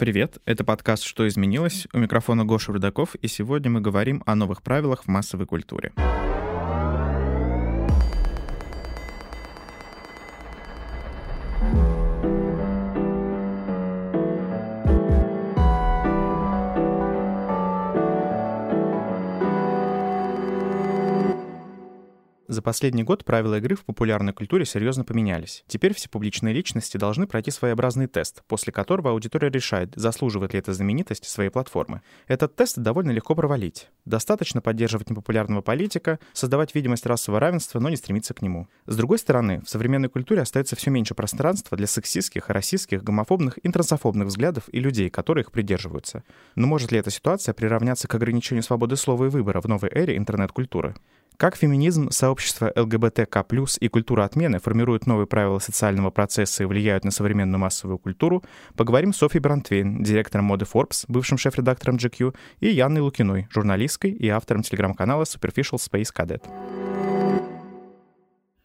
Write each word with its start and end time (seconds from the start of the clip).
Привет, 0.00 0.38
это 0.46 0.64
подкаст 0.64 1.02
«Что 1.02 1.28
изменилось?» 1.28 1.86
У 1.92 1.98
микрофона 1.98 2.46
Гоша 2.46 2.72
Рудаков, 2.72 3.14
и 3.16 3.28
сегодня 3.28 3.70
мы 3.70 3.82
говорим 3.82 4.22
о 4.24 4.34
новых 4.34 4.62
правилах 4.62 5.04
в 5.04 5.08
массовой 5.08 5.44
культуре. 5.44 5.92
За 22.60 22.62
последний 22.62 23.04
год 23.04 23.24
правила 23.24 23.56
игры 23.56 23.74
в 23.74 23.86
популярной 23.86 24.34
культуре 24.34 24.66
серьезно 24.66 25.02
поменялись. 25.02 25.64
Теперь 25.66 25.94
все 25.94 26.10
публичные 26.10 26.52
личности 26.52 26.98
должны 26.98 27.26
пройти 27.26 27.50
своеобразный 27.50 28.06
тест, 28.06 28.42
после 28.46 28.70
которого 28.70 29.12
аудитория 29.12 29.48
решает, 29.48 29.94
заслуживает 29.96 30.52
ли 30.52 30.58
эта 30.58 30.74
знаменитость 30.74 31.24
своей 31.24 31.48
платформы. 31.48 32.02
Этот 32.26 32.56
тест 32.56 32.76
довольно 32.76 33.12
легко 33.12 33.34
провалить. 33.34 33.88
Достаточно 34.04 34.60
поддерживать 34.60 35.08
непопулярного 35.08 35.62
политика, 35.62 36.18
создавать 36.34 36.74
видимость 36.74 37.06
расового 37.06 37.40
равенства, 37.40 37.80
но 37.80 37.88
не 37.88 37.96
стремиться 37.96 38.34
к 38.34 38.42
нему. 38.42 38.68
С 38.84 38.94
другой 38.94 39.16
стороны, 39.16 39.62
в 39.62 39.70
современной 39.70 40.10
культуре 40.10 40.42
остается 40.42 40.76
все 40.76 40.90
меньше 40.90 41.14
пространства 41.14 41.78
для 41.78 41.86
сексистских, 41.86 42.50
расистских, 42.50 43.02
гомофобных 43.02 43.56
и 43.56 43.70
трансофобных 43.70 44.28
взглядов 44.28 44.64
и 44.70 44.80
людей, 44.80 45.08
которые 45.08 45.44
их 45.44 45.50
придерживаются. 45.50 46.24
Но 46.56 46.66
может 46.66 46.92
ли 46.92 46.98
эта 46.98 47.10
ситуация 47.10 47.54
приравняться 47.54 48.06
к 48.06 48.14
ограничению 48.14 48.62
свободы 48.62 48.96
слова 48.96 49.24
и 49.24 49.28
выбора 49.30 49.62
в 49.62 49.66
новой 49.66 49.88
эре 49.88 50.18
интернет-культуры? 50.18 50.94
Как 51.40 51.56
феминизм, 51.56 52.10
сообщество 52.10 52.70
ЛГБТК+, 52.76 53.46
и 53.80 53.88
культура 53.88 54.24
отмены 54.24 54.58
формируют 54.58 55.06
новые 55.06 55.26
правила 55.26 55.58
социального 55.58 56.10
процесса 56.10 56.64
и 56.64 56.66
влияют 56.66 57.02
на 57.02 57.10
современную 57.10 57.58
массовую 57.58 57.96
культуру, 57.96 58.44
поговорим 58.76 59.14
с 59.14 59.16
Софьей 59.16 59.40
Брантвейн, 59.40 60.02
директором 60.02 60.44
моды 60.44 60.66
Forbes, 60.70 61.06
бывшим 61.08 61.38
шеф-редактором 61.38 61.96
GQ, 61.96 62.36
и 62.60 62.68
Яной 62.68 63.00
Лукиной, 63.00 63.48
журналисткой 63.50 64.10
и 64.10 64.28
автором 64.28 64.62
телеграм-канала 64.62 65.22
Superficial 65.22 65.78
Space 65.78 66.08
Cadet. 66.14 66.42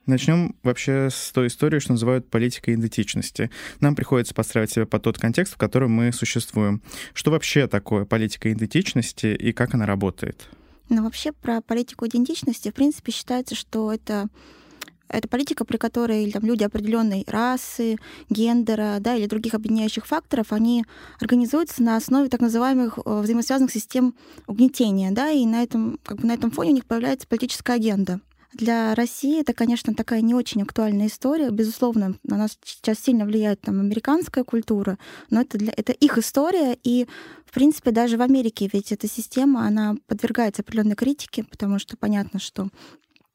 Начнем 0.06 0.58
вообще 0.62 1.08
с 1.10 1.32
той 1.32 1.48
истории, 1.48 1.80
что 1.80 1.94
называют 1.94 2.30
политикой 2.30 2.74
идентичности. 2.74 3.52
Нам 3.80 3.96
приходится 3.96 4.34
подстраивать 4.34 4.72
себя 4.72 4.86
под 4.86 5.02
тот 5.02 5.18
контекст, 5.18 5.54
в 5.54 5.58
котором 5.58 5.92
мы 5.92 6.12
существуем. 6.12 6.82
Что 7.14 7.32
вообще 7.32 7.68
такое 7.68 8.04
политика 8.04 8.52
идентичности 8.52 9.28
и 9.28 9.54
как 9.54 9.76
она 9.76 9.86
работает? 9.86 10.50
Но 10.90 11.04
вообще 11.04 11.32
про 11.32 11.62
политику 11.62 12.06
идентичности, 12.06 12.70
в 12.70 12.74
принципе, 12.74 13.12
считается, 13.12 13.56
что 13.56 13.92
это 13.92 14.30
это 15.08 15.28
политика, 15.28 15.66
при 15.66 15.78
которой 15.78 16.32
там, 16.32 16.44
люди 16.44 16.64
определенной 16.64 17.24
расы, 17.28 17.98
гендера 18.30 18.98
да, 19.00 19.16
или 19.16 19.28
других 19.28 19.54
объединяющих 19.54 20.06
факторов, 20.06 20.52
они 20.52 20.84
организуются 21.20 21.84
на 21.84 21.96
основе 21.96 22.28
так 22.28 22.42
называемых 22.42 23.00
э, 23.06 23.22
взаимосвязанных 23.22 23.72
систем 23.72 24.16
угнетения, 24.48 25.12
да, 25.12 25.30
и 25.30 25.46
на 25.46 25.62
этом, 25.62 26.00
как 26.04 26.18
бы 26.20 26.28
на 26.28 26.34
этом 26.34 26.52
фоне 26.52 26.72
у 26.72 26.74
них 26.74 26.86
появляется 26.86 27.28
политическая 27.28 27.74
агенда. 27.74 28.20
Для 28.56 28.96
России 28.96 29.42
это, 29.42 29.54
конечно, 29.54 29.94
такая 29.94 30.22
не 30.22 30.34
очень 30.34 30.62
актуальная 30.62 31.08
история. 31.08 31.50
Безусловно, 31.50 32.16
на 32.24 32.38
нас 32.38 32.58
сейчас 32.64 33.00
сильно 33.00 33.26
влияет 33.26 33.60
там 33.60 33.82
американская 33.82 34.46
культура, 34.46 34.98
но 35.30 35.42
это, 35.42 35.58
для, 35.58 35.74
это 35.76 35.92
их 35.92 36.18
история, 36.18 36.78
и, 36.82 37.06
в 37.46 37.52
принципе, 37.52 37.92
даже 37.92 38.16
в 38.16 38.22
Америке 38.22 38.70
ведь 38.72 38.94
эта 38.94 39.10
система, 39.10 39.68
она 39.68 39.98
подвергается 40.08 40.62
определенной 40.62 40.96
критике, 40.96 41.44
потому 41.44 41.80
что 41.80 41.98
понятно, 41.98 42.40
что 42.40 42.70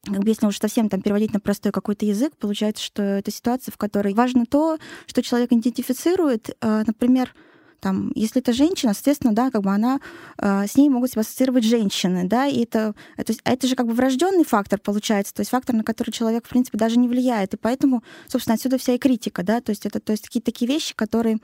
как 0.05 0.23
бы 0.23 0.29
если 0.29 0.47
уж 0.47 0.57
совсем 0.57 0.89
там 0.89 1.03
переводить 1.03 1.33
на 1.33 1.39
простой 1.39 1.71
какой-то 1.71 2.03
язык, 2.03 2.35
получается, 2.37 2.83
что 2.83 3.03
это 3.03 3.29
ситуация, 3.29 3.71
в 3.71 3.77
которой 3.77 4.15
важно 4.15 4.47
то, 4.47 4.79
что 5.05 5.21
человек 5.21 5.51
идентифицирует, 5.51 6.49
э, 6.59 6.83
например, 6.87 7.35
там, 7.81 8.11
если 8.15 8.41
это 8.41 8.53
женщина, 8.53 8.93
соответственно, 8.93 9.33
да, 9.33 9.51
как 9.51 9.63
бы 9.63 9.71
она, 9.71 9.99
э, 10.37 10.67
с 10.67 10.77
ней 10.77 10.87
могут 10.87 11.11
себя 11.11 11.21
ассоциировать 11.21 11.65
женщины, 11.65 12.25
да, 12.25 12.45
и 12.45 12.63
это, 12.63 12.95
это, 13.17 13.33
это 13.43 13.67
же 13.67 13.75
как 13.75 13.87
бы 13.87 13.93
врожденный 13.93 14.45
фактор 14.45 14.79
получается, 14.79 15.33
то 15.33 15.41
есть 15.41 15.51
фактор, 15.51 15.75
на 15.75 15.83
который 15.83 16.11
человек, 16.11 16.45
в 16.45 16.49
принципе, 16.49 16.77
даже 16.77 16.97
не 16.97 17.07
влияет, 17.07 17.53
и 17.53 17.57
поэтому, 17.57 18.03
собственно, 18.27 18.55
отсюда 18.55 18.77
вся 18.77 18.93
и 18.93 18.97
критика, 18.97 19.43
да, 19.43 19.59
то 19.59 19.71
есть 19.71 19.85
это, 19.85 19.99
то 19.99 20.11
есть 20.11 20.27
какие-то 20.27 20.51
такие 20.51 20.71
вещи, 20.71 20.95
которые 20.95 21.39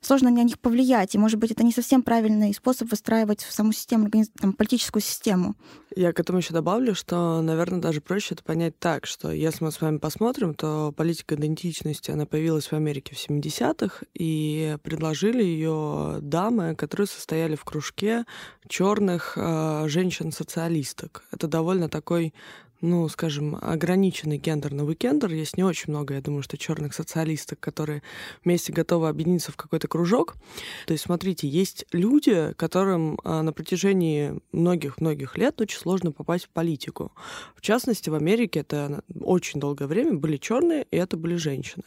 сложно 0.00 0.30
на 0.30 0.42
них 0.42 0.58
повлиять. 0.58 1.14
И, 1.14 1.18
может 1.18 1.38
быть, 1.38 1.50
это 1.50 1.64
не 1.64 1.72
совсем 1.72 2.02
правильный 2.02 2.54
способ 2.54 2.90
выстраивать 2.90 3.40
саму 3.40 3.72
систему, 3.72 4.10
там, 4.40 4.52
политическую 4.52 5.02
систему. 5.02 5.54
Я 5.94 6.12
к 6.12 6.20
этому 6.20 6.38
еще 6.38 6.52
добавлю, 6.52 6.94
что, 6.94 7.40
наверное, 7.42 7.80
даже 7.80 8.00
проще 8.00 8.34
это 8.34 8.44
понять 8.44 8.78
так, 8.78 9.06
что 9.06 9.30
если 9.32 9.64
мы 9.64 9.72
с 9.72 9.80
вами 9.80 9.98
посмотрим, 9.98 10.54
то 10.54 10.92
политика 10.92 11.34
идентичности, 11.34 12.10
она 12.10 12.26
появилась 12.26 12.66
в 12.66 12.72
Америке 12.72 13.14
в 13.14 13.28
70-х, 13.28 14.04
и 14.14 14.76
предложили 14.82 15.42
ее 15.42 16.18
дамы, 16.20 16.74
которые 16.74 17.06
состояли 17.06 17.56
в 17.56 17.64
кружке 17.64 18.24
черных 18.68 19.34
э, 19.36 19.84
женщин-социалисток. 19.88 21.24
Это 21.32 21.48
довольно 21.48 21.88
такой 21.88 22.34
ну, 22.80 23.08
скажем, 23.08 23.58
ограниченный 23.60 24.38
гендер 24.38 24.72
на 24.72 24.84
уикендер. 24.84 25.32
Есть 25.32 25.56
не 25.56 25.64
очень 25.64 25.92
много, 25.92 26.14
я 26.14 26.20
думаю, 26.20 26.42
что 26.42 26.56
черных 26.56 26.94
социалисток, 26.94 27.58
которые 27.58 28.02
вместе 28.44 28.72
готовы 28.72 29.08
объединиться 29.08 29.50
в 29.50 29.56
какой-то 29.56 29.88
кружок. 29.88 30.36
То 30.86 30.92
есть, 30.92 31.04
смотрите, 31.04 31.48
есть 31.48 31.86
люди, 31.92 32.52
которым 32.54 33.18
а, 33.24 33.42
на 33.42 33.52
протяжении 33.52 34.38
многих-многих 34.52 35.36
лет 35.36 35.60
очень 35.60 35.78
сложно 35.78 36.12
попасть 36.12 36.44
в 36.44 36.50
политику. 36.50 37.12
В 37.56 37.60
частности, 37.60 38.10
в 38.10 38.14
Америке 38.14 38.60
это 38.60 39.02
очень 39.20 39.58
долгое 39.58 39.86
время 39.86 40.14
были 40.14 40.36
черные, 40.36 40.86
и 40.90 40.96
это 40.96 41.16
были 41.16 41.34
женщины. 41.34 41.84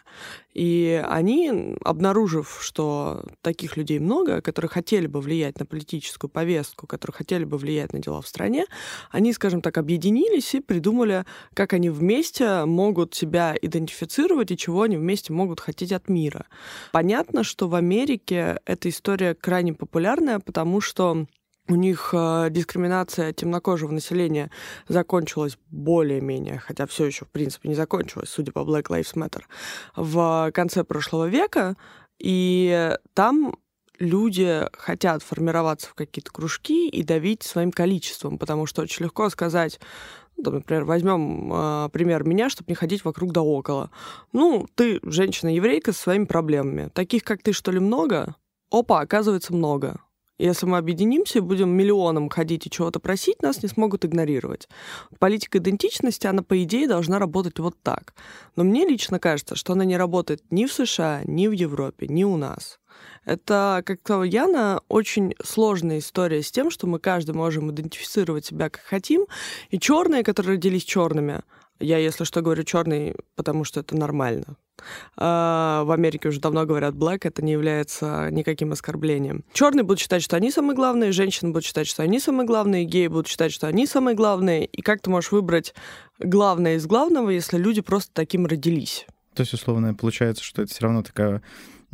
И 0.54 1.02
они, 1.08 1.76
обнаружив, 1.84 2.60
что 2.62 3.24
таких 3.42 3.78
людей 3.78 4.00
много, 4.00 4.42
которые 4.42 4.70
хотели 4.70 5.08
бы 5.08 5.22
влиять 5.22 5.60
на 5.60 5.66
политическую 5.66 6.30
повестку, 6.30 6.88
которые 6.88 7.16
хотели 7.16 7.46
бы 7.46 7.58
влиять 7.58 7.94
на 7.94 8.00
дела 8.00 8.22
в 8.22 8.28
стране, 8.28 8.66
они, 9.10 9.32
скажем 9.32 9.62
так, 9.62 9.78
объединились 9.78 10.54
и 10.54 10.60
как 11.54 11.74
они 11.74 11.90
вместе 11.90 12.66
могут 12.66 13.14
себя 13.14 13.56
идентифицировать 13.62 14.52
и 14.52 14.58
чего 14.58 14.84
они 14.84 14.98
вместе 14.98 15.34
могут 15.34 15.60
хотеть 15.60 15.92
от 15.92 16.10
мира. 16.10 16.46
Понятно, 16.92 17.44
что 17.44 17.68
в 17.68 17.76
Америке 17.76 18.60
эта 18.66 18.90
история 18.90 19.36
крайне 19.36 19.74
популярная, 19.74 20.40
потому 20.40 20.82
что 20.82 21.26
у 21.68 21.76
них 21.76 22.10
э, 22.14 22.48
дискриминация 22.50 23.34
темнокожего 23.34 23.92
населения 23.92 24.52
закончилась 24.88 25.58
более-менее, 25.70 26.60
хотя 26.60 26.86
все 26.86 27.06
еще, 27.06 27.26
в 27.26 27.30
принципе, 27.30 27.70
не 27.70 27.76
закончилась, 27.76 28.30
судя 28.30 28.52
по 28.52 28.60
Black 28.60 28.88
Lives 28.88 29.14
Matter, 29.16 29.44
в 29.96 30.52
конце 30.54 30.84
прошлого 30.84 31.28
века. 31.28 31.78
И 32.20 32.96
там 33.14 33.56
люди 34.00 34.68
хотят 34.74 35.24
формироваться 35.24 35.88
в 35.88 35.94
какие-то 35.94 36.32
кружки 36.32 36.90
и 36.90 37.04
давить 37.04 37.44
своим 37.44 37.72
количеством, 37.72 38.38
потому 38.38 38.66
что 38.66 38.82
очень 38.82 39.06
легко 39.06 39.30
сказать, 39.30 39.80
ну, 40.50 40.52
например, 40.58 40.86
возьмем 40.86 41.52
э, 41.54 41.90
пример 41.92 42.24
меня, 42.24 42.50
чтобы 42.50 42.70
не 42.70 42.76
ходить 42.76 43.06
вокруг 43.06 43.32
да 43.32 43.42
около. 43.42 43.92
Ну, 44.34 44.68
ты 44.76 45.00
женщина-еврейка 45.04 45.94
со 45.94 46.02
своими 46.02 46.26
проблемами. 46.26 46.90
Таких, 46.94 47.24
как 47.24 47.42
ты, 47.42 47.54
что 47.54 47.72
ли, 47.72 47.80
много? 47.80 48.36
Опа, 48.72 49.02
оказывается, 49.02 49.54
много. 49.54 50.00
Если 50.42 50.66
мы 50.66 50.80
объединимся 50.80 51.38
и 51.38 51.42
будем 51.42 51.70
миллионом 51.70 52.28
ходить 52.28 52.66
и 52.66 52.70
чего-то 52.72 53.00
просить, 53.00 53.44
нас 53.44 53.62
не 53.62 53.70
смогут 53.70 54.06
игнорировать. 54.06 54.68
Политика 55.20 55.60
идентичности, 55.60 56.26
она, 56.26 56.42
по 56.42 56.64
идее, 56.64 56.88
должна 56.88 57.20
работать 57.20 57.60
вот 57.60 57.76
так. 57.84 58.16
Но 58.56 58.64
мне 58.64 58.88
лично 58.88 59.20
кажется, 59.20 59.56
что 59.56 59.74
она 59.74 59.86
не 59.86 59.98
работает 59.98 60.42
ни 60.50 60.66
в 60.66 60.74
США, 60.74 61.22
ни 61.26 61.48
в 61.48 61.52
Европе, 61.52 62.08
ни 62.08 62.24
у 62.24 62.38
нас. 62.38 62.80
Это, 63.24 63.84
как 63.86 64.00
сказала 64.00 64.24
Яна, 64.24 64.82
очень 64.88 65.36
сложная 65.44 66.00
история 66.00 66.42
с 66.42 66.52
тем, 66.52 66.72
что 66.72 66.88
мы 66.88 66.98
каждый 66.98 67.36
можем 67.36 67.70
идентифицировать 67.70 68.46
себя 68.48 68.72
как 68.72 68.82
хотим. 68.82 69.28
И 69.70 69.78
черные, 69.78 70.24
которые 70.24 70.56
родились 70.56 70.84
черными, 70.84 71.42
я, 71.82 71.98
если 71.98 72.24
что, 72.24 72.42
говорю 72.42 72.64
черный, 72.64 73.16
потому 73.36 73.64
что 73.64 73.80
это 73.80 73.96
нормально. 73.96 74.58
А, 75.16 75.84
в 75.84 75.92
Америке 75.92 76.30
уже 76.30 76.40
давно 76.40 76.66
говорят 76.66 76.96
black, 76.96 77.20
это 77.24 77.44
не 77.44 77.52
является 77.52 78.30
никаким 78.32 78.72
оскорблением. 78.72 79.44
Черные 79.54 79.84
будут 79.84 80.00
считать, 80.00 80.24
что 80.24 80.36
они 80.36 80.52
самые 80.52 80.76
главные, 80.76 81.12
женщины 81.12 81.52
будут 81.52 81.66
считать, 81.66 81.88
что 81.88 82.04
они 82.04 82.20
самые 82.20 82.48
главные, 82.48 82.86
геи 82.86 83.08
будут 83.08 83.28
считать, 83.28 83.52
что 83.52 83.68
они 83.68 83.86
самые 83.86 84.16
главные. 84.16 84.66
И 84.66 84.82
как 84.82 85.02
ты 85.02 85.10
можешь 85.10 85.32
выбрать 85.32 85.74
главное 86.20 86.76
из 86.76 86.86
главного, 86.86 87.30
если 87.30 87.58
люди 87.58 87.82
просто 87.82 88.12
таким 88.14 88.46
родились? 88.46 89.06
То 89.34 89.42
есть, 89.42 89.54
условно, 89.54 89.94
получается, 89.94 90.44
что 90.44 90.62
это 90.62 90.72
все 90.72 90.84
равно 90.84 91.04
такая 91.04 91.42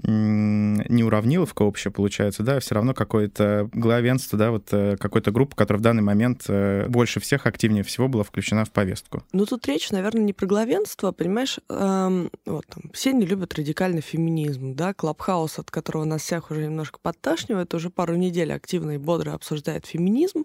не 0.03 1.03
уравниловка 1.03 1.63
общая 1.63 1.89
получается, 1.89 2.44
да, 2.44 2.59
все 2.59 2.75
равно 2.75 2.94
какое-то 2.94 3.69
главенство, 3.73 4.38
да, 4.38 4.51
вот 4.51 4.67
э, 4.71 4.95
какой-то 4.97 5.31
группа, 5.31 5.55
которая 5.55 5.79
в 5.79 5.83
данный 5.83 6.03
момент 6.03 6.45
э, 6.47 6.88
больше 6.88 7.19
всех, 7.19 7.45
активнее 7.47 7.83
всего 7.83 8.07
была 8.07 8.23
включена 8.23 8.65
в 8.65 8.71
повестку. 8.71 9.23
Ну, 9.33 9.45
тут 9.45 9.67
речь, 9.67 9.89
наверное, 9.91 10.21
не 10.21 10.33
про 10.33 10.45
главенство, 10.45 11.11
понимаешь, 11.11 11.59
эм, 11.69 12.29
вот 12.45 12.65
там, 12.67 12.91
все 12.94 13.11
не 13.11 13.25
любят 13.25 13.55
радикальный 13.55 14.01
феминизм, 14.01 14.75
да, 14.75 14.94
Клабхаус, 14.94 15.59
от 15.59 15.71
которого 15.71 16.03
нас 16.03 16.21
всех 16.21 16.51
уже 16.51 16.63
немножко 16.63 16.99
подташнивает, 17.01 17.73
уже 17.73 17.89
пару 17.89 18.15
недель 18.15 18.53
активно 18.53 18.91
и 18.91 18.97
бодро 18.97 19.33
обсуждает 19.33 19.85
феминизм, 19.85 20.44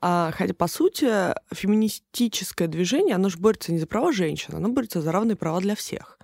а, 0.00 0.32
хотя, 0.32 0.54
по 0.54 0.66
сути, 0.66 1.08
феминистическое 1.54 2.66
движение, 2.66 3.14
оно 3.14 3.28
же 3.28 3.38
борется 3.38 3.72
не 3.72 3.78
за 3.78 3.86
права 3.86 4.12
женщин, 4.12 4.54
оно 4.54 4.68
борется 4.68 5.00
за 5.00 5.12
равные 5.12 5.36
права 5.36 5.60
для 5.60 5.74
всех. 5.76 6.18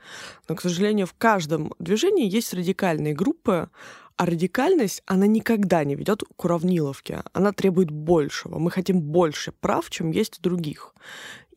Но, 0.48 0.54
к 0.54 0.60
сожалению, 0.60 1.06
в 1.06 1.14
каждом 1.14 1.72
движении 1.78 2.28
есть 2.28 2.48
радикальные 2.64 3.14
группы, 3.14 3.68
А 4.16 4.26
радикальность, 4.26 5.02
она 5.06 5.26
никогда 5.26 5.84
не 5.84 5.96
ведет 5.96 6.22
к 6.36 6.44
уравниловке. 6.44 7.22
Она 7.32 7.52
требует 7.52 7.90
большего. 7.90 8.58
Мы 8.58 8.70
хотим 8.70 9.00
больше 9.00 9.50
прав, 9.50 9.90
чем 9.90 10.12
есть 10.12 10.38
у 10.38 10.42
других. 10.42 10.94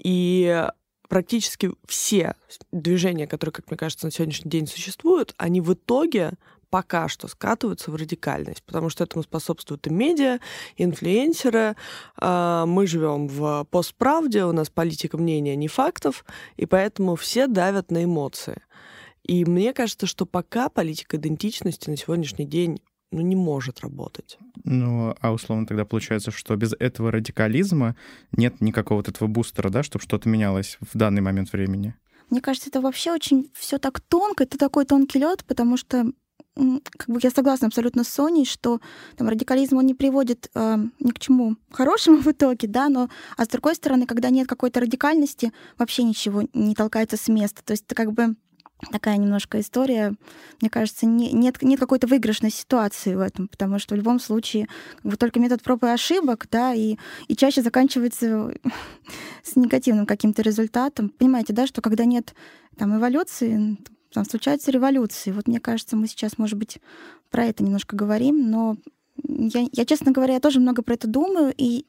И 0.04 0.68
практически 1.07 1.71
все 1.88 2.33
движения, 2.71 3.27
которые, 3.27 3.54
как 3.54 3.69
мне 3.69 3.77
кажется, 3.77 4.07
на 4.07 4.12
сегодняшний 4.12 4.50
день 4.50 4.65
существуют, 4.65 5.36
они 5.38 5.62
в 5.62 5.74
итоге 5.74 6.31
пока 6.69 7.07
что 7.07 7.27
скатываются 7.27 7.92
в 7.92 7.95
радикальность, 7.95 8.63
потому 8.63 8.89
что 8.89 9.03
этому 9.03 9.24
способствуют 9.24 9.88
и 9.88 9.89
медиа, 9.89 10.39
и 10.75 10.83
инфлюенсеры. 10.83 11.75
А, 12.18 12.65
мы 12.65 12.88
живем 12.88 13.27
в 13.27 13.65
постправде, 13.69 14.44
у 14.44 14.51
нас 14.51 14.69
политика 14.69 15.18
мнения, 15.18 15.56
не 15.56 15.68
фактов, 15.68 16.25
и 16.57 16.65
поэтому 16.65 17.15
все 17.15 17.48
давят 17.48 17.92
на 17.92 18.03
эмоции. 18.03 18.62
И 19.27 19.45
мне 19.45 19.74
кажется, 19.74 20.07
что 20.07 20.25
пока 20.25 20.69
политика 20.69 21.18
идентичности 21.18 21.89
на 21.89 21.97
сегодняшний 21.97 22.45
день 22.45 22.79
ну, 23.12 23.21
не 23.21 23.35
может 23.35 23.81
работать. 23.81 24.38
Ну, 24.63 25.15
а 25.21 25.31
условно 25.31 25.65
тогда 25.65 25.85
получается, 25.85 26.31
что 26.31 26.56
без 26.56 26.74
этого 26.77 27.12
радикализма 27.12 27.95
нет 28.31 28.59
никакого 28.59 29.00
вот 29.00 29.07
этого 29.07 29.27
бустера, 29.27 29.69
да, 29.69 29.83
чтобы 29.83 30.03
что-то 30.03 30.27
менялось 30.27 30.77
в 30.81 30.97
данный 30.97 31.21
момент 31.21 31.51
времени? 31.51 31.95
Мне 32.29 32.41
кажется, 32.41 32.69
это 32.69 32.81
вообще 32.81 33.13
очень 33.13 33.50
все 33.53 33.77
так 33.77 34.01
тонко, 34.01 34.44
это 34.44 34.57
такой 34.57 34.85
тонкий 34.85 35.19
лед, 35.19 35.45
потому 35.45 35.77
что 35.77 36.12
как 36.97 37.07
бы 37.07 37.19
я 37.21 37.29
согласна 37.29 37.68
абсолютно 37.68 38.03
с 38.03 38.07
Соней, 38.07 38.45
что 38.45 38.81
там 39.15 39.29
радикализм 39.29 39.77
он 39.77 39.85
не 39.85 39.94
приводит 39.94 40.50
э, 40.56 40.77
ни 41.00 41.12
к 41.12 41.19
чему 41.19 41.56
хорошему 41.71 42.18
в 42.21 42.27
итоге, 42.27 42.68
да, 42.68 42.89
но 42.89 43.09
а 43.38 43.45
с 43.45 43.47
другой 43.47 43.75
стороны, 43.75 44.06
когда 44.06 44.29
нет 44.29 44.47
какой-то 44.47 44.79
радикальности, 44.79 45.53
вообще 45.77 46.03
ничего 46.03 46.44
не 46.53 46.75
толкается 46.75 47.15
с 47.15 47.27
места. 47.27 47.63
То 47.63 47.71
есть 47.71 47.85
это 47.85 47.95
как 47.95 48.12
бы 48.12 48.35
такая 48.91 49.18
немножко 49.18 49.59
история. 49.59 50.13
Мне 50.62 50.69
кажется, 50.69 51.06
не, 51.06 51.31
нет, 51.31 51.62
нет 51.62 51.79
какой-то 51.79 52.07
выигрышной 52.07 52.51
ситуации 52.51 53.15
в 53.15 53.19
этом, 53.19 53.47
потому 53.47 53.79
что 53.79 53.95
в 53.95 53.97
любом 53.97 54.19
случае 54.19 54.68
как 54.97 55.12
бы 55.12 55.18
только 55.18 55.39
метод 55.39 55.63
проб 55.63 55.83
и 55.83 55.88
ошибок, 55.88 56.47
да, 56.51 56.74
и, 56.74 56.97
и 57.27 57.35
чаще 57.35 57.62
заканчивается 57.62 58.53
с 59.44 59.56
негативным 59.56 60.06
каким-то 60.06 60.41
результатом. 60.41 61.09
Понимаете, 61.09 61.53
да, 61.53 61.68
что 61.68 61.81
когда 61.81 62.06
нет 62.06 62.35
там 62.77 62.95
эволюции, 62.95 63.77
там 64.13 64.25
случаются 64.25 64.71
революции. 64.71 65.31
Вот 65.31 65.47
мне 65.47 65.59
кажется, 65.59 65.95
мы 65.95 66.07
сейчас, 66.07 66.38
может 66.38 66.57
быть, 66.57 66.79
про 67.29 67.45
это 67.45 67.63
немножко 67.63 67.95
говорим, 67.95 68.50
но 68.50 68.77
я, 69.23 69.67
я, 69.71 69.85
честно 69.85 70.11
говоря, 70.11 70.35
я 70.35 70.39
тоже 70.39 70.59
много 70.59 70.81
про 70.81 70.93
это 70.93 71.07
думаю, 71.07 71.53
и 71.57 71.85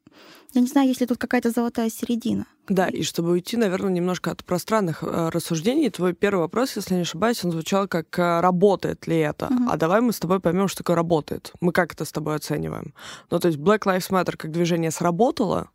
я 0.54 0.60
не 0.60 0.66
знаю, 0.66 0.88
есть 0.88 1.00
ли 1.00 1.06
тут 1.06 1.18
какая-то 1.18 1.50
золотая 1.50 1.90
середина. 1.90 2.46
Да, 2.68 2.88
и 2.88 3.02
чтобы 3.02 3.30
уйти, 3.30 3.56
наверное, 3.56 3.90
немножко 3.90 4.30
от 4.30 4.44
пространных 4.44 5.02
э, 5.02 5.30
рассуждений, 5.30 5.90
твой 5.90 6.12
первый 6.12 6.40
вопрос, 6.40 6.76
если 6.76 6.94
не 6.94 7.02
ошибаюсь, 7.02 7.44
он 7.44 7.52
звучал 7.52 7.88
как 7.88 8.18
э, 8.18 8.40
«работает 8.40 9.06
ли 9.06 9.18
это?». 9.18 9.46
Угу. 9.46 9.70
А 9.70 9.76
давай 9.76 10.00
мы 10.00 10.12
с 10.12 10.18
тобой 10.18 10.40
поймем, 10.40 10.68
что 10.68 10.78
такое 10.78 10.96
«работает». 10.96 11.52
Мы 11.60 11.72
как 11.72 11.92
это 11.92 12.04
с 12.04 12.12
тобой 12.12 12.34
оцениваем? 12.36 12.94
Ну, 13.30 13.38
то 13.38 13.48
есть 13.48 13.58
Black 13.58 13.80
Lives 13.80 14.10
Matter 14.10 14.36
как 14.36 14.50
движение 14.50 14.90
сработало, 14.90 15.70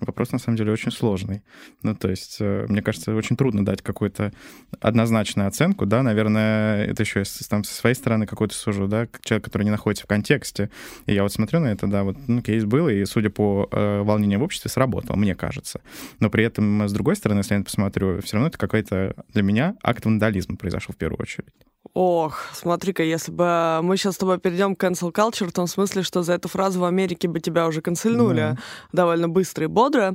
Вопрос, 0.00 0.30
на 0.30 0.38
самом 0.38 0.56
деле, 0.56 0.72
очень 0.72 0.92
сложный. 0.92 1.42
Ну, 1.82 1.94
то 1.94 2.08
есть, 2.08 2.36
э, 2.40 2.66
мне 2.68 2.82
кажется, 2.82 3.14
очень 3.14 3.36
трудно 3.36 3.64
дать 3.64 3.82
какую-то 3.82 4.32
однозначную 4.80 5.48
оценку, 5.48 5.86
да, 5.86 6.04
наверное, 6.04 6.84
это 6.84 7.02
еще 7.02 7.24
там 7.48 7.64
со 7.64 7.74
своей 7.74 7.96
стороны 7.96 8.26
какой-то 8.26 8.54
сужу, 8.54 8.86
да, 8.86 9.08
человек, 9.22 9.44
который 9.44 9.64
не 9.64 9.70
находится 9.70 10.04
в 10.04 10.08
контексте. 10.08 10.70
И 11.06 11.14
я 11.14 11.24
вот 11.24 11.32
смотрю 11.32 11.58
на 11.58 11.66
это, 11.66 11.88
да, 11.88 12.04
вот, 12.04 12.16
ну, 12.28 12.42
кейс 12.42 12.64
был, 12.64 12.88
и, 12.88 13.04
судя 13.06 13.30
по 13.30 13.68
э, 13.72 14.02
волнению 14.02 14.38
в 14.38 14.44
обществе, 14.44 14.70
сработал, 14.70 15.16
мне 15.16 15.34
кажется. 15.34 15.80
Но 16.20 16.30
при 16.30 16.44
этом, 16.44 16.88
с 16.88 16.92
другой 16.92 17.16
стороны, 17.16 17.40
если 17.40 17.56
я 17.56 17.64
посмотрю, 17.64 18.20
все 18.22 18.36
равно 18.36 18.48
это 18.48 18.58
какой-то 18.58 19.14
для 19.34 19.42
меня 19.42 19.74
акт 19.82 20.04
вандализма 20.04 20.56
произошел 20.56 20.94
в 20.94 20.98
первую 20.98 21.20
очередь. 21.20 21.67
Ох, 21.94 22.44
смотри-ка, 22.52 23.02
если 23.02 23.32
бы 23.32 23.80
мы 23.82 23.96
сейчас 23.96 24.14
с 24.14 24.18
тобой 24.18 24.38
перейдем 24.38 24.76
к 24.76 24.84
cancel 24.84 25.12
culture, 25.12 25.48
в 25.48 25.52
том 25.52 25.66
смысле, 25.66 26.02
что 26.02 26.22
за 26.22 26.34
эту 26.34 26.48
фразу 26.48 26.80
в 26.80 26.84
Америке 26.84 27.28
бы 27.28 27.40
тебя 27.40 27.66
уже 27.66 27.80
канцельнули 27.80 28.36
да. 28.36 28.56
довольно 28.92 29.28
быстро 29.28 29.64
и 29.64 29.68
бодро. 29.68 30.14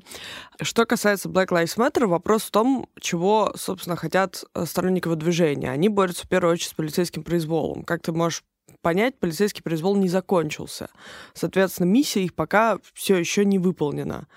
Что 0.61 0.85
касается 0.85 1.29
Black 1.29 1.47
Lives 1.47 1.77
Matter, 1.77 2.05
вопрос 2.05 2.43
в 2.43 2.51
том, 2.51 2.87
чего, 3.01 3.53
собственно, 3.55 3.95
хотят 3.95 4.45
сторонники 4.65 5.13
движения. 5.15 5.71
Они 5.71 5.89
борются 5.89 6.25
в 6.25 6.29
первую 6.29 6.53
очередь 6.53 6.71
с 6.71 6.73
полицейским 6.73 7.23
произволом. 7.23 7.83
Как 7.83 8.01
ты 8.01 8.13
можешь 8.13 8.43
понять, 8.83 9.17
полицейский 9.17 9.63
произвол 9.63 9.95
не 9.95 10.09
закончился. 10.09 10.89
Соответственно, 11.33 11.87
миссия 11.87 12.23
их 12.23 12.35
пока 12.35 12.77
все 12.93 13.15
еще 13.15 13.45
не 13.45 13.57
выполнена. 13.57 14.27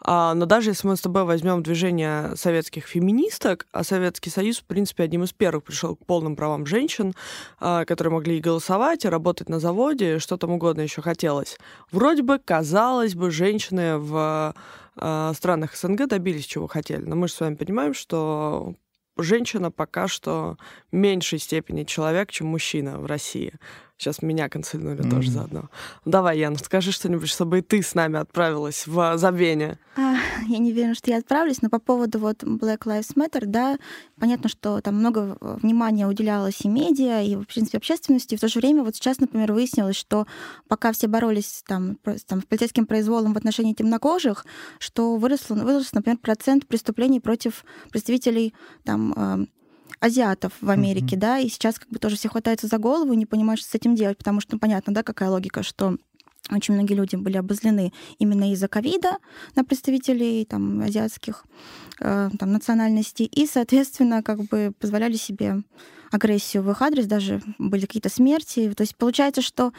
А, 0.00 0.34
но 0.34 0.46
даже 0.46 0.70
если 0.70 0.86
мы 0.86 0.96
с 0.96 1.00
тобой 1.00 1.24
возьмем 1.24 1.62
движение 1.62 2.36
советских 2.36 2.86
феминисток, 2.86 3.66
а 3.72 3.84
Советский 3.84 4.30
Союз, 4.30 4.58
в 4.58 4.64
принципе, 4.64 5.02
одним 5.02 5.24
из 5.24 5.32
первых 5.32 5.64
пришел 5.64 5.96
к 5.96 6.06
полным 6.06 6.36
правам 6.36 6.64
женщин, 6.66 7.14
а, 7.58 7.84
которые 7.84 8.14
могли 8.14 8.38
и 8.38 8.40
голосовать, 8.40 9.04
и 9.04 9.08
работать 9.08 9.48
на 9.48 9.58
заводе, 9.58 10.18
что 10.20 10.36
там 10.36 10.52
угодно 10.52 10.82
еще 10.82 11.02
хотелось. 11.02 11.58
Вроде 11.90 12.22
бы, 12.22 12.38
казалось 12.38 13.14
бы, 13.14 13.30
женщины 13.30 13.98
в 13.98 14.54
а, 14.96 15.32
странах 15.34 15.76
СНГ 15.76 16.06
добились 16.06 16.46
чего 16.46 16.68
хотели. 16.68 17.04
Но 17.04 17.16
мы 17.16 17.28
же 17.28 17.34
с 17.34 17.40
вами 17.40 17.56
понимаем, 17.56 17.92
что 17.92 18.74
женщина 19.16 19.70
пока 19.70 20.08
что 20.08 20.58
в 20.90 20.96
меньшей 20.96 21.38
степени 21.38 21.84
человек, 21.84 22.30
чем 22.30 22.48
мужчина 22.48 22.98
в 22.98 23.06
России. 23.06 23.54
Сейчас 23.98 24.20
меня 24.20 24.48
канцельнули 24.48 25.00
mm-hmm. 25.00 25.10
тоже 25.10 25.30
заодно. 25.30 25.70
Давай, 26.04 26.38
Ян, 26.38 26.56
скажи 26.56 26.92
что-нибудь, 26.92 27.30
чтобы 27.30 27.60
и 27.60 27.62
ты 27.62 27.82
с 27.82 27.94
нами 27.94 28.18
отправилась 28.18 28.86
в 28.86 29.16
забвение. 29.16 29.78
А, 29.96 30.16
я 30.46 30.58
не 30.58 30.72
уверена, 30.72 30.94
что 30.94 31.10
я 31.10 31.18
отправлюсь, 31.18 31.62
но 31.62 31.70
по 31.70 31.78
поводу 31.78 32.18
вот 32.18 32.42
Black 32.42 32.80
Lives 32.80 33.14
Matter, 33.16 33.46
да, 33.46 33.78
понятно, 34.20 34.50
что 34.50 34.82
там 34.82 34.96
много 34.96 35.38
внимания 35.40 36.06
уделялось 36.06 36.60
и 36.62 36.68
медиа, 36.68 37.22
и, 37.22 37.36
в 37.36 37.46
принципе, 37.46 37.78
общественности. 37.78 38.34
И 38.34 38.36
в 38.36 38.40
то 38.40 38.48
же 38.48 38.58
время 38.58 38.82
вот 38.82 38.96
сейчас, 38.96 39.18
например, 39.18 39.52
выяснилось, 39.52 39.96
что 39.96 40.26
пока 40.68 40.92
все 40.92 41.06
боролись 41.06 41.62
там, 41.66 41.96
там, 42.26 42.42
с 42.42 42.44
полицейским 42.44 42.84
произволом 42.84 43.32
в 43.32 43.38
отношении 43.38 43.72
темнокожих, 43.72 44.44
что 44.78 45.16
выросло, 45.16 45.54
вырос, 45.54 45.94
например, 45.94 46.18
процент 46.18 46.66
преступлений 46.66 47.20
против 47.20 47.64
представителей 47.90 48.52
там, 48.84 49.48
азиатов 50.00 50.52
в 50.60 50.70
Америке, 50.70 51.16
mm-hmm. 51.16 51.20
да, 51.20 51.38
и 51.38 51.48
сейчас 51.48 51.78
как 51.78 51.88
бы 51.88 51.98
тоже 51.98 52.16
все 52.16 52.28
хватаются 52.28 52.66
за 52.66 52.78
голову 52.78 53.12
и 53.12 53.16
не 53.16 53.26
понимают, 53.26 53.60
что 53.60 53.70
с 53.70 53.74
этим 53.74 53.94
делать, 53.94 54.18
потому 54.18 54.40
что, 54.40 54.54
ну, 54.54 54.58
понятно, 54.58 54.94
да, 54.94 55.02
какая 55.02 55.30
логика, 55.30 55.62
что 55.62 55.96
очень 56.50 56.74
многие 56.74 56.94
люди 56.94 57.16
были 57.16 57.36
обозлены 57.36 57.92
именно 58.18 58.52
из-за 58.52 58.68
ковида 58.68 59.18
на 59.54 59.64
представителей 59.64 60.44
там, 60.44 60.80
азиатских 60.80 61.44
э, 62.00 62.30
там, 62.38 62.52
национальностей, 62.52 63.26
и, 63.26 63.46
соответственно, 63.46 64.22
как 64.22 64.44
бы 64.44 64.72
позволяли 64.78 65.14
себе 65.14 65.62
агрессию 66.10 66.62
в 66.62 66.70
их 66.70 66.82
адрес, 66.82 67.06
даже 67.06 67.42
были 67.58 67.82
какие-то 67.82 68.08
смерти. 68.08 68.72
То 68.76 68.82
есть 68.82 68.96
получается, 68.96 69.42
что 69.42 69.72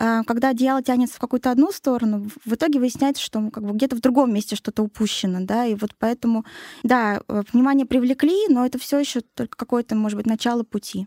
э, 0.00 0.22
когда 0.26 0.50
одеяло 0.50 0.82
тянется 0.82 1.16
в 1.16 1.20
какую-то 1.20 1.50
одну 1.50 1.70
сторону, 1.70 2.28
в 2.44 2.54
итоге 2.54 2.78
выясняется, 2.78 3.22
что 3.22 3.50
как 3.50 3.64
бы 3.64 3.74
где-то 3.74 3.96
в 3.96 4.00
другом 4.00 4.32
месте 4.32 4.56
что-то 4.56 4.82
упущено, 4.82 5.40
да, 5.42 5.66
и 5.66 5.74
вот 5.74 5.90
поэтому, 5.98 6.44
да, 6.82 7.20
э, 7.28 7.42
внимание 7.52 7.86
привлекли, 7.86 8.48
но 8.48 8.64
это 8.64 8.78
все 8.78 8.98
еще 8.98 9.20
только 9.20 9.56
какое-то, 9.56 9.94
может 9.94 10.16
быть, 10.16 10.26
начало 10.26 10.62
пути. 10.62 11.06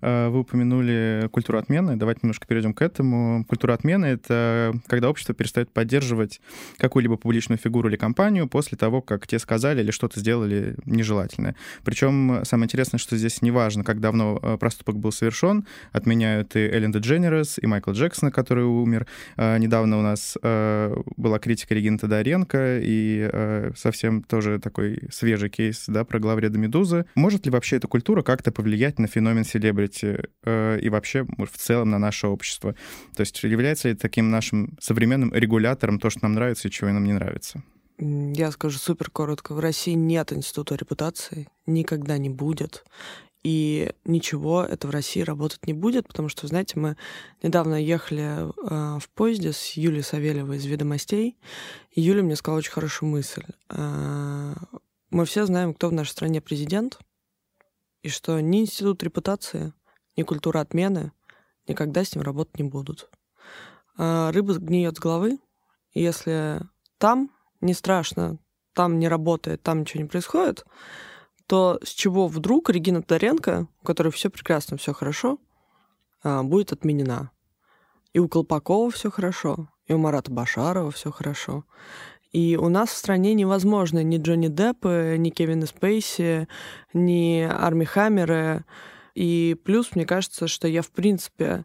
Э, 0.00 0.28
вы 0.28 0.40
упомянули 0.40 1.28
культуру 1.30 1.58
отмены. 1.58 1.96
Давайте 1.96 2.20
немножко 2.22 2.46
перейдем 2.46 2.74
к 2.74 2.82
этому. 2.82 3.44
Культура 3.44 3.74
отмены— 3.74 4.06
это 4.06 4.74
когда 4.86 5.10
общество 5.10 5.34
перестает 5.34 5.70
поддерживать 5.70 6.40
какую-либо 6.78 7.16
публичную 7.16 7.58
фигуру 7.58 7.88
или 7.88 7.96
компанию 7.96 8.48
после 8.48 8.76
того, 8.76 9.00
как 9.00 9.26
те 9.26 9.38
сказали 9.38 9.80
или 9.80 9.90
что-то 9.90 10.20
сделали 10.20 10.76
нежелательное. 10.84 11.56
Причем 11.84 12.40
самое 12.44 12.66
интересное, 12.66 12.98
что 12.98 13.16
здесь 13.16 13.42
неважно, 13.42 13.84
как 13.84 14.00
давно 14.00 14.38
э, 14.42 14.56
проступок 14.58 14.98
был 14.98 15.12
совершен, 15.12 15.66
отменяют 15.92 16.56
и 16.56 16.60
Эллен 16.60 16.92
Дедженерес, 16.92 17.58
и 17.60 17.66
Майкла 17.66 17.92
Джексона, 17.92 18.30
который 18.30 18.64
умер. 18.64 19.06
Э, 19.36 19.58
недавно 19.58 19.98
у 19.98 20.02
нас 20.02 20.36
была 21.16 21.38
критика 21.38 21.74
Регины 21.74 21.98
Тодоренко, 21.98 22.80
и 22.82 23.70
совсем 23.76 24.22
тоже 24.22 24.58
такой 24.58 25.00
свежий 25.10 25.48
кейс 25.48 25.84
да, 25.86 26.04
про 26.04 26.18
главреда 26.18 26.58
«Медузы». 26.58 27.06
Может 27.14 27.46
ли 27.46 27.52
вообще 27.52 27.76
эта 27.76 27.88
культура 27.88 28.22
как-то 28.22 28.52
повлиять 28.52 28.98
на 28.98 29.06
феномен 29.06 29.44
селебрити 29.44 29.67
селебрити 29.68 30.18
э, 30.44 30.78
и 30.80 30.88
вообще 30.88 31.24
в 31.24 31.56
целом 31.56 31.90
на 31.90 31.98
наше 31.98 32.26
общество. 32.26 32.74
То 33.14 33.20
есть 33.20 33.42
является 33.42 33.88
ли 33.88 33.94
таким 33.94 34.30
нашим 34.30 34.76
современным 34.80 35.32
регулятором 35.32 35.98
то, 35.98 36.10
что 36.10 36.20
нам 36.22 36.34
нравится 36.34 36.68
и 36.68 36.70
чего 36.70 36.90
нам 36.90 37.04
не 37.04 37.12
нравится? 37.12 37.62
Я 37.98 38.50
скажу 38.52 38.78
супер 38.78 39.10
коротко. 39.10 39.54
В 39.54 39.58
России 39.58 39.92
нет 39.94 40.32
института 40.32 40.76
репутации, 40.76 41.48
никогда 41.66 42.16
не 42.18 42.30
будет. 42.30 42.84
И 43.44 43.92
ничего 44.04 44.64
это 44.64 44.88
в 44.88 44.90
России 44.90 45.20
работать 45.20 45.66
не 45.66 45.72
будет, 45.72 46.08
потому 46.08 46.28
что, 46.28 46.46
знаете, 46.46 46.78
мы 46.78 46.96
недавно 47.42 47.76
ехали 47.76 48.48
э, 48.48 48.98
в 48.98 49.08
поезде 49.14 49.52
с 49.52 49.72
Юлией 49.72 50.02
Савельевой 50.02 50.56
из 50.56 50.66
«Ведомостей», 50.66 51.36
и 51.92 52.00
Юля 52.00 52.22
мне 52.22 52.36
сказала 52.36 52.58
очень 52.58 52.72
хорошую 52.72 53.10
мысль. 53.10 53.44
Э, 53.70 54.54
мы 55.10 55.24
все 55.24 55.46
знаем, 55.46 55.72
кто 55.72 55.88
в 55.88 55.92
нашей 55.92 56.10
стране 56.10 56.40
президент, 56.40 56.98
и 58.02 58.08
что 58.08 58.40
ни 58.40 58.60
институт 58.60 59.02
репутации, 59.02 59.72
ни 60.16 60.22
культура 60.22 60.60
отмены 60.60 61.12
никогда 61.66 62.04
с 62.04 62.14
ним 62.14 62.22
работать 62.22 62.58
не 62.58 62.64
будут. 62.64 63.10
А 63.96 64.32
рыба 64.32 64.54
гниет 64.54 64.96
с 64.96 65.00
головы, 65.00 65.38
и 65.92 66.02
если 66.02 66.60
там 66.98 67.30
не 67.60 67.74
страшно, 67.74 68.38
там 68.72 68.98
не 68.98 69.08
работает, 69.08 69.62
там 69.62 69.80
ничего 69.80 70.02
не 70.02 70.08
происходит, 70.08 70.64
то 71.46 71.80
с 71.82 71.88
чего 71.88 72.28
вдруг 72.28 72.70
Регина 72.70 73.02
Тодоренко, 73.02 73.66
у 73.80 73.84
которой 73.84 74.10
все 74.10 74.30
прекрасно, 74.30 74.76
все 74.76 74.92
хорошо, 74.92 75.38
а, 76.22 76.42
будет 76.42 76.72
отменена? 76.72 77.30
И 78.12 78.18
у 78.18 78.28
Колпакова 78.28 78.90
все 78.90 79.10
хорошо, 79.10 79.68
и 79.86 79.92
у 79.92 79.98
Марата 79.98 80.30
Башарова 80.30 80.90
все 80.90 81.10
хорошо. 81.10 81.64
И 82.32 82.56
у 82.56 82.68
нас 82.68 82.90
в 82.90 82.96
стране 82.96 83.34
невозможно 83.34 84.02
ни 84.02 84.18
Джонни 84.18 84.48
Деппы, 84.48 85.16
ни 85.18 85.30
Кевина 85.30 85.66
Спейси, 85.66 86.46
ни 86.92 87.40
Арми 87.40 87.84
Хаммеры. 87.84 88.64
И 89.14 89.56
плюс, 89.64 89.94
мне 89.94 90.04
кажется, 90.04 90.46
что 90.46 90.68
я, 90.68 90.82
в 90.82 90.90
принципе, 90.90 91.64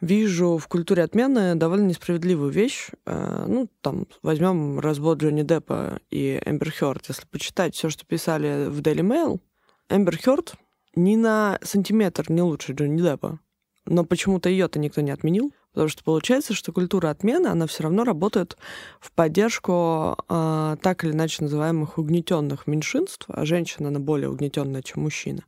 вижу 0.00 0.58
в 0.58 0.68
культуре 0.68 1.02
отмены 1.02 1.54
довольно 1.54 1.86
несправедливую 1.86 2.50
вещь. 2.50 2.90
Э, 3.06 3.44
ну, 3.48 3.68
там, 3.80 4.06
возьмем 4.22 4.78
развод 4.80 5.22
Джонни 5.22 5.42
Деппа 5.42 6.00
и 6.10 6.40
Эмбер 6.44 6.72
Хёрд. 6.72 7.06
Если 7.08 7.26
почитать 7.26 7.74
все, 7.74 7.88
что 7.88 8.04
писали 8.04 8.68
в 8.68 8.80
Daily 8.80 9.02
Mail, 9.02 9.40
Эмбер 9.88 10.18
Хёрд 10.18 10.54
ни 10.94 11.16
на 11.16 11.58
сантиметр 11.62 12.30
не 12.30 12.42
лучше 12.42 12.72
Джонни 12.72 13.00
Деппа. 13.00 13.40
Но 13.86 14.04
почему-то 14.04 14.48
ее-то 14.48 14.78
никто 14.78 15.00
не 15.00 15.10
отменил. 15.10 15.52
Потому 15.72 15.88
что 15.88 16.02
получается, 16.02 16.52
что 16.52 16.72
культура 16.72 17.10
отмены, 17.10 17.46
она 17.46 17.66
все 17.66 17.84
равно 17.84 18.04
работает 18.04 18.56
в 18.98 19.12
поддержку 19.12 20.16
э, 20.28 20.76
так 20.82 21.04
или 21.04 21.12
иначе 21.12 21.44
называемых 21.44 21.98
угнетенных 21.98 22.66
меньшинств, 22.66 23.26
а 23.28 23.44
женщина, 23.44 23.88
она 23.88 24.00
более 24.00 24.30
угнетенная, 24.30 24.82
чем 24.82 25.02
мужчина. 25.02 25.42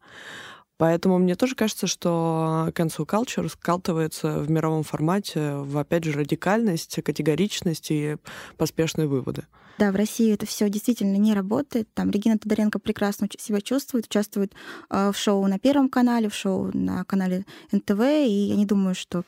Поэтому 0.79 1.19
мне 1.19 1.37
тоже 1.37 1.55
кажется, 1.55 1.87
что 1.87 2.71
cancel 2.75 3.07
culture 3.07 3.49
скалтывается 3.49 4.39
в 4.39 4.51
мировом 4.51 4.83
формате 4.83 5.55
в, 5.55 5.79
опять 5.79 6.05
же, 6.05 6.13
радикальность, 6.13 7.01
категоричность 7.05 7.91
и 7.91 8.17
поспешные 8.57 9.07
выводы. 9.07 9.47
Да, 9.79 9.91
в 9.91 9.97
России 9.97 10.33
это 10.33 10.47
все 10.47 10.69
действительно 10.69 11.17
не 11.17 11.35
работает. 11.35 11.89
Там 11.95 12.11
Регина 12.11 12.39
Тодоренко 12.39 12.79
прекрасно 12.79 13.29
себя 13.39 13.61
чувствует, 13.61 14.07
участвует 14.07 14.55
э, 14.91 15.13
в 15.13 15.17
шоу 15.17 15.47
на 15.47 15.59
Первом 15.59 15.89
канале, 15.89 16.29
в 16.29 16.35
шоу 16.35 16.71
на 16.75 17.05
канале 17.05 17.45
НТВ, 17.71 18.01
и 18.01 18.49
я 18.49 18.57
не 18.57 18.67
думаю, 18.67 18.95
что 18.95 19.23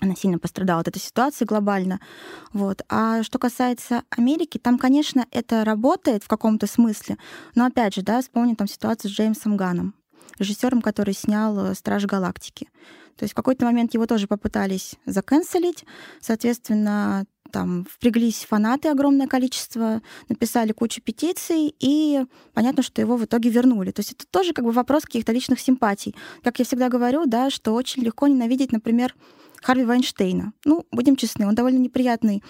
она 0.00 0.14
сильно 0.14 0.38
пострадала 0.38 0.80
от 0.80 0.88
этой 0.88 1.00
ситуации 1.00 1.44
глобально. 1.44 2.00
Вот. 2.52 2.82
А 2.88 3.22
что 3.22 3.38
касается 3.38 4.02
Америки, 4.10 4.58
там, 4.58 4.78
конечно, 4.78 5.26
это 5.30 5.64
работает 5.64 6.22
в 6.22 6.28
каком-то 6.28 6.66
смысле, 6.66 7.18
но 7.54 7.66
опять 7.66 7.94
же, 7.94 8.02
да, 8.02 8.20
вспомним 8.20 8.56
там 8.56 8.68
ситуацию 8.68 9.10
с 9.10 9.14
Джеймсом 9.14 9.56
Ганом, 9.56 9.94
режиссером, 10.38 10.82
который 10.82 11.14
снял 11.14 11.58
э, 11.66 11.74
«Страж 11.74 12.06
галактики». 12.06 12.68
То 13.16 13.24
есть 13.24 13.32
в 13.32 13.36
какой-то 13.36 13.64
момент 13.64 13.94
его 13.94 14.06
тоже 14.06 14.28
попытались 14.28 14.94
заканцелить, 15.04 15.84
соответственно, 16.20 17.24
там 17.50 17.86
впряглись 17.90 18.44
фанаты 18.44 18.88
огромное 18.88 19.26
количество, 19.26 20.02
написали 20.28 20.72
кучу 20.72 21.00
петиций, 21.00 21.74
и 21.78 22.24
понятно, 22.54 22.82
что 22.82 23.00
его 23.00 23.16
в 23.16 23.24
итоге 23.24 23.50
вернули. 23.50 23.90
То 23.90 24.00
есть 24.00 24.12
это 24.12 24.26
тоже 24.30 24.52
как 24.52 24.64
бы 24.64 24.72
вопрос 24.72 25.04
каких-то 25.04 25.32
личных 25.32 25.60
симпатий. 25.60 26.14
Как 26.42 26.58
я 26.58 26.64
всегда 26.64 26.88
говорю, 26.88 27.26
да, 27.26 27.50
что 27.50 27.74
очень 27.74 28.02
легко 28.02 28.26
ненавидеть, 28.26 28.72
например, 28.72 29.14
Харви 29.62 29.84
Вайнштейна. 29.84 30.52
Ну, 30.64 30.86
будем 30.92 31.16
честны, 31.16 31.46
он 31.46 31.54
довольно 31.54 31.78
неприятный 31.78 32.42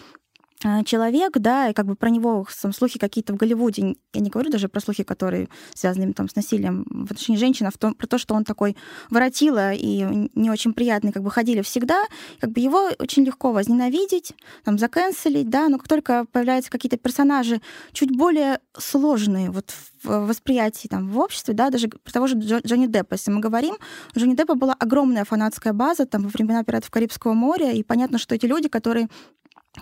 человек, 0.85 1.39
да, 1.39 1.69
и 1.69 1.73
как 1.73 1.87
бы 1.87 1.95
про 1.95 2.11
него 2.11 2.47
сам 2.51 2.73
слухи 2.73 2.99
какие-то 2.99 3.33
в 3.33 3.37
Голливуде, 3.37 3.97
я 4.13 4.21
не 4.21 4.31
говорю 4.31 4.51
даже 4.51 4.69
про 4.69 4.81
слухи, 4.81 5.03
которые 5.05 5.49
связаны 5.75 6.13
там 6.13 6.29
с 6.29 6.37
насилием 6.37 6.85
в 6.89 7.13
отношении 7.13 7.39
женщин, 7.39 7.67
а 7.67 7.71
в 7.71 7.79
том, 7.79 7.95
про 7.95 8.07
то, 8.07 8.19
что 8.19 8.35
он 8.35 8.45
такой 8.45 8.77
воротила 9.11 9.73
и 9.73 10.29
не 10.35 10.51
очень 10.51 10.73
приятный, 10.73 11.13
как 11.13 11.23
бы 11.23 11.31
ходили 11.31 11.63
всегда, 11.63 12.03
как 12.41 12.51
бы 12.51 12.61
его 12.61 12.91
очень 12.99 13.25
легко 13.25 13.53
возненавидеть, 13.53 14.35
там, 14.65 14.79
заканцелить, 14.79 15.49
да, 15.49 15.69
но 15.69 15.79
как 15.79 15.89
только 15.89 16.25
появляются 16.33 16.71
какие-то 16.71 16.97
персонажи 16.97 17.61
чуть 17.93 18.17
более 18.17 18.61
сложные 18.77 19.51
вот 19.51 19.71
в 20.03 20.27
восприятии 20.27 20.89
там 20.89 21.09
в 21.09 21.19
обществе, 21.19 21.55
да, 21.55 21.71
даже 21.71 21.89
про 21.89 22.13
того 22.13 22.27
же 22.27 22.37
Джонни 22.37 22.87
Деппа, 22.87 23.15
если 23.15 23.31
мы 23.31 23.41
говорим, 23.41 23.77
у 24.15 24.19
Джонни 24.19 24.35
Деппа 24.35 24.55
была 24.55 24.75
огромная 24.75 25.25
фанатская 25.25 25.73
база 25.73 26.07
там 26.07 26.23
во 26.23 26.29
времена 26.29 26.63
«Пиратов 26.65 26.91
Карибского 26.91 27.33
моря», 27.33 27.73
и 27.73 27.83
понятно, 27.83 28.19
что 28.19 28.35
эти 28.35 28.47
люди, 28.47 28.69
которые 28.69 29.09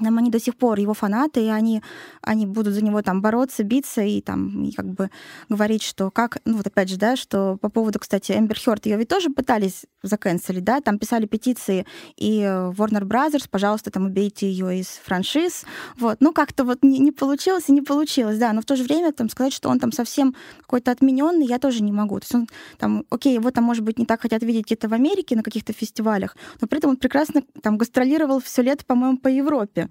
там 0.03 0.19
они 0.19 0.31
до 0.31 0.41
сих 0.41 0.57
пор 0.57 0.79
его 0.79 0.95
фанаты, 0.95 1.45
и 1.45 1.49
они, 1.49 1.83
они 2.23 2.47
будут 2.47 2.75
за 2.75 2.85
него 2.85 3.03
там 3.03 3.23
бороться, 3.23 3.63
биться 3.63 4.03
и 4.03 4.21
там 4.21 4.65
и 4.65 4.73
как 4.73 4.87
бы 4.87 5.11
говорить, 5.49 5.83
что 5.83 6.11
как, 6.11 6.39
ну 6.45 6.57
вот 6.57 6.67
опять 6.67 6.89
же, 6.89 6.97
да, 6.97 7.17
что 7.17 7.57
по 7.61 7.69
поводу, 7.69 7.99
кстати, 7.99 8.33
Эмбер 8.33 8.59
Хёрд, 8.59 8.87
ее 8.87 8.97
ведь 8.97 9.09
тоже 9.09 9.31
пытались 9.31 9.85
заканцелить, 10.03 10.65
да, 10.65 10.81
там 10.81 10.99
писали 10.99 11.27
петиции 11.27 11.87
и 12.17 12.41
Warner 12.41 13.03
Brothers, 13.03 13.47
пожалуйста, 13.51 13.91
там 13.91 14.07
убейте 14.07 14.49
ее 14.51 14.81
из 14.81 14.87
франшиз, 14.87 15.65
вот, 15.99 16.19
ну 16.21 16.33
как-то 16.33 16.65
вот 16.65 16.83
не, 16.83 16.99
не 16.99 17.13
получилось 17.13 17.65
и 17.69 17.73
не 17.73 17.83
получилось, 17.83 18.39
да, 18.39 18.53
но 18.53 18.61
в 18.61 18.65
то 18.65 18.77
же 18.77 18.85
время 18.85 19.13
там 19.13 19.29
сказать, 19.29 19.53
что 19.53 19.69
он 19.69 19.79
там 19.79 19.93
совсем 19.93 20.35
какой-то 20.61 20.91
отмененный, 20.91 21.47
я 21.47 21.59
тоже 21.59 21.83
не 21.83 21.93
могу, 21.93 22.19
то 22.21 22.25
есть 22.25 22.35
он 22.35 22.49
там, 22.79 23.05
окей, 23.11 23.35
его 23.35 23.51
там, 23.51 23.65
может 23.65 23.85
быть, 23.85 23.99
не 23.99 24.07
так 24.07 24.21
хотят 24.21 24.43
видеть 24.43 24.67
где-то 24.67 24.89
в 24.89 24.95
Америке 24.95 25.37
на 25.37 25.43
каких-то 25.43 25.73
фестивалях, 25.73 26.37
но 26.61 26.69
при 26.69 26.79
этом 26.79 26.91
он 26.91 26.97
прекрасно 26.97 27.43
там 27.63 27.79
гастролировал 27.79 28.41
все 28.41 28.63
лето, 28.63 28.85
по-моему, 28.85 29.19
по 29.19 29.29
Европе. 29.29 29.86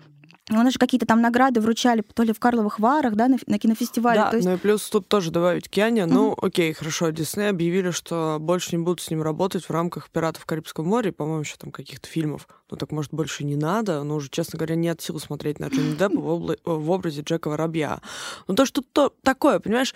У 0.52 0.54
нас 0.54 0.74
же 0.74 0.80
какие-то 0.80 1.08
там 1.08 1.22
награды 1.22 1.60
вручали, 1.60 2.04
то 2.14 2.22
ли 2.22 2.32
в 2.32 2.40
Карловых 2.40 2.80
Варах, 2.80 3.16
да, 3.16 3.28
на, 3.28 3.38
на 3.48 3.58
кинофестивале. 3.58 4.20
Да, 4.20 4.30
то 4.30 4.36
есть... 4.36 4.48
ну 4.48 4.54
и 4.54 4.58
плюс 4.58 4.88
тут 4.90 5.08
тоже 5.08 5.32
добавить 5.32 5.70
Киане. 5.70 6.02
Mm-hmm. 6.02 6.14
Ну, 6.14 6.38
окей, 6.40 6.72
хорошо, 6.74 7.10
Дисней 7.10 7.50
объявили, 7.50 7.90
что 7.90 8.38
больше 8.40 8.76
не 8.76 8.84
будут 8.84 9.02
с 9.02 9.10
ним 9.10 9.24
работать 9.24 9.66
в 9.66 9.72
рамках 9.72 10.12
«Пиратов 10.12 10.46
Карибского 10.46 10.86
моря», 10.86 11.12
по-моему, 11.12 11.42
еще 11.42 11.56
там 11.58 11.72
каких-то 11.72 12.08
фильмов. 12.08 12.48
Ну 12.70 12.78
так, 12.78 12.92
может, 12.92 13.12
больше 13.12 13.44
не 13.44 13.56
надо, 13.56 14.04
но 14.04 14.18
уже, 14.18 14.30
честно 14.30 14.58
говоря, 14.58 14.76
нет 14.76 15.02
сил 15.02 15.20
смотреть 15.20 15.60
на 15.60 15.70
Джонни 15.70 15.96
Деппа 15.96 16.20
в, 16.20 16.28
обла- 16.28 16.60
в 16.64 16.92
образе 16.92 17.22
Джека 17.22 17.48
Воробья. 17.50 18.02
Ну 18.48 18.54
то, 18.54 18.68
что 18.68 18.84
то 18.84 19.12
такое, 19.24 19.60
понимаешь, 19.60 19.96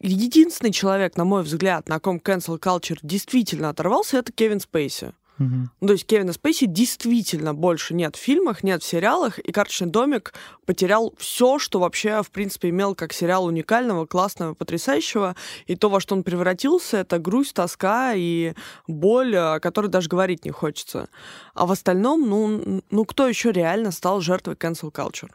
единственный 0.00 0.72
человек, 0.72 1.18
на 1.18 1.24
мой 1.24 1.42
взгляд, 1.42 1.86
на 1.88 2.00
ком 2.00 2.16
cancel 2.16 2.58
culture 2.58 2.98
действительно 3.02 3.68
оторвался, 3.68 4.18
это 4.18 4.32
Кевин 4.32 4.60
Спейси. 4.60 5.12
Угу. 5.38 5.86
То 5.86 5.92
есть 5.92 6.06
Кевина 6.06 6.32
Спейси 6.32 6.66
действительно 6.66 7.54
больше 7.54 7.94
нет 7.94 8.16
в 8.16 8.18
фильмах, 8.18 8.62
нет 8.62 8.82
в 8.82 8.86
сериалах, 8.86 9.38
и 9.38 9.52
«Карточный 9.52 9.88
домик» 9.88 10.32
потерял 10.64 11.14
все, 11.18 11.58
что 11.58 11.78
вообще, 11.78 12.22
в 12.22 12.30
принципе, 12.30 12.70
имел 12.70 12.94
как 12.94 13.12
сериал 13.12 13.44
уникального, 13.44 14.06
классного, 14.06 14.54
потрясающего. 14.54 15.36
И 15.66 15.76
то, 15.76 15.88
во 15.88 16.00
что 16.00 16.14
он 16.14 16.22
превратился, 16.22 16.98
это 16.98 17.18
грусть, 17.18 17.54
тоска 17.54 18.14
и 18.14 18.54
боль, 18.86 19.36
о 19.36 19.60
которой 19.60 19.88
даже 19.88 20.08
говорить 20.08 20.44
не 20.44 20.50
хочется. 20.50 21.08
А 21.54 21.66
в 21.66 21.72
остальном, 21.72 22.28
ну, 22.28 22.82
ну 22.90 23.04
кто 23.04 23.28
еще 23.28 23.52
реально 23.52 23.90
стал 23.90 24.20
жертвой 24.20 24.54
cancel 24.54 24.90
culture 24.90 25.30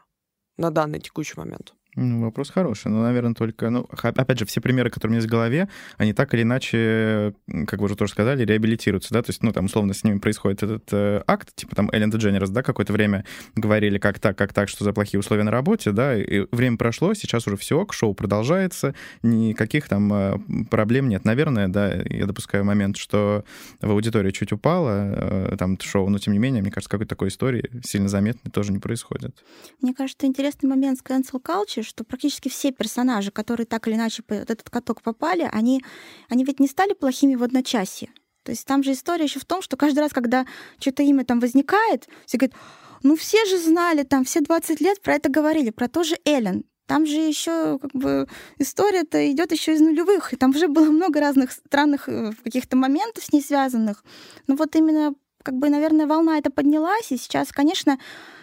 на 0.57 0.71
данный 0.71 0.99
текущий 0.99 1.37
момент? 1.37 1.73
Ну, 1.95 2.21
вопрос 2.21 2.49
хороший. 2.49 2.89
Но, 2.89 3.01
наверное, 3.01 3.33
только... 3.33 3.69
Ну, 3.69 3.87
опять 4.01 4.39
же, 4.39 4.45
все 4.45 4.61
примеры, 4.61 4.89
которые 4.89 5.09
у 5.09 5.11
меня 5.11 5.17
есть 5.17 5.27
в 5.27 5.31
голове, 5.31 5.67
они 5.97 6.13
так 6.13 6.33
или 6.33 6.43
иначе, 6.43 7.33
как 7.67 7.79
вы 7.79 7.85
уже 7.85 7.95
тоже 7.95 8.13
сказали, 8.13 8.45
реабилитируются, 8.45 9.13
да? 9.13 9.21
То 9.21 9.29
есть, 9.29 9.43
ну, 9.43 9.51
там, 9.51 9.65
условно, 9.65 9.93
с 9.93 10.03
ними 10.05 10.19
происходит 10.19 10.63
этот 10.63 10.87
э, 10.93 11.21
акт, 11.27 11.53
типа 11.53 11.75
там 11.75 11.89
Эллен 11.91 12.09
Дженнерс, 12.09 12.49
да, 12.49 12.63
какое-то 12.63 12.93
время 12.93 13.25
говорили, 13.55 13.97
как 13.97 14.19
так, 14.19 14.37
как 14.37 14.53
так, 14.53 14.69
что 14.69 14.85
за 14.85 14.93
плохие 14.93 15.19
условия 15.19 15.43
на 15.43 15.51
работе, 15.51 15.91
да, 15.91 16.17
и 16.17 16.45
время 16.51 16.77
прошло, 16.77 17.13
сейчас 17.13 17.45
уже 17.47 17.57
все, 17.57 17.85
шоу 17.91 18.13
продолжается, 18.13 18.95
никаких 19.21 19.89
там 19.89 20.13
э, 20.13 20.37
проблем 20.69 21.09
нет. 21.09 21.25
Наверное, 21.25 21.67
да, 21.67 21.93
я 21.93 22.25
допускаю 22.25 22.63
момент, 22.63 22.95
что 22.95 23.43
в 23.81 23.91
аудитории 23.91 24.31
чуть 24.31 24.53
упало, 24.53 25.49
э, 25.51 25.55
там, 25.57 25.77
шоу, 25.81 26.07
но, 26.07 26.19
тем 26.19 26.31
не 26.31 26.39
менее, 26.39 26.61
мне 26.61 26.71
кажется, 26.71 26.89
какой-то 26.89 27.09
такой 27.09 27.27
истории 27.27 27.69
сильно 27.83 28.07
заметной 28.07 28.49
тоже 28.49 28.71
не 28.71 28.79
происходит. 28.79 29.43
Мне 29.81 29.93
кажется, 29.93 30.25
интересный 30.25 30.69
момент 30.69 30.99
с 30.99 31.03
cancel 31.03 31.41
culture, 31.43 31.80
случае, 31.81 31.89
что 31.89 32.03
практически 32.03 32.49
все 32.49 32.71
персонажи, 32.71 33.31
которые 33.31 33.65
так 33.65 33.87
или 33.87 33.95
иначе 33.95 34.23
под 34.23 34.49
этот 34.49 34.69
каток 34.69 35.01
попали, 35.01 35.49
они, 35.51 35.83
они 36.29 36.43
ведь 36.43 36.59
не 36.59 36.67
стали 36.67 36.93
плохими 36.93 37.35
в 37.35 37.43
одночасье. 37.43 38.09
То 38.43 38.51
есть 38.51 38.65
там 38.65 38.83
же 38.83 38.93
история 38.93 39.25
еще 39.25 39.39
в 39.39 39.45
том, 39.45 39.61
что 39.61 39.77
каждый 39.77 39.99
раз, 39.99 40.11
когда 40.13 40.45
что-то 40.79 41.03
имя 41.03 41.23
там 41.23 41.39
возникает, 41.39 42.07
все 42.25 42.37
говорят, 42.37 42.55
ну 43.03 43.15
все 43.15 43.45
же 43.45 43.57
знали, 43.57 44.03
там 44.03 44.23
все 44.23 44.41
20 44.41 44.81
лет 44.81 45.01
про 45.01 45.15
это 45.15 45.29
говорили, 45.29 45.69
про 45.69 45.87
то 45.87 46.03
же 46.03 46.17
Эллен. 46.25 46.63
Там 46.87 47.05
же 47.05 47.15
еще 47.15 47.79
как 47.79 47.91
бы 47.93 48.27
история-то 48.57 49.31
идет 49.31 49.51
еще 49.51 49.73
из 49.73 49.81
нулевых, 49.81 50.33
и 50.33 50.35
там 50.35 50.49
уже 50.49 50.67
было 50.67 50.89
много 50.91 51.19
разных 51.19 51.51
странных 51.51 52.09
э, 52.09 52.31
каких-то 52.43 52.75
моментов 52.75 53.23
с 53.23 53.31
ней 53.31 53.41
связанных. 53.41 54.03
Ну 54.47 54.55
вот 54.55 54.75
именно 54.75 55.13
как 55.43 55.55
бы, 55.55 55.69
наверное, 55.69 56.07
волна 56.07 56.37
это 56.37 56.51
поднялась, 56.51 57.11
и 57.11 57.17
сейчас, 57.17 57.51
конечно, 57.51 57.97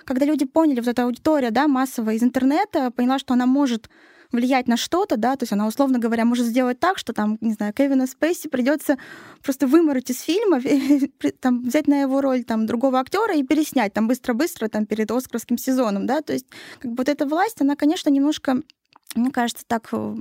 когда 0.09 0.25
люди 0.25 0.47
поняли, 0.47 0.81
вот 0.81 0.89
эта 0.89 1.05
аудитория, 1.05 1.51
да, 1.51 1.69
массовая 1.69 2.15
из 2.15 2.23
интернета, 2.23 2.91
поняла, 2.91 3.19
что 3.19 3.35
она 3.35 3.45
может 3.45 3.91
влиять 4.33 4.67
на 4.67 4.79
что-то, 4.79 5.19
да, 5.19 5.37
то 5.37 5.43
есть 5.43 5.53
она, 5.53 5.67
условно 5.67 5.99
говоря, 5.99 6.25
может 6.25 6.47
сделать 6.47 6.81
так, 6.81 6.97
что 6.97 7.13
там, 7.13 7.37
не 7.43 7.53
знаю, 7.53 7.75
Кевина 7.75 8.07
Спейси 8.07 8.49
придется 8.49 8.97
просто 9.43 9.67
вымороть 9.67 10.09
из 10.09 10.23
фильма, 10.23 10.63
там, 11.41 11.63
взять 11.63 11.89
на 11.89 12.01
его 12.01 12.23
роль 12.23 12.45
там 12.45 12.65
другого 12.65 13.01
актера 13.01 13.35
и 13.35 13.43
переснять 13.43 13.93
там 13.93 14.09
быстро-быстро 14.09 14.69
там 14.69 14.87
перед 14.87 15.11
Оскаровским 15.11 15.59
сезоном, 15.59 16.07
да, 16.07 16.23
то 16.23 16.33
есть 16.33 16.47
как 16.79 16.91
бы 16.93 16.97
вот 16.97 17.09
эта 17.11 17.27
власть, 17.27 17.61
она, 17.61 17.77
конечно, 17.77 18.09
немножко 18.09 18.63
мне 19.15 19.31
кажется, 19.31 19.65
так 19.67 19.89
э, 19.93 20.17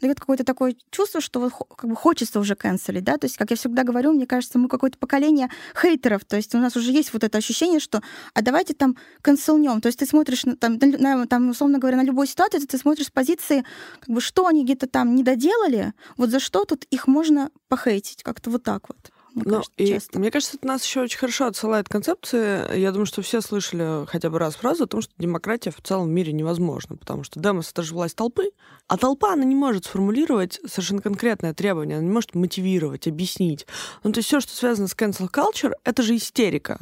дает 0.00 0.20
какое-то 0.20 0.44
такое 0.44 0.76
чувство, 0.90 1.20
что 1.20 1.40
вот 1.40 1.52
как 1.76 1.88
бы 1.88 1.96
хочется 1.96 2.40
уже 2.40 2.54
канцелить, 2.54 3.04
да, 3.04 3.16
то 3.16 3.26
есть, 3.26 3.36
как 3.36 3.50
я 3.50 3.56
всегда 3.56 3.82
говорю, 3.82 4.12
мне 4.12 4.26
кажется, 4.26 4.58
мы 4.58 4.68
какое-то 4.68 4.98
поколение 4.98 5.48
хейтеров, 5.80 6.24
то 6.24 6.36
есть 6.36 6.54
у 6.54 6.58
нас 6.58 6.76
уже 6.76 6.92
есть 6.92 7.12
вот 7.12 7.24
это 7.24 7.38
ощущение, 7.38 7.80
что 7.80 8.02
а 8.34 8.42
давайте 8.42 8.74
там 8.74 8.96
канцелнем, 9.22 9.80
то 9.80 9.86
есть 9.86 9.98
ты 9.98 10.06
смотришь 10.06 10.44
на, 10.44 10.56
там, 10.56 10.78
на, 10.78 11.26
там, 11.26 11.50
условно 11.50 11.78
говоря, 11.78 11.96
на 11.96 12.04
любую 12.04 12.26
ситуацию, 12.26 12.66
ты 12.66 12.78
смотришь 12.78 13.06
с 13.06 13.10
позиции, 13.10 13.64
как 14.00 14.08
бы, 14.08 14.20
что 14.20 14.46
они 14.46 14.64
где-то 14.64 14.86
там 14.86 15.14
не 15.14 15.22
доделали, 15.22 15.92
вот 16.16 16.30
за 16.30 16.40
что 16.40 16.64
тут 16.64 16.84
их 16.84 17.06
можно 17.06 17.50
похейтить, 17.68 18.22
как-то 18.22 18.50
вот 18.50 18.62
так 18.62 18.88
вот. 18.88 19.10
Мне 19.40 19.50
Ну, 19.50 19.56
кажется, 19.56 19.72
и 19.76 19.86
часто. 19.86 20.18
мне 20.18 20.30
кажется, 20.30 20.56
это 20.56 20.66
нас 20.66 20.84
еще 20.84 21.00
очень 21.02 21.18
хорошо 21.18 21.46
отсылает 21.46 21.88
концепции. 21.88 22.76
Я 22.78 22.92
думаю, 22.92 23.06
что 23.06 23.22
все 23.22 23.40
слышали 23.40 24.06
хотя 24.06 24.30
бы 24.30 24.38
раз 24.38 24.56
фразу 24.56 24.84
о 24.84 24.86
том, 24.86 25.02
что 25.02 25.12
демократия 25.18 25.70
в 25.70 25.80
целом 25.82 26.10
мире 26.10 26.32
невозможна, 26.32 26.96
потому 26.96 27.24
что 27.24 27.40
демос— 27.40 27.70
это 27.72 27.82
же 27.82 27.94
власть 27.94 28.16
толпы, 28.16 28.50
а 28.86 28.96
толпа, 28.96 29.32
она 29.32 29.44
не 29.44 29.54
может 29.54 29.84
сформулировать 29.84 30.60
совершенно 30.66 31.02
конкретное 31.02 31.54
требование, 31.54 31.98
она 31.98 32.06
не 32.06 32.12
может 32.12 32.34
мотивировать, 32.34 33.06
объяснить. 33.06 33.66
Ну, 34.02 34.12
то 34.12 34.18
есть 34.18 34.28
все, 34.28 34.40
что 34.40 34.54
связано 34.54 34.88
с 34.88 34.94
cancel 34.94 35.30
culture, 35.30 35.72
это 35.84 36.02
же 36.02 36.16
истерика. 36.16 36.78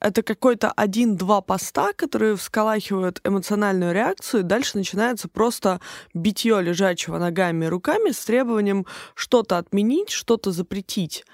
Это 0.00 0.22
какой-то 0.22 0.70
один-два 0.70 1.40
поста, 1.40 1.92
которые 1.92 2.36
всколахивают 2.36 3.20
эмоциональную 3.24 3.92
реакцию, 3.92 4.40
и 4.40 4.44
дальше 4.44 4.78
начинается 4.78 5.28
просто 5.28 5.80
битье 6.14 6.62
лежачего 6.62 7.18
ногами 7.18 7.64
и 7.64 7.68
руками 7.68 8.12
с 8.12 8.24
требованием 8.24 8.86
что-то 9.16 9.58
отменить, 9.58 10.10
что-то 10.10 10.52
запретить. 10.52 11.24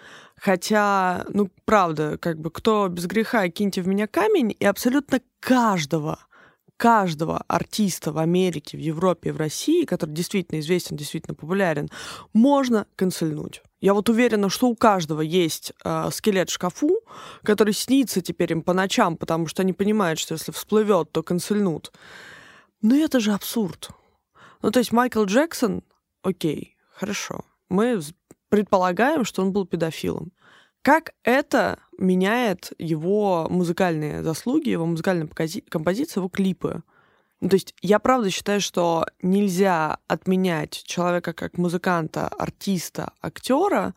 Хотя, 0.45 1.25
ну, 1.31 1.49
правда, 1.65 2.19
как 2.19 2.39
бы 2.39 2.51
кто 2.51 2.89
без 2.89 3.07
греха, 3.07 3.49
киньте 3.49 3.81
в 3.81 3.89
меня 3.89 4.07
камень, 4.07 4.55
и 4.61 4.67
абсолютно 4.67 5.23
каждого, 5.41 6.19
каждого 6.77 7.39
артиста 7.49 8.13
в 8.13 8.19
Америке, 8.19 8.77
в 8.77 8.81
Европе, 8.81 9.33
в 9.33 9.39
России, 9.39 9.87
который 9.87 10.11
действительно 10.11 10.61
известен, 10.61 10.99
действительно 10.99 11.35
популярен, 11.35 11.89
можно 12.35 12.87
канцельнуть. 12.95 13.63
Я 13.81 13.95
вот 13.95 14.11
уверена, 14.11 14.51
что 14.51 14.69
у 14.69 14.77
каждого 14.77 15.23
есть 15.23 15.73
э, 15.83 16.11
скелет 16.13 16.51
в 16.51 16.53
шкафу, 16.53 17.01
который 17.43 17.73
снится 17.73 18.21
теперь 18.21 18.53
им 18.53 18.61
по 18.61 18.75
ночам, 18.75 19.17
потому 19.17 19.47
что 19.47 19.63
они 19.63 19.73
понимают, 19.73 20.19
что 20.19 20.35
если 20.35 20.53
всплывет, 20.53 21.11
то 21.11 21.23
канцельнут. 21.23 21.91
Но 22.83 22.95
это 22.95 23.19
же 23.19 23.33
абсурд. 23.33 23.89
Ну, 24.61 24.71
то 24.71 24.79
есть 24.79 24.93
Майкл 24.93 25.25
Джексон, 25.25 25.83
окей, 26.23 26.77
хорошо. 26.93 27.47
Мы 27.71 27.99
предполагаем, 28.55 29.25
что 29.25 29.43
он 29.43 29.51
был 29.53 29.67
педофилом. 29.67 30.31
Как 30.83 31.15
это 31.25 31.81
меняет 31.99 32.71
его 32.79 33.49
музыкальные 33.51 34.23
заслуги, 34.23 34.69
его 34.69 34.87
музыкальные 34.87 35.29
композиции, 35.69 36.21
его 36.21 36.29
клипы? 36.29 36.85
Ну, 37.41 37.49
то 37.49 37.57
есть 37.57 37.75
я 37.83 37.99
правда 37.99 38.31
считаю, 38.31 38.61
что 38.61 39.07
нельзя 39.23 39.99
отменять 40.07 40.85
человека 40.85 41.33
как 41.33 41.59
музыканта, 41.59 42.29
артиста, 42.29 43.13
актера, 43.21 43.93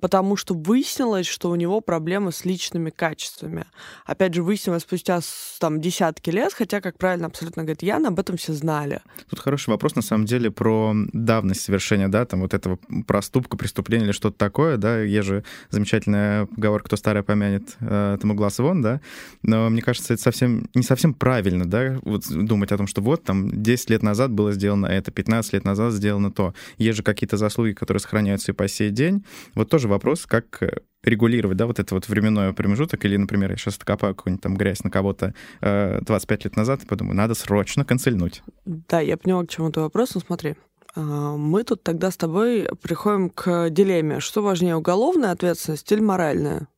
потому 0.00 0.36
что 0.36 0.54
выяснилось, 0.54 1.26
что 1.26 1.50
у 1.50 1.56
него 1.56 1.80
проблемы 1.80 2.32
с 2.32 2.44
личными 2.44 2.90
качествами. 2.90 3.64
Опять 4.04 4.34
же, 4.34 4.42
выяснилось 4.42 4.82
спустя 4.82 5.20
там, 5.58 5.80
десятки 5.80 6.30
лет, 6.30 6.52
хотя, 6.52 6.80
как 6.80 6.98
правильно 6.98 7.26
абсолютно 7.26 7.62
говорит 7.62 7.82
Яна, 7.82 8.08
об 8.08 8.18
этом 8.18 8.36
все 8.36 8.52
знали. 8.52 9.00
Тут 9.30 9.40
хороший 9.40 9.70
вопрос, 9.70 9.94
на 9.94 10.02
самом 10.02 10.26
деле, 10.26 10.50
про 10.50 10.94
давность 11.12 11.62
совершения, 11.62 12.08
да, 12.08 12.26
там 12.26 12.40
вот 12.40 12.52
этого 12.52 12.78
проступка, 13.06 13.56
преступления 13.56 14.04
или 14.04 14.12
что-то 14.12 14.36
такое, 14.36 14.76
да, 14.76 15.00
есть 15.00 15.26
же 15.26 15.44
замечательная 15.70 16.46
поговорка 16.46 16.86
«кто 16.86 16.96
старое 16.96 17.22
помянет, 17.22 17.76
э, 17.80 18.18
тому 18.20 18.34
глаз 18.34 18.58
вон», 18.58 18.82
да, 18.82 19.00
но 19.42 19.70
мне 19.70 19.82
кажется, 19.82 20.14
это 20.14 20.22
совсем, 20.22 20.68
не 20.74 20.82
совсем 20.82 21.14
правильно, 21.14 21.64
да, 21.64 21.98
вот 22.02 22.28
думать 22.28 22.70
о 22.72 22.76
том, 22.76 22.86
что 22.86 23.00
вот 23.00 23.24
там 23.24 23.62
10 23.62 23.90
лет 23.90 24.02
назад 24.02 24.30
было 24.30 24.52
сделано 24.52 24.86
это, 24.86 25.10
15 25.10 25.52
лет 25.54 25.64
назад 25.64 25.92
сделано 25.92 26.30
то. 26.30 26.54
Есть 26.78 26.98
же 26.98 27.02
какие-то 27.02 27.36
заслуги, 27.36 27.72
которые 27.72 28.00
сохраняются 28.00 28.52
и 28.52 28.54
по 28.54 28.68
сей 28.68 28.90
день. 28.90 29.24
Вот 29.54 29.68
тоже 29.68 29.85
вопрос, 29.86 30.26
как 30.26 30.62
э, 30.62 30.80
регулировать, 31.02 31.56
да, 31.56 31.66
вот 31.66 31.78
это 31.78 31.94
вот 31.94 32.08
временной 32.08 32.52
промежуток, 32.52 33.04
или, 33.04 33.16
например, 33.16 33.50
я 33.50 33.56
сейчас 33.56 33.78
копаю 33.78 34.14
какую-нибудь 34.14 34.42
там 34.42 34.56
грязь 34.56 34.82
на 34.84 34.90
кого-то 34.90 35.34
э, 35.60 36.00
25 36.02 36.44
лет 36.44 36.56
назад 36.56 36.82
и 36.82 36.86
подумаю, 36.86 37.16
надо 37.16 37.34
срочно 37.34 37.84
канцельнуть. 37.84 38.42
Да, 38.64 39.00
я 39.00 39.16
поняла, 39.16 39.44
к 39.44 39.50
чему 39.50 39.70
ты 39.70 39.80
вопрос. 39.80 40.14
Ну, 40.14 40.20
смотри, 40.20 40.56
а, 40.94 41.36
мы 41.36 41.62
тут 41.62 41.82
тогда 41.82 42.10
с 42.10 42.16
тобой 42.16 42.68
приходим 42.82 43.30
к 43.30 43.70
дилемме, 43.70 44.20
что 44.20 44.42
важнее, 44.42 44.76
уголовная 44.76 45.30
ответственность 45.30 45.90
или 45.92 46.00
моральная? 46.00 46.68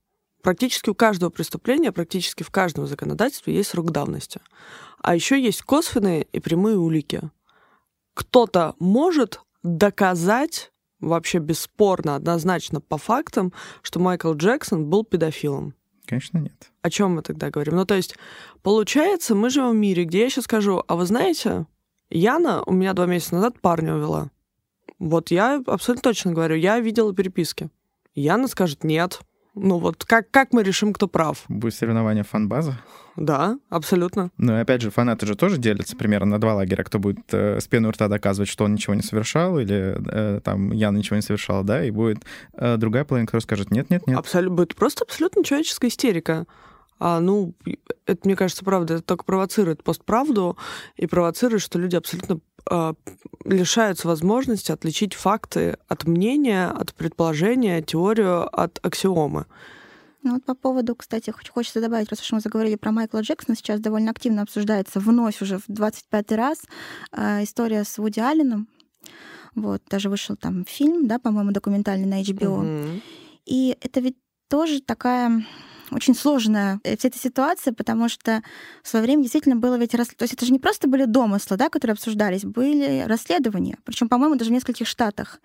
Практически 0.43 0.91
у 0.91 0.95
каждого 0.95 1.31
преступления, 1.31 1.93
практически 1.93 2.43
в 2.43 2.51
каждом 2.51 2.87
законодательстве 2.87 3.55
есть 3.55 3.71
срок 3.71 3.91
давности. 3.91 4.41
А 5.03 5.15
еще 5.15 5.41
есть 5.41 5.63
косвенные 5.63 6.25
и 6.33 6.41
прямые 6.41 6.77
улики. 6.77 7.23
Кто-то 8.15 8.75
может 8.79 9.41
доказать 9.63 10.73
вообще 11.01 11.39
бесспорно, 11.39 12.17
однозначно 12.17 12.81
по 12.81 12.99
фактам, 12.99 13.53
что 13.83 14.01
Майкл 14.01 14.33
Джексон 14.35 14.87
был 14.87 15.05
педофилом. 15.05 15.75
Конечно, 16.07 16.39
нет. 16.39 16.73
О 16.83 16.91
чем 16.91 17.17
мы 17.17 17.23
тогда 17.23 17.51
говорим? 17.51 17.77
Ну, 17.77 17.85
то 17.85 17.95
есть, 17.95 18.17
получается, 18.63 19.35
мы 19.35 19.51
живем 19.51 19.73
в 19.73 19.77
мире, 19.77 20.05
где 20.05 20.21
я 20.23 20.31
сейчас 20.31 20.45
скажу, 20.45 20.83
а 20.87 20.97
вы 20.97 21.05
знаете, 21.05 21.67
Яна 22.11 22.63
у 22.65 22.73
меня 22.73 22.95
два 22.95 23.07
месяца 23.07 23.35
назад 23.35 23.61
парня 23.61 23.95
увела. 23.95 24.31
Вот 24.99 25.31
я 25.31 25.63
абсолютно 25.67 26.11
точно 26.11 26.33
говорю, 26.33 26.57
я 26.57 26.81
видела 26.81 27.15
переписки. 27.15 27.69
Яна 28.15 28.49
скажет 28.49 28.85
нет. 28.85 29.21
Ну 29.61 29.79
вот 29.79 30.05
как, 30.05 30.31
как 30.31 30.53
мы 30.53 30.63
решим, 30.63 30.93
кто 30.93 31.09
прав? 31.09 31.45
Будет 31.49 31.75
соревнование 31.75 32.25
фан-база. 32.25 32.79
Да, 33.17 33.59
абсолютно. 33.69 34.31
Ну 34.39 34.57
и 34.57 34.61
опять 34.61 34.81
же, 34.81 34.91
фанаты 34.91 35.27
же 35.27 35.35
тоже 35.35 35.59
делятся 35.59 35.97
примерно 35.97 36.33
на 36.33 36.41
два 36.41 36.55
лагеря. 36.55 36.85
Кто 36.85 37.01
будет 37.01 37.19
э, 37.33 37.59
с 37.61 37.69
рта 37.69 38.09
доказывать, 38.09 38.49
что 38.49 38.65
он 38.65 38.75
ничего 38.75 38.95
не 38.95 39.03
совершал, 39.03 39.59
или 39.59 39.97
э, 40.09 40.41
там 40.41 40.71
Яна 40.71 40.99
ничего 40.99 41.17
не 41.17 41.23
совершала, 41.23 41.65
да, 41.65 41.85
и 41.85 41.91
будет 41.91 42.19
э, 42.55 42.77
другая 42.77 43.05
половина, 43.05 43.27
которая 43.27 43.43
скажет 43.43 43.73
нет-нет-нет. 43.73 44.17
Абсолютно, 44.17 44.57
будет 44.57 44.77
просто 44.77 45.05
абсолютно 45.05 45.43
человеческая 45.43 45.89
истерика. 45.89 46.47
А, 47.01 47.21
ну, 47.21 47.55
это, 48.07 48.21
мне 48.25 48.37
кажется, 48.37 48.65
правда, 48.65 48.95
это 48.95 49.03
только 49.03 49.25
провоцирует 49.25 49.83
постправду 49.83 50.57
и 50.97 51.07
провоцирует, 51.07 51.63
что 51.63 51.79
люди 51.79 51.97
абсолютно 51.97 52.41
э, 52.71 52.95
лишаются 53.45 54.09
возможности 54.09 54.73
отличить 54.73 55.15
факты 55.15 55.77
от 55.89 56.07
мнения, 56.07 56.69
от 56.69 56.95
предположения, 56.95 57.83
теорию 57.83 58.49
от 58.61 58.79
аксиомы. 58.83 59.47
Ну 60.23 60.35
вот 60.35 60.45
по 60.45 60.55
поводу, 60.55 60.95
кстати, 60.97 61.31
хоч- 61.31 61.51
хочется 61.51 61.81
добавить, 61.81 62.11
раз 62.11 62.21
уж 62.21 62.33
мы 62.33 62.41
заговорили 62.41 62.77
про 62.77 62.91
Майкла 62.93 63.21
Джексона, 63.21 63.57
сейчас 63.57 63.81
довольно 63.81 64.11
активно 64.11 64.43
обсуждается 64.43 65.01
вновь 65.01 65.41
уже 65.43 65.59
в 65.59 65.69
25-й 65.69 66.35
раз 66.35 66.63
э, 67.13 67.45
история 67.45 67.85
с 67.85 67.99
Вуди 67.99 68.21
Алленом. 68.21 68.69
Вот, 69.55 69.83
даже 69.89 70.11
вышел 70.11 70.37
там 70.37 70.65
фильм, 70.65 71.07
да, 71.07 71.19
по-моему, 71.19 71.53
документальный 71.53 72.07
на 72.07 72.23
HBO. 72.23 72.59
Мгм. 72.59 73.03
И 73.47 73.77
это 73.81 74.01
ведь 74.01 74.17
тоже 74.49 74.81
такая 74.81 75.45
очень 75.91 76.15
сложная 76.15 76.81
э, 76.85 76.97
вся 76.97 77.09
эта 77.09 77.19
ситуация, 77.19 77.73
потому 77.73 78.09
что 78.09 78.43
в 78.83 78.89
свое 78.89 79.05
время 79.05 79.23
действительно 79.23 79.57
было 79.57 79.77
ведь... 79.77 79.95
рас- 79.95 80.09
То 80.09 80.23
есть 80.25 80.35
это 80.35 80.47
же 80.47 80.53
не 80.53 80.59
просто 80.59 80.89
были 80.89 81.05
домыслы, 81.05 81.57
да, 81.57 81.69
которые 81.69 81.93
обсуждались, 81.93 82.45
были 82.45 83.05
расследования, 83.07 83.79
причем, 83.85 84.09
по-моему, 84.09 84.37
даже 84.37 84.51
в 84.51 84.53
нескольких 84.53 84.87
штатах. 84.87 85.41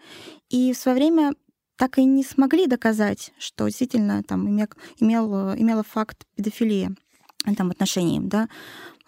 И 0.50 0.74
в 0.74 0.78
свое 0.78 0.96
время 0.98 1.34
так 1.76 1.98
и 1.98 2.04
не 2.06 2.24
смогли 2.24 2.68
доказать, 2.68 3.34
что 3.40 3.66
действительно 3.66 4.24
там 4.24 4.48
име- 4.48 4.72
имел, 5.00 5.52
э, 5.52 5.60
имела 5.60 5.84
факт 5.84 6.26
педофилии 6.36 6.92
э, 7.46 7.56
там, 7.56 7.72
отношении 7.72 8.20
да, 8.20 8.48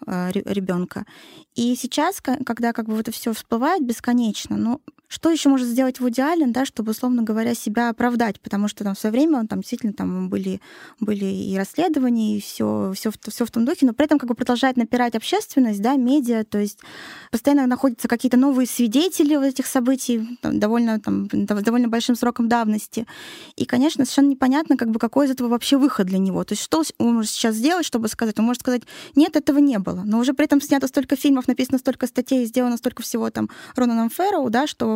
ребенка. 0.06 1.06
И 1.54 1.74
сейчас, 1.74 2.20
когда 2.20 2.74
как 2.74 2.86
бы 2.86 3.00
это 3.00 3.10
все 3.12 3.32
всплывает 3.32 3.82
бесконечно, 3.82 4.56
ну, 4.58 4.82
что 5.08 5.30
еще 5.30 5.48
может 5.48 5.68
сделать 5.68 6.00
Вуди 6.00 6.20
Аллен, 6.20 6.52
да, 6.52 6.64
чтобы, 6.64 6.90
условно 6.90 7.22
говоря, 7.22 7.54
себя 7.54 7.90
оправдать, 7.90 8.40
потому 8.40 8.68
что 8.68 8.84
там 8.84 8.94
в 8.94 8.98
свое 8.98 9.12
время 9.12 9.38
он 9.38 9.46
там 9.46 9.60
действительно 9.60 9.92
там 9.92 10.28
были, 10.28 10.60
были 11.00 11.24
и 11.24 11.56
расследования, 11.56 12.36
и 12.36 12.40
все, 12.40 12.92
все, 12.94 13.10
все 13.28 13.44
в 13.44 13.50
том 13.50 13.64
духе, 13.64 13.86
но 13.86 13.92
при 13.92 14.06
этом 14.06 14.18
как 14.18 14.28
бы 14.28 14.34
продолжает 14.34 14.76
напирать 14.76 15.14
общественность, 15.14 15.80
да, 15.80 15.96
медиа, 15.96 16.44
то 16.44 16.58
есть 16.58 16.80
постоянно 17.30 17.66
находятся 17.66 18.08
какие-то 18.08 18.36
новые 18.36 18.66
свидетели 18.66 19.36
вот 19.36 19.44
этих 19.44 19.66
событий, 19.66 20.38
там, 20.42 20.58
довольно, 20.58 21.00
там, 21.00 21.28
довольно 21.28 21.88
большим 21.88 22.16
сроком 22.16 22.48
давности. 22.48 23.06
И, 23.56 23.64
конечно, 23.64 24.04
совершенно 24.04 24.30
непонятно, 24.30 24.76
как 24.76 24.90
бы, 24.90 24.98
какой 24.98 25.26
из 25.26 25.30
этого 25.30 25.48
вообще 25.48 25.76
выход 25.76 26.06
для 26.06 26.18
него. 26.18 26.42
То 26.44 26.52
есть 26.52 26.62
что 26.62 26.82
он 26.98 27.14
может 27.14 27.30
сейчас 27.30 27.54
сделать, 27.54 27.86
чтобы 27.86 28.08
сказать? 28.08 28.38
Он 28.38 28.44
может 28.44 28.62
сказать, 28.62 28.82
нет, 29.14 29.36
этого 29.36 29.58
не 29.58 29.78
было. 29.78 30.02
Но 30.04 30.18
уже 30.18 30.34
при 30.34 30.46
этом 30.46 30.60
снято 30.60 30.88
столько 30.88 31.16
фильмов, 31.16 31.48
написано 31.48 31.78
столько 31.78 32.06
статей, 32.06 32.44
сделано 32.46 32.76
столько 32.76 33.02
всего 33.02 33.30
там 33.30 33.48
Ронаном 33.74 34.10
Фэрроу, 34.10 34.50
да, 34.50 34.66
что 34.66 34.95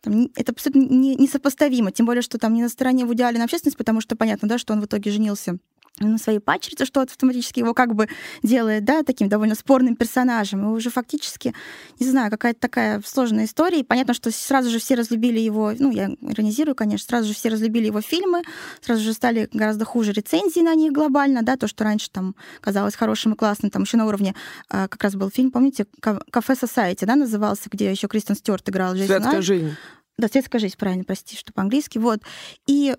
там, 0.00 0.28
это 0.36 0.52
абсолютно 0.52 0.80
не- 0.94 1.16
несопоставимо. 1.16 1.90
Тем 1.90 2.06
более, 2.06 2.22
что 2.22 2.38
там 2.38 2.54
не 2.54 2.62
на 2.62 2.68
стороне 2.68 3.04
Вуди 3.04 3.22
Аллена 3.22 3.44
общественность, 3.44 3.78
потому 3.78 4.00
что 4.00 4.16
понятно, 4.16 4.48
да, 4.48 4.58
что 4.58 4.72
он 4.72 4.80
в 4.80 4.84
итоге 4.84 5.10
женился 5.10 5.58
на 6.00 6.18
своей 6.18 6.38
падчерице, 6.38 6.84
что 6.84 7.00
автоматически 7.00 7.60
его 7.60 7.74
как 7.74 7.94
бы 7.94 8.08
делает, 8.42 8.84
да, 8.84 9.02
таким 9.02 9.28
довольно 9.28 9.54
спорным 9.54 9.96
персонажем. 9.96 10.64
И 10.64 10.76
уже 10.76 10.90
фактически, 10.90 11.54
не 11.98 12.06
знаю, 12.08 12.30
какая-то 12.30 12.60
такая 12.60 13.02
сложная 13.04 13.46
история. 13.46 13.80
И 13.80 13.84
понятно, 13.84 14.14
что 14.14 14.30
сразу 14.30 14.70
же 14.70 14.78
все 14.78 14.94
разлюбили 14.94 15.40
его, 15.40 15.72
ну, 15.78 15.90
я 15.90 16.10
иронизирую, 16.20 16.74
конечно, 16.74 17.06
сразу 17.06 17.28
же 17.28 17.34
все 17.34 17.48
разлюбили 17.48 17.86
его 17.86 18.00
фильмы, 18.00 18.42
сразу 18.80 19.02
же 19.02 19.12
стали 19.12 19.48
гораздо 19.52 19.84
хуже 19.84 20.12
рецензии 20.12 20.60
на 20.60 20.74
них 20.74 20.92
глобально, 20.92 21.42
да, 21.42 21.56
то, 21.56 21.66
что 21.66 21.84
раньше 21.84 22.10
там 22.10 22.34
казалось 22.60 22.94
хорошим 22.94 23.32
и 23.32 23.36
классным, 23.36 23.70
там 23.70 23.82
еще 23.82 23.96
на 23.96 24.06
уровне 24.06 24.34
а, 24.68 24.88
как 24.88 25.02
раз 25.02 25.14
был 25.14 25.30
фильм, 25.30 25.50
помните, 25.50 25.86
«Ка- 26.00 26.22
«Кафе 26.30 26.54
Society», 26.54 27.06
да, 27.06 27.16
назывался, 27.16 27.68
где 27.70 27.90
еще 27.90 28.08
Кристен 28.08 28.36
Стюарт 28.36 28.68
играл 28.68 28.94
Светская 28.94 29.42
жизнь. 29.42 29.76
да, 30.18 30.28
светская 30.28 30.60
жизнь, 30.60 30.76
правильно, 30.78 31.04
прости, 31.04 31.36
что 31.36 31.52
по-английски. 31.52 31.98
Вот. 31.98 32.20
И 32.66 32.96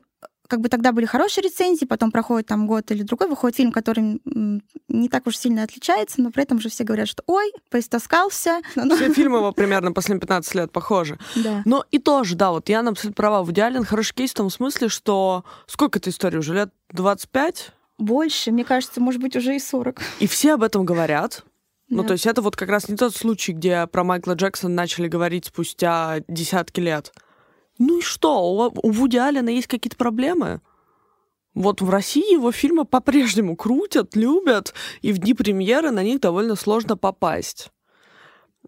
как 0.49 0.61
бы 0.61 0.67
тогда 0.67 0.91
были 0.91 1.05
хорошие 1.05 1.43
рецензии, 1.43 1.85
потом 1.85 2.11
проходит 2.11 2.47
там 2.47 2.65
год 2.65 2.89
или 2.91 3.03
другой, 3.03 3.29
выходит 3.29 3.55
фильм, 3.55 3.71
который 3.71 4.19
не 4.25 5.09
так 5.09 5.27
уж 5.27 5.37
сильно 5.37 5.63
отличается, 5.63 6.21
но 6.21 6.31
при 6.31 6.43
этом 6.43 6.59
же 6.59 6.69
все 6.69 6.83
говорят, 6.83 7.07
что 7.07 7.23
ой, 7.27 7.53
поистоскался. 7.69 8.59
Все 8.73 9.13
фильмы 9.13 9.37
его 9.37 9.51
примерно 9.51 9.91
последние 9.91 10.21
15 10.21 10.55
лет 10.55 10.71
похожи. 10.71 11.19
Да. 11.35 11.61
Но 11.65 11.85
и 11.91 11.99
тоже, 11.99 12.35
да, 12.35 12.51
вот 12.51 12.67
я 12.67 12.79
абсолютно 12.79 13.13
права. 13.13 13.43
В 13.43 13.51
идеален 13.51 13.85
хороший 13.85 14.15
кейс 14.15 14.31
в 14.31 14.33
том 14.33 14.49
смысле, 14.49 14.89
что 14.89 15.45
сколько 15.67 15.99
этой 15.99 16.09
истории 16.09 16.37
уже? 16.37 16.55
Лет 16.55 16.73
25? 16.91 17.71
Больше, 17.99 18.51
мне 18.51 18.65
кажется, 18.65 18.99
может 18.99 19.21
быть, 19.21 19.35
уже 19.35 19.55
и 19.55 19.59
40. 19.59 20.01
И 20.19 20.27
все 20.27 20.55
об 20.55 20.63
этом 20.63 20.83
говорят. 20.83 21.43
Ну, 21.89 22.03
то 22.03 22.13
есть 22.13 22.25
это 22.25 22.41
вот 22.41 22.55
как 22.55 22.69
раз 22.69 22.89
не 22.89 22.95
тот 22.95 23.15
случай, 23.15 23.51
где 23.51 23.85
про 23.87 24.03
Майкла 24.03 24.33
Джексона 24.33 24.73
начали 24.73 25.07
говорить 25.07 25.45
спустя 25.45 26.21
десятки 26.27 26.79
лет. 26.79 27.13
Ну 27.79 27.99
и 27.99 28.01
что? 28.01 28.39
У, 28.41 28.87
у 28.87 28.91
Вуди 28.91 29.17
Аллена 29.17 29.49
есть 29.49 29.67
какие-то 29.67 29.97
проблемы? 29.97 30.61
Вот 31.55 31.81
в 31.81 31.89
России 31.89 32.33
его 32.33 32.51
фильмы 32.51 32.85
по-прежнему 32.85 33.55
крутят, 33.55 34.15
любят, 34.15 34.73
и 35.01 35.11
в 35.11 35.17
дни 35.17 35.33
премьеры 35.33 35.89
на 35.91 36.03
них 36.03 36.19
довольно 36.19 36.55
сложно 36.55 36.95
попасть. 36.95 37.71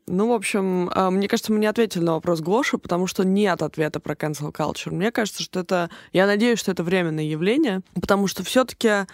Ну, 0.08 0.30
в 0.30 0.32
общем, 0.34 0.90
а, 0.94 1.12
мне 1.12 1.28
кажется, 1.28 1.54
мы 1.54 1.60
не 1.60 1.68
ответили 1.68 2.04
на 2.04 2.14
вопрос 2.14 2.42
Гоши, 2.42 2.78
потому 2.78 3.08
что 3.08 3.24
нет 3.24 3.62
ответа 3.62 4.00
про 4.00 4.16
cancel 4.16 4.52
culture. 4.52 4.92
Мне 4.92 5.12
кажется, 5.12 5.44
что 5.44 5.60
это... 5.60 5.90
Я 6.12 6.26
надеюсь, 6.26 6.60
что 6.60 6.72
это 6.72 6.84
временное 6.84 7.24
явление, 7.24 7.82
потому 7.94 8.28
что 8.28 8.44
все 8.44 8.66
таки 8.66 9.06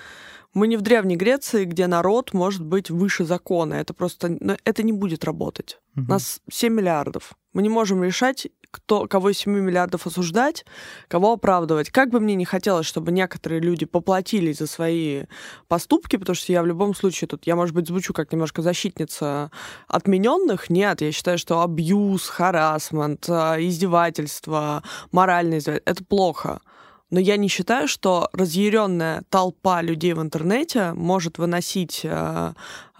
мы 0.53 0.67
не 0.67 0.77
в 0.77 0.81
Древней 0.81 1.15
Греции, 1.15 1.65
где 1.65 1.87
народ 1.87 2.33
может 2.33 2.63
быть 2.63 2.89
выше 2.89 3.25
закона. 3.25 3.75
Это 3.75 3.93
просто... 3.93 4.37
Ну, 4.39 4.55
это 4.63 4.81
не 4.81 4.93
будет 4.93 5.23
работать. 5.25 5.79
Угу. 5.95 6.05
Нас 6.07 6.41
7 6.49 6.73
миллиардов. 6.73 7.33
Мы 7.53 7.61
не 7.61 7.69
можем 7.69 8.03
решать 8.03 8.47
кто, 8.71 9.07
кого 9.07 9.29
из 9.29 9.37
7 9.39 9.51
миллиардов 9.51 10.07
осуждать, 10.07 10.65
кого 11.07 11.33
оправдывать. 11.33 11.89
Как 11.89 12.09
бы 12.09 12.19
мне 12.19 12.35
не 12.35 12.45
хотелось, 12.45 12.85
чтобы 12.85 13.11
некоторые 13.11 13.61
люди 13.61 13.85
поплатились 13.85 14.57
за 14.57 14.67
свои 14.67 15.23
поступки, 15.67 16.15
потому 16.17 16.35
что 16.35 16.51
я 16.51 16.61
в 16.61 16.65
любом 16.65 16.95
случае 16.95 17.27
тут, 17.27 17.45
я, 17.45 17.55
может 17.55 17.75
быть, 17.75 17.87
звучу 17.87 18.13
как 18.13 18.31
немножко 18.31 18.61
защитница 18.61 19.51
отмененных. 19.87 20.69
Нет, 20.69 21.01
я 21.01 21.11
считаю, 21.11 21.37
что 21.37 21.61
абьюз, 21.61 22.27
харасмент, 22.27 23.25
а, 23.29 23.57
издевательство, 23.59 24.83
моральное 25.11 25.59
издевательство— 25.59 25.81
это 25.91 26.03
плохо. 26.03 26.61
Но 27.09 27.19
я 27.21 27.37
не 27.37 27.47
считаю, 27.47 27.87
что 27.87 28.29
разъяренная 28.33 29.23
толпа 29.29 29.81
людей 29.81 30.13
в 30.13 30.21
интернете 30.21 30.91
может 30.93 31.37
выносить 31.37 32.01
э, 32.03 32.53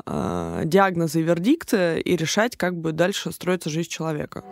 э, 0.06 0.62
диагнозы 0.64 1.20
и 1.20 1.24
вердикты 1.24 2.00
и 2.00 2.16
решать, 2.16 2.56
как 2.56 2.78
бы 2.78 2.94
дальше 2.94 3.34
строится 3.34 3.70
жизнь 3.70 3.90
человека 3.90 4.46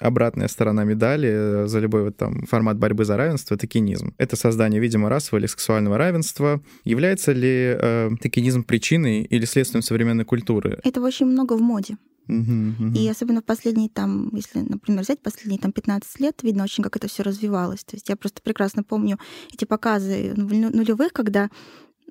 обратная 0.00 0.48
сторона 0.48 0.84
медали 0.84 1.28
э, 1.32 1.66
за 1.66 1.80
любой 1.80 2.04
вот 2.04 2.16
там 2.16 2.44
формат 2.46 2.78
борьбы 2.78 3.04
за 3.04 3.16
равенство— 3.16 3.54
это 3.56 3.62
токенизм. 3.62 4.14
Это 4.18 4.36
создание, 4.36 4.80
видимо, 4.80 5.08
расового 5.08 5.40
или 5.40 5.46
сексуального 5.46 5.98
равенства. 5.98 6.60
Является 6.84 7.32
ли 7.32 7.76
э, 7.78 8.10
токенизм 8.20 8.64
причиной 8.64 9.22
или 9.22 9.44
следствием 9.44 9.82
современной 9.82 10.24
культуры? 10.24 10.78
Это 10.84 11.00
очень 11.00 11.26
много 11.26 11.54
в 11.54 11.60
моде. 11.60 11.96
Uh-huh, 12.28 12.76
uh-huh. 12.78 12.98
И 12.98 13.08
особенно 13.08 13.40
в 13.40 13.44
последние, 13.44 13.88
там, 13.88 14.30
если, 14.34 14.58
например, 14.58 15.02
взять 15.02 15.20
последние 15.20 15.60
там, 15.60 15.70
15 15.70 16.20
лет, 16.20 16.42
видно 16.42 16.64
очень, 16.64 16.82
как 16.82 16.96
это 16.96 17.06
все 17.06 17.22
развивалось. 17.22 17.84
То 17.84 17.94
есть 17.94 18.08
я 18.08 18.16
просто 18.16 18.42
прекрасно 18.42 18.82
помню 18.82 19.18
эти 19.52 19.64
показы 19.64 20.32
нулевых, 20.34 21.12
когда 21.12 21.50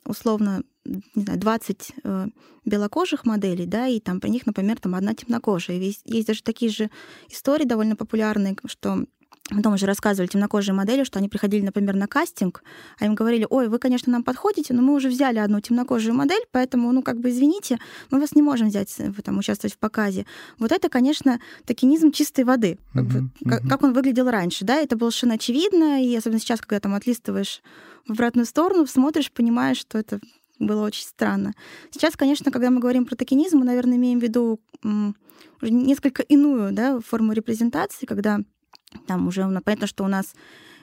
условно 0.05 0.63
не 0.85 1.23
знаю, 1.23 1.39
20 1.39 1.93
э, 2.03 2.27
белокожих 2.63 3.25
моделей, 3.25 3.65
да, 3.65 3.87
и 3.87 3.99
там 3.99 4.19
при 4.19 4.29
них, 4.29 4.45
например, 4.45 4.79
там 4.79 4.95
одна 4.95 5.13
темнокожая. 5.13 5.77
Есть, 5.77 6.01
есть 6.05 6.27
даже 6.27 6.43
такие 6.43 6.71
же 6.71 6.89
истории 7.29 7.65
довольно 7.65 7.95
популярные, 7.95 8.55
что 8.65 9.05
Потом 9.49 9.75
уже 9.75 9.85
рассказывали 9.85 10.27
темнокожие 10.27 10.73
модели, 10.73 11.03
что 11.03 11.19
они 11.19 11.29
приходили, 11.29 11.63
например, 11.63 11.95
на 11.95 12.07
кастинг, 12.07 12.63
а 12.99 13.05
им 13.05 13.13
говорили, 13.13 13.45
ой, 13.47 13.67
вы, 13.67 13.77
конечно, 13.77 14.11
нам 14.11 14.23
подходите, 14.23 14.73
но 14.73 14.81
мы 14.81 14.95
уже 14.95 15.07
взяли 15.07 15.37
одну 15.37 15.61
темнокожую 15.61 16.15
модель, 16.15 16.43
поэтому, 16.51 16.91
ну, 16.91 17.03
как 17.03 17.19
бы, 17.19 17.29
извините, 17.29 17.77
мы 18.09 18.19
вас 18.19 18.33
не 18.33 18.41
можем 18.41 18.69
взять, 18.69 18.93
э, 18.97 19.11
там, 19.23 19.37
участвовать 19.37 19.75
в 19.75 19.77
показе. 19.77 20.25
Вот 20.57 20.71
это, 20.71 20.89
конечно, 20.89 21.39
токенизм 21.65 22.11
чистой 22.11 22.43
воды, 22.43 22.79
как, 22.93 23.05
uh-huh, 23.05 23.29
uh-huh. 23.43 23.69
как 23.69 23.83
он 23.83 23.93
выглядел 23.93 24.31
раньше, 24.31 24.65
да, 24.65 24.77
это 24.77 24.95
было 24.95 25.11
совершенно 25.11 25.35
очевидно, 25.35 26.03
и 26.03 26.15
особенно 26.15 26.39
сейчас, 26.39 26.59
когда 26.61 26.79
там 26.79 26.95
отлистываешь 26.95 27.61
в 28.07 28.13
обратную 28.13 28.47
сторону, 28.47 28.87
смотришь, 28.87 29.31
понимаешь, 29.31 29.77
что 29.77 29.99
это 29.99 30.19
было 30.57 30.85
очень 30.85 31.03
странно. 31.03 31.53
Сейчас, 31.91 32.15
конечно, 32.15 32.51
когда 32.51 32.71
мы 32.71 32.79
говорим 32.79 33.05
про 33.05 33.15
токенизм, 33.15 33.59
мы, 33.59 33.65
наверное, 33.65 33.97
имеем 33.97 34.19
в 34.19 34.23
виду 34.23 34.59
уже 35.61 35.71
несколько 35.71 36.23
иную 36.23 36.71
да, 36.71 36.99
форму 36.99 37.33
репрезентации, 37.33 38.05
когда 38.05 38.39
там 39.07 39.27
уже 39.27 39.43
понятно, 39.63 39.87
что 39.87 40.03
у 40.03 40.07
нас 40.07 40.33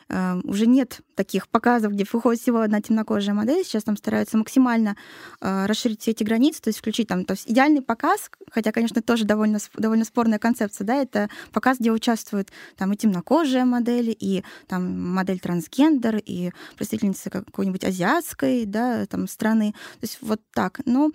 э, 0.08 0.40
уже 0.44 0.66
нет 0.66 1.00
таких 1.14 1.48
показов, 1.48 1.92
где 1.92 2.04
выходит 2.10 2.40
всего 2.40 2.60
одна 2.60 2.80
темнокожая 2.80 3.34
модель. 3.34 3.64
Сейчас 3.64 3.84
там 3.84 3.96
стараются 3.96 4.36
максимально 4.36 4.96
э, 5.40 5.66
расширить 5.66 6.00
все 6.00 6.12
эти 6.12 6.24
границы, 6.24 6.62
то 6.62 6.68
есть 6.68 6.78
включить 6.78 7.08
там 7.08 7.24
то 7.24 7.32
есть 7.32 7.50
идеальный 7.50 7.82
показ, 7.82 8.30
хотя, 8.50 8.72
конечно, 8.72 9.02
тоже 9.02 9.24
довольно, 9.24 9.58
довольно 9.76 10.04
спорная 10.04 10.38
концепция, 10.38 10.84
да, 10.84 10.96
это 10.96 11.28
показ, 11.52 11.78
где 11.78 11.90
участвуют 11.90 12.50
там 12.76 12.92
и 12.92 12.96
темнокожие 12.96 13.64
модели, 13.64 14.16
и 14.18 14.44
там 14.66 15.14
модель 15.14 15.40
трансгендер, 15.40 16.20
и 16.24 16.50
представительница 16.76 17.30
какой-нибудь 17.30 17.84
азиатской, 17.84 18.66
да, 18.66 19.06
там 19.06 19.28
страны. 19.28 19.72
То 19.72 20.04
есть 20.04 20.18
вот 20.20 20.40
так. 20.52 20.80
Но 20.84 21.10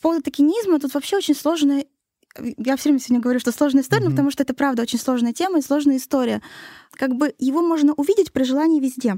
по 0.00 0.10
поводу 0.10 0.22
токенизма 0.24 0.78
тут 0.78 0.92
вообще 0.92 1.16
очень 1.16 1.34
сложная 1.34 1.86
я 2.38 2.76
все 2.76 2.88
время 2.88 3.00
сегодня 3.00 3.22
говорю, 3.22 3.40
что 3.40 3.52
сложная 3.52 3.82
история, 3.82 4.06
mm-hmm. 4.06 4.10
потому 4.10 4.30
что 4.30 4.42
это 4.42 4.54
правда 4.54 4.82
очень 4.82 4.98
сложная 4.98 5.32
тема 5.32 5.58
и 5.58 5.62
сложная 5.62 5.96
история. 5.96 6.42
Как 6.92 7.14
бы 7.14 7.34
его 7.38 7.62
можно 7.62 7.92
увидеть 7.94 8.32
при 8.32 8.44
желании 8.44 8.80
везде. 8.80 9.16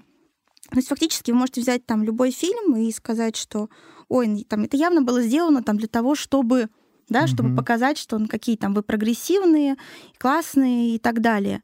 То 0.70 0.76
есть 0.76 0.88
фактически 0.88 1.30
вы 1.30 1.38
можете 1.38 1.60
взять 1.60 1.86
там 1.86 2.02
любой 2.02 2.30
фильм 2.30 2.76
и 2.76 2.90
сказать, 2.92 3.36
что 3.36 3.68
ой, 4.08 4.44
там 4.48 4.64
это 4.64 4.76
явно 4.76 5.02
было 5.02 5.22
сделано 5.22 5.62
там 5.62 5.76
для 5.76 5.88
того, 5.88 6.14
чтобы 6.14 6.68
да, 7.08 7.24
mm-hmm. 7.24 7.26
чтобы 7.28 7.54
показать, 7.54 7.98
что 7.98 8.18
ну, 8.18 8.26
какие 8.26 8.56
там 8.56 8.74
вы 8.74 8.82
прогрессивные, 8.82 9.76
классные 10.18 10.96
и 10.96 10.98
так 10.98 11.20
далее. 11.20 11.62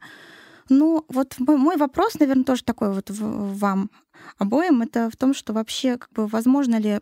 Ну, 0.68 1.04
вот 1.08 1.34
мой 1.38 1.76
вопрос, 1.76 2.18
наверное, 2.20 2.44
тоже 2.44 2.62
такой 2.62 2.92
вот 2.92 3.10
вам 3.10 3.90
обоим, 4.38 4.82
это 4.82 5.10
в 5.10 5.16
том, 5.16 5.34
что 5.34 5.52
вообще 5.52 5.98
как 5.98 6.12
бы 6.12 6.26
возможно 6.26 6.76
ли 6.76 7.00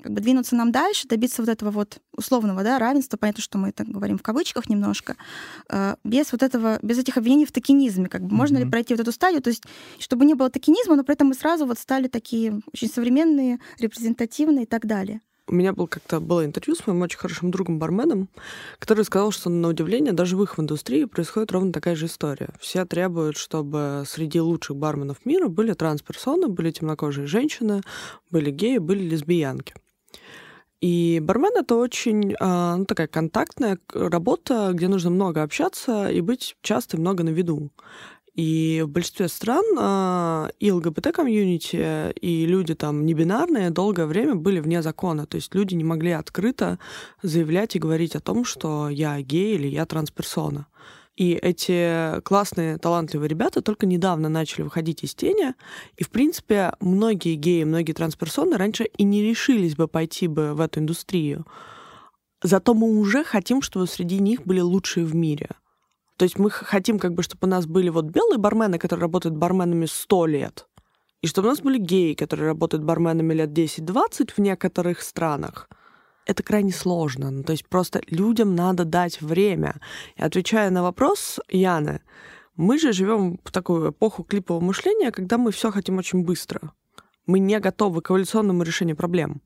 как 0.00 0.12
бы 0.12 0.20
двинуться 0.20 0.56
нам 0.56 0.72
дальше, 0.72 1.08
добиться 1.08 1.42
вот 1.42 1.48
этого 1.48 1.70
вот 1.70 2.00
условного 2.16 2.62
да, 2.62 2.78
равенства, 2.78 3.16
понятно, 3.16 3.42
что 3.42 3.58
мы 3.58 3.68
это 3.68 3.84
говорим 3.84 4.18
в 4.18 4.22
кавычках 4.22 4.68
немножко, 4.68 5.16
э, 5.68 5.96
без 6.04 6.32
вот 6.32 6.42
этого, 6.42 6.78
без 6.82 6.98
этих 6.98 7.16
обвинений 7.16 7.46
в 7.46 7.52
токенизме, 7.52 8.08
как 8.08 8.22
бы 8.22 8.28
mm-hmm. 8.28 8.34
можно 8.34 8.58
ли 8.58 8.64
пройти 8.68 8.94
вот 8.94 9.00
эту 9.00 9.12
стадию, 9.12 9.42
то 9.42 9.50
есть 9.50 9.64
чтобы 9.98 10.24
не 10.24 10.34
было 10.34 10.50
токенизма, 10.50 10.96
но 10.96 11.04
при 11.04 11.14
этом 11.14 11.28
мы 11.28 11.34
сразу 11.34 11.66
вот 11.66 11.78
стали 11.78 12.08
такие 12.08 12.60
очень 12.72 12.88
современные, 12.88 13.58
репрезентативные 13.78 14.64
и 14.64 14.68
так 14.68 14.86
далее 14.86 15.20
у 15.50 15.54
меня 15.54 15.72
был 15.72 15.88
как-то 15.88 16.20
было 16.20 16.44
интервью 16.44 16.76
с 16.76 16.86
моим 16.86 17.02
очень 17.02 17.18
хорошим 17.18 17.50
другом 17.50 17.78
барменом, 17.78 18.28
который 18.78 19.04
сказал, 19.04 19.32
что 19.32 19.50
на 19.50 19.68
удивление 19.68 20.12
даже 20.12 20.36
в 20.36 20.42
их 20.42 20.58
индустрии 20.58 21.04
происходит 21.04 21.52
ровно 21.52 21.72
такая 21.72 21.96
же 21.96 22.06
история. 22.06 22.50
Все 22.60 22.84
требуют, 22.84 23.36
чтобы 23.36 24.04
среди 24.06 24.40
лучших 24.40 24.76
барменов 24.76 25.24
мира 25.26 25.48
были 25.48 25.72
трансперсоны, 25.72 26.48
были 26.48 26.70
темнокожие 26.70 27.26
женщины, 27.26 27.82
были 28.30 28.50
геи, 28.50 28.78
были 28.78 29.02
лесбиянки. 29.02 29.74
И 30.80 31.20
бармен 31.20 31.52
это 31.56 31.76
очень 31.76 32.34
а, 32.40 32.76
ну, 32.76 32.86
такая 32.86 33.06
контактная 33.06 33.78
работа, 33.92 34.70
где 34.72 34.88
нужно 34.88 35.10
много 35.10 35.42
общаться 35.42 36.08
и 36.08 36.20
быть 36.22 36.56
часто 36.62 36.96
и 36.96 37.00
много 37.00 37.22
на 37.22 37.28
виду. 37.30 37.70
И 38.34 38.82
в 38.86 38.88
большинстве 38.88 39.28
стран 39.28 39.64
э, 39.78 40.50
и 40.60 40.70
ЛГБТ-комьюнити, 40.70 42.12
и 42.12 42.46
люди 42.46 42.74
там 42.74 43.04
небинарные 43.04 43.70
долгое 43.70 44.06
время 44.06 44.36
были 44.36 44.60
вне 44.60 44.82
закона. 44.82 45.26
То 45.26 45.34
есть 45.34 45.54
люди 45.54 45.74
не 45.74 45.84
могли 45.84 46.12
открыто 46.12 46.78
заявлять 47.22 47.76
и 47.76 47.80
говорить 47.80 48.14
о 48.14 48.20
том, 48.20 48.44
что 48.44 48.88
я 48.88 49.20
гей 49.20 49.56
или 49.56 49.66
я 49.66 49.84
трансперсона. 49.84 50.66
И 51.20 51.34
эти 51.34 52.18
классные, 52.22 52.78
талантливые 52.78 53.28
ребята 53.28 53.60
только 53.60 53.84
недавно 53.84 54.30
начали 54.30 54.62
выходить 54.62 55.04
из 55.04 55.14
тени. 55.14 55.52
И, 55.98 56.02
в 56.02 56.08
принципе, 56.08 56.72
многие 56.80 57.34
геи, 57.34 57.64
многие 57.64 57.92
трансперсоны 57.92 58.56
раньше 58.56 58.84
и 58.84 59.04
не 59.04 59.20
решились 59.20 59.76
бы 59.76 59.86
пойти 59.86 60.28
бы 60.28 60.54
в 60.54 60.62
эту 60.62 60.80
индустрию. 60.80 61.46
Зато 62.42 62.72
мы 62.72 62.98
уже 62.98 63.22
хотим, 63.22 63.60
чтобы 63.60 63.86
среди 63.86 64.18
них 64.18 64.46
были 64.46 64.60
лучшие 64.60 65.04
в 65.04 65.14
мире. 65.14 65.50
То 66.16 66.22
есть 66.22 66.38
мы 66.38 66.48
хотим, 66.48 66.98
как 66.98 67.12
бы, 67.12 67.22
чтобы 67.22 67.46
у 67.46 67.50
нас 67.50 67.66
были 67.66 67.90
вот 67.90 68.06
белые 68.06 68.38
бармены, 68.38 68.78
которые 68.78 69.02
работают 69.02 69.36
барменами 69.36 69.84
сто 69.84 70.24
лет, 70.24 70.68
и 71.20 71.26
чтобы 71.26 71.48
у 71.48 71.50
нас 71.50 71.60
были 71.60 71.76
геи, 71.76 72.14
которые 72.14 72.46
работают 72.46 72.82
барменами 72.82 73.34
лет 73.34 73.50
10-20 73.50 74.32
в 74.34 74.38
некоторых 74.38 75.02
странах. 75.02 75.68
Это 76.30 76.44
крайне 76.44 76.70
сложно. 76.70 77.32
Ну, 77.32 77.42
то 77.42 77.50
есть 77.50 77.66
просто 77.66 78.00
людям 78.06 78.54
надо 78.54 78.84
дать 78.84 79.20
время. 79.20 79.80
И 80.14 80.22
отвечая 80.22 80.70
на 80.70 80.84
вопрос 80.84 81.40
Яны, 81.48 82.02
мы 82.54 82.78
же 82.78 82.92
живем 82.92 83.40
в 83.42 83.50
такую 83.50 83.90
эпоху 83.90 84.22
клипового 84.22 84.62
мышления, 84.62 85.10
когда 85.10 85.38
мы 85.38 85.50
все 85.50 85.72
хотим 85.72 85.98
очень 85.98 86.24
быстро. 86.24 86.72
Мы 87.26 87.40
не 87.40 87.58
готовы 87.58 88.00
к 88.00 88.12
эволюционному 88.12 88.62
решению 88.62 88.96
проблем. 88.96 89.42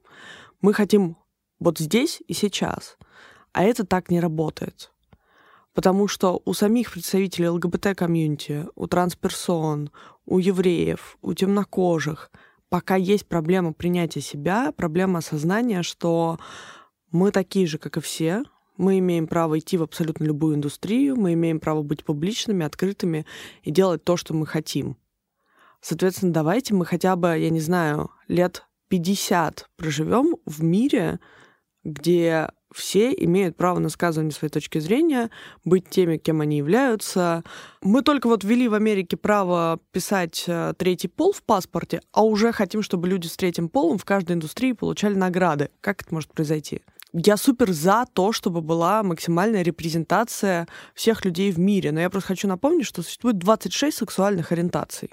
Мы 0.61 0.75
хотим 0.75 1.17
вот 1.59 1.79
здесь 1.79 2.23
и 2.29 2.35
сейчас. 2.35 2.99
А 3.55 3.65
это 3.65 3.87
так 3.87 4.11
не 4.11 4.21
работает. 4.21 4.93
Потому 5.73 6.07
что 6.07 6.43
у 6.45 6.53
самих 6.53 6.93
представителей 6.93 7.49
ЛГБТ-комьюнити, 7.49 8.67
у 8.75 8.87
трансперсон, 8.89 9.91
у 10.27 10.39
евреев, 10.39 11.17
у 11.23 11.33
темнокожих 11.33 12.31
пока 12.75 12.97
есть 12.97 13.29
проблема 13.29 13.73
принятия 13.73 14.21
себя, 14.21 14.73
проблема 14.73 15.21
осознания, 15.21 15.85
что 15.85 16.41
мы 17.13 17.31
такие 17.31 17.69
же, 17.69 17.79
как 17.79 17.99
и 17.99 18.01
все, 18.01 18.43
мы 18.77 18.99
имеем 18.99 19.29
право 19.29 19.57
идти 19.61 19.77
в 19.77 19.85
абсолютно 19.85 20.25
любую 20.25 20.57
индустрию, 20.57 21.15
мы 21.15 21.35
имеем 21.35 21.61
право 21.61 21.85
быть 21.85 22.03
публичными, 22.05 22.67
открытыми 22.67 23.27
и 23.63 23.71
делать 23.71 24.03
то, 24.03 24.17
что 24.17 24.35
мы 24.35 24.45
хотим. 24.45 24.97
Соответственно, 25.83 26.33
давайте 26.33 26.75
мы 26.75 26.85
хотя 26.85 27.15
бы, 27.15 27.39
я 27.39 27.49
не 27.49 27.61
знаю, 27.61 28.11
лет 28.27 28.67
50 28.89 29.71
проживем 29.77 30.35
в 30.45 30.65
мире, 30.65 31.21
где 31.85 32.49
все 32.75 33.13
имеют 33.13 33.57
право 33.57 33.79
на 33.79 33.89
сказывание 33.89 34.33
своей 34.33 34.51
точки 34.51 34.79
зрения, 34.79 35.31
быть 35.65 35.89
теми, 35.89 36.17
кем 36.17 36.41
они 36.41 36.57
являются. 36.57 37.45
Мы 37.83 38.03
только 38.03 38.27
вот 38.27 38.43
ввели 38.43 38.67
в 38.67 38.75
Америке 38.75 39.17
право 39.17 39.79
писать 39.93 40.45
э, 40.49 40.75
третий 40.77 41.07
пол 41.07 41.33
в 41.33 41.43
паспорте, 41.45 42.01
а 42.13 42.25
уже 42.25 42.51
хотим, 42.53 42.83
чтобы 42.83 43.07
люди 43.07 43.29
с 43.29 43.37
третьим 43.37 43.69
полом 43.69 43.99
в 43.99 44.05
каждой 44.05 44.33
индустрии 44.33 44.73
получали 44.73 45.15
награды. 45.15 45.71
Как 45.81 46.03
это 46.03 46.13
может 46.13 46.33
произойти? 46.33 46.83
Я 47.13 47.37
супер 47.37 47.71
за 47.71 48.07
то, 48.13 48.33
чтобы 48.33 48.61
была 48.61 49.05
максимальная 49.05 49.63
репрезентация 49.63 50.67
всех 50.95 51.25
людей 51.25 51.53
в 51.53 51.61
мире, 51.61 51.93
но 51.93 52.01
я 52.01 52.11
просто 52.11 52.29
хочу 52.29 52.49
напомнить, 52.49 52.87
что 52.87 53.03
существует 53.03 53.39
26 53.39 53.97
сексуальных 53.97 54.51
ориентаций. 54.51 55.11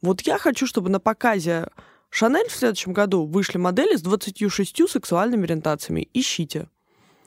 Вот 0.00 0.22
я 0.22 0.38
хочу, 0.38 0.66
чтобы 0.66 0.88
на 0.88 1.00
показе 1.00 1.68
Шанель 2.10 2.48
в 2.48 2.52
следующем 2.52 2.92
году 2.92 3.26
вышли 3.26 3.58
модели 3.58 3.96
с 3.96 4.02
26 4.02 4.88
сексуальными 4.88 5.44
ориентациями. 5.44 6.08
Ищите. 6.14 6.68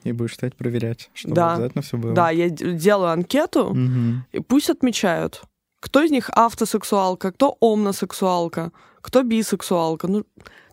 И 0.04 0.12
будешь 0.12 0.34
стать 0.34 0.56
проверять, 0.56 1.10
чтобы 1.14 1.36
Да. 1.36 1.54
обязательно 1.54 1.82
все 1.82 1.96
было. 1.96 2.12
Да, 2.12 2.30
я 2.30 2.48
делаю 2.50 3.10
анкету, 3.12 3.72
Мгм. 3.72 4.26
и 4.32 4.40
пусть 4.40 4.68
отмечают, 4.70 5.42
кто 5.80 6.02
из 6.02 6.10
них 6.10 6.28
автосексуалка, 6.34 7.30
кто 7.32 7.56
омносексуалка, 7.60 8.72
кто 9.00 9.22
бисексуалка. 9.22 10.08
Ну, 10.08 10.24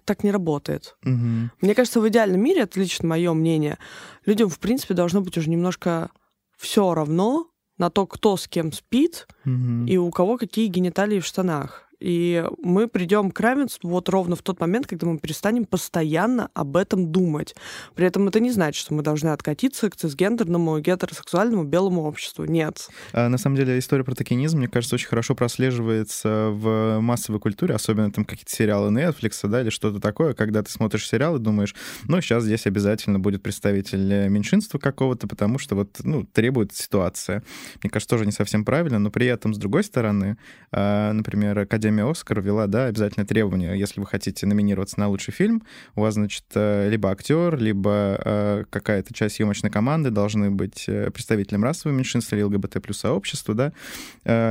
так 0.06 0.24
не 0.24 0.32
работает. 0.32 0.96
Мгм. 1.04 1.52
Мне 1.62 1.76
кажется, 1.76 2.02
в 2.02 2.08
идеальном 2.10 2.42
мире, 2.42 2.62
это 2.62 2.80
лично 2.80 3.08
мое 3.08 3.32
мнение, 3.34 3.78
людям, 4.26 4.50
в 4.50 4.58
принципе, 4.58 4.96
должно 4.96 5.22
быть 5.22 5.38
уже 5.38 5.50
немножко 5.52 6.10
все 6.58 6.96
равно 6.96 7.48
на 7.78 7.92
то, 7.92 8.08
кто 8.08 8.36
с 8.36 8.48
кем 8.48 8.72
спит 8.74 9.28
Мгм. 9.46 9.86
и 9.86 9.98
у 9.98 10.10
кого 10.10 10.38
какие 10.38 10.66
гениталии 10.68 11.20
в 11.20 11.26
штанах. 11.26 11.86
И 12.00 12.46
мы 12.62 12.88
придем 12.88 13.32
к 13.32 13.40
равенству 13.40 13.90
вот 13.90 14.10
ровно 14.10 14.36
в 14.36 14.42
тот 14.42 14.60
момент, 14.60 14.88
когда 14.88 15.08
мы 15.08 15.20
перестанем 15.20 15.66
постоянно 15.66 16.50
об 16.54 16.78
этом 16.78 17.12
думать. 17.12 17.56
При 17.96 18.06
этом 18.06 18.28
это 18.28 18.40
не 18.40 18.52
значит, 18.52 18.80
что 18.82 18.94
мы 18.94 19.04
должны 19.04 19.30
откатиться 19.30 19.90
к 19.90 19.96
цисгендерному, 19.96 20.80
гетеросексуальному 20.80 21.64
белому 21.64 22.04
обществу. 22.04 22.46
Нет. 22.46 22.88
А, 23.12 23.28
На 23.30 23.38
самом 23.38 23.58
деле 23.58 23.78
история 23.78 24.04
про 24.04 24.16
токенизм, 24.16 24.60
мне 24.60 24.68
кажется, 24.68 24.96
очень 24.96 25.08
хорошо 25.08 25.36
прослеживается 25.36 26.50
в 26.52 27.00
массовой 27.02 27.40
культуре, 27.40 27.76
особенно 27.76 28.12
там 28.12 28.26
какие-то 28.26 28.52
сериалы 28.52 28.92
Netflix, 28.92 29.48
да, 29.48 29.62
или 29.62 29.70
что-то 29.70 30.00
такое, 30.00 30.34
когда 30.34 30.64
ты 30.64 30.72
смотришь 30.72 31.08
сериал 31.08 31.36
и 31.36 31.40
думаешь, 31.40 31.76
ну, 32.08 32.22
сейчас 32.22 32.44
здесь 32.44 32.66
обязательно 32.66 33.20
будет 33.20 33.44
представитель 33.44 34.12
э, 34.12 34.30
меньшинства 34.30 34.78
какого-то, 34.78 35.28
потому 35.28 35.60
что 35.60 35.76
вот, 35.76 35.98
ну, 36.04 36.24
требует 36.24 36.74
ситуация. 36.74 37.44
Мне 37.84 37.90
кажется, 37.90 38.16
тоже 38.16 38.26
не 38.26 38.32
совсем 38.32 38.64
правильно, 38.64 39.00
но 39.00 39.12
при 39.12 39.28
этом, 39.28 39.54
с 39.54 39.58
другой 39.58 39.84
стороны, 39.84 40.38
а, 40.72 41.12
например, 41.14 41.60
Академия 41.60 41.89
Оскар 41.98 42.42
ввела, 42.42 42.68
да, 42.68 42.86
обязательное 42.86 43.26
требование, 43.26 43.78
если 43.78 44.00
вы 44.00 44.06
хотите 44.06 44.46
номинироваться 44.46 45.00
на 45.00 45.08
лучший 45.08 45.34
фильм, 45.34 45.64
у 45.96 46.02
вас, 46.02 46.16
значит, 46.16 46.46
э, 46.54 46.90
либо 46.90 47.12
актер, 47.12 47.58
либо 47.58 48.20
э, 48.24 48.64
какая-то 48.70 49.14
часть 49.14 49.36
съемочной 49.36 49.70
команды 49.70 50.10
должны 50.10 50.52
быть 50.52 50.86
э, 50.88 51.12
представителем 51.12 51.64
расового 51.64 51.96
меньшинства 51.96 52.36
или 52.36 52.44
ЛГБТ 52.44 52.82
плюс 52.82 53.00
сообщества, 53.00 53.56
да. 53.56 53.74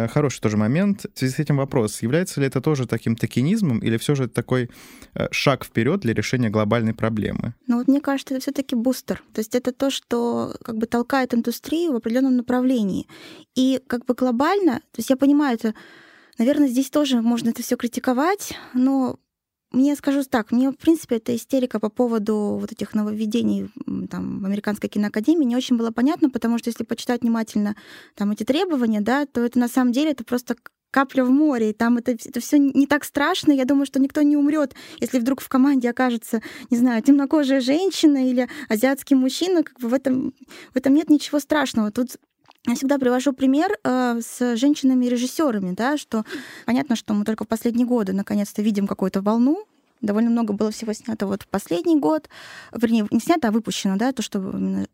Хороший 0.09 0.41
тоже 0.41 0.57
момент. 0.57 1.07
В 1.15 1.19
связи 1.19 1.35
с 1.35 1.39
этим 1.39 1.57
вопрос, 1.57 2.03
является 2.03 2.41
ли 2.41 2.47
это 2.47 2.61
тоже 2.61 2.87
таким 2.87 3.17
токенизмом 3.17 3.79
или 3.79 3.97
все 3.97 4.15
же 4.15 4.25
это 4.25 4.35
такой 4.35 4.71
шаг 5.31 5.65
вперед 5.65 6.01
для 6.01 6.15
решения 6.15 6.51
глобальной 6.51 6.95
проблемы? 6.95 7.55
Но 7.67 7.77
вот 7.77 7.89
мне 7.89 8.01
кажется, 8.01 8.35
это 8.35 8.43
все-таки 8.43 8.75
бустер. 8.75 9.23
То 9.33 9.41
есть 9.41 9.55
это 9.55 9.73
то, 9.73 9.91
что 9.91 10.55
как 10.65 10.77
бы 10.77 10.87
толкает 10.87 11.35
индустрию 11.35 11.93
в 11.93 11.97
определенном 11.97 12.37
направлении. 12.37 13.07
И 13.55 13.81
как 13.87 14.05
бы 14.07 14.15
глобально, 14.15 14.77
то 14.93 14.99
есть 14.99 15.11
я 15.11 15.17
понимаю, 15.17 15.55
это, 15.55 15.75
наверное, 16.39 16.69
здесь 16.69 16.91
тоже 16.91 17.21
можно 17.21 17.51
это 17.51 17.63
все 17.63 17.77
критиковать, 17.77 18.55
но 18.75 19.19
мне 19.71 19.95
скажу 19.97 20.25
так, 20.25 20.51
мне, 20.51 20.71
в 20.71 20.77
принципе, 20.77 21.17
эта 21.17 21.37
истерика 21.37 21.79
по 21.79 21.91
поводу 21.91 22.59
вот 22.59 22.73
этих 22.73 22.95
нововведений 22.95 23.69
там, 24.11 24.41
в 24.41 24.47
Американской 24.47 24.89
киноакадемии 24.89 25.45
не 25.45 25.57
очень 25.57 25.77
было 25.77 25.91
понятно, 25.91 26.31
потому 26.31 26.59
что 26.59 26.71
если 26.71 26.85
почитать 26.85 27.21
внимательно 27.21 27.77
там 28.15 28.31
эти 28.31 28.45
требования, 28.45 29.03
да, 29.03 29.27
то 29.27 29.45
это 29.45 29.59
на 29.59 29.69
самом 29.69 29.93
деле 29.93 30.13
это 30.13 30.25
просто 30.25 30.57
капля 30.91 31.23
в 31.23 31.31
море, 31.31 31.71
и 31.71 31.73
там 31.75 31.99
это, 31.99 32.13
это 32.13 32.41
все 32.41 32.59
не 32.59 32.87
так 32.87 33.05
страшно. 33.05 33.53
Я 33.53 33.67
думаю, 33.67 33.85
что 33.85 34.01
никто 34.01 34.23
не 34.23 34.37
умрет, 34.39 34.75
если 35.01 35.19
вдруг 35.19 35.43
в 35.43 35.49
команде 35.49 35.91
окажется, 35.91 36.41
не 36.71 36.79
знаю, 36.79 37.03
темнокожая 37.03 37.61
женщина 37.61 38.27
или 38.27 38.49
азиатский 38.71 39.17
мужчина. 39.17 39.63
Как 39.63 39.79
бы 39.81 39.89
в 39.89 39.95
этом, 39.95 40.33
в 40.73 40.77
этом 40.77 40.95
нет 40.95 41.11
ничего 41.11 41.41
страшного. 41.41 41.91
Тут 41.91 42.17
я 42.69 42.77
всегда 42.77 42.99
привожу 42.99 43.33
пример 43.33 43.77
э, 43.83 44.21
с 44.21 44.57
женщинами-режиссерами, 44.57 45.75
да, 45.75 45.97
что 45.97 46.25
понятно, 46.67 46.97
что 46.97 47.15
мы 47.15 47.25
только 47.25 47.45
в 47.45 47.49
последние 47.49 47.87
годы 47.87 48.13
наконец-то 48.13 48.63
видим 48.63 48.87
какую-то 48.87 49.23
волну. 49.23 49.65
Довольно 50.01 50.31
много 50.31 50.53
было 50.53 50.71
всего 50.71 50.93
снято 50.93 51.27
вот 51.27 51.43
в 51.43 51.49
последний 51.49 51.99
год, 51.99 52.29
вернее, 52.73 53.09
не 53.11 53.19
снято, 53.19 53.49
а 53.49 53.51
выпущено, 53.51 53.97
да, 53.97 54.13
то, 54.13 54.23
что 54.23 54.39
именно 54.39 54.87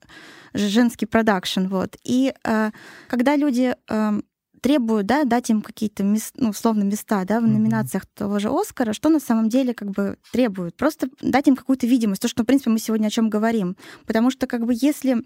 женский 0.55 1.05
продакшн, 1.05 1.67
вот. 1.67 1.97
И 2.05 2.33
э, 2.43 2.71
когда 3.09 3.37
люди 3.37 3.77
э, 3.89 4.21
требуют, 4.63 5.07
да, 5.07 5.25
дать 5.25 5.51
им 5.51 5.61
какие-то, 5.61 6.05
мес- 6.05 6.33
ну, 6.37 6.49
условно, 6.49 6.85
места, 6.85 7.23
да, 7.27 7.41
в 7.41 7.47
номинациях 7.47 8.07
того 8.07 8.39
же 8.39 8.49
Оскара, 8.49 8.95
что 8.95 9.11
на 9.11 9.21
самом 9.21 9.51
деле 9.51 9.75
как 9.75 9.91
бы 9.91 10.17
требуют? 10.33 10.75
Просто 10.75 11.09
дать 11.21 11.49
им 11.49 11.55
какую-то 11.55 11.87
видимость, 11.87 12.23
то, 12.23 12.29
что, 12.29 12.45
в 12.45 12.47
принципе, 12.47 12.71
мы 12.71 12.79
сегодня 12.79 13.09
о 13.09 13.11
чем 13.11 13.29
говорим. 13.29 13.77
Потому 14.07 14.31
что 14.31 14.47
как 14.47 14.65
бы 14.65 14.73
если 14.75 15.23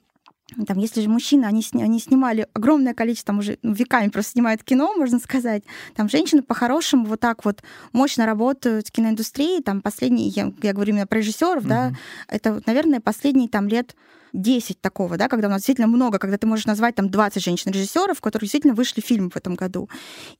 там, 0.66 0.78
если 0.78 1.02
же 1.02 1.08
мужчины, 1.08 1.44
они, 1.44 1.62
сни- 1.62 1.82
они 1.82 2.00
снимали 2.00 2.48
огромное 2.54 2.94
количество, 2.94 3.28
там 3.32 3.38
уже 3.40 3.58
ну, 3.62 3.72
веками 3.72 4.08
просто 4.08 4.32
снимают 4.32 4.64
кино, 4.64 4.94
можно 4.96 5.18
сказать. 5.18 5.62
Там 5.94 6.08
женщины 6.08 6.42
по-хорошему 6.42 7.04
вот 7.04 7.20
так 7.20 7.44
вот 7.44 7.62
мощно 7.92 8.26
работают 8.26 8.88
в 8.88 8.92
киноиндустрии. 8.92 9.60
Там 9.60 9.82
последние, 9.82 10.28
я, 10.28 10.52
я 10.62 10.72
говорю 10.72 10.92
именно 10.94 11.06
про 11.06 11.18
режиссеров, 11.18 11.66
да, 11.66 11.88
Мгм. 11.88 11.96
это, 12.28 12.62
наверное, 12.66 13.00
последние 13.00 13.48
там 13.48 13.68
лет 13.68 13.94
10 14.32 14.80
такого, 14.80 15.16
да, 15.16 15.28
когда 15.28 15.48
у 15.48 15.50
нас 15.50 15.60
действительно 15.60 15.86
много, 15.86 16.18
когда 16.18 16.38
ты 16.38 16.46
можешь 16.46 16.66
назвать 16.66 16.94
там 16.94 17.10
20 17.10 17.42
женщин-режиссеров, 17.42 18.20
которые 18.20 18.46
действительно 18.46 18.74
вышли 18.74 19.00
фильмы 19.00 19.30
в 19.30 19.36
этом 19.36 19.54
году. 19.54 19.88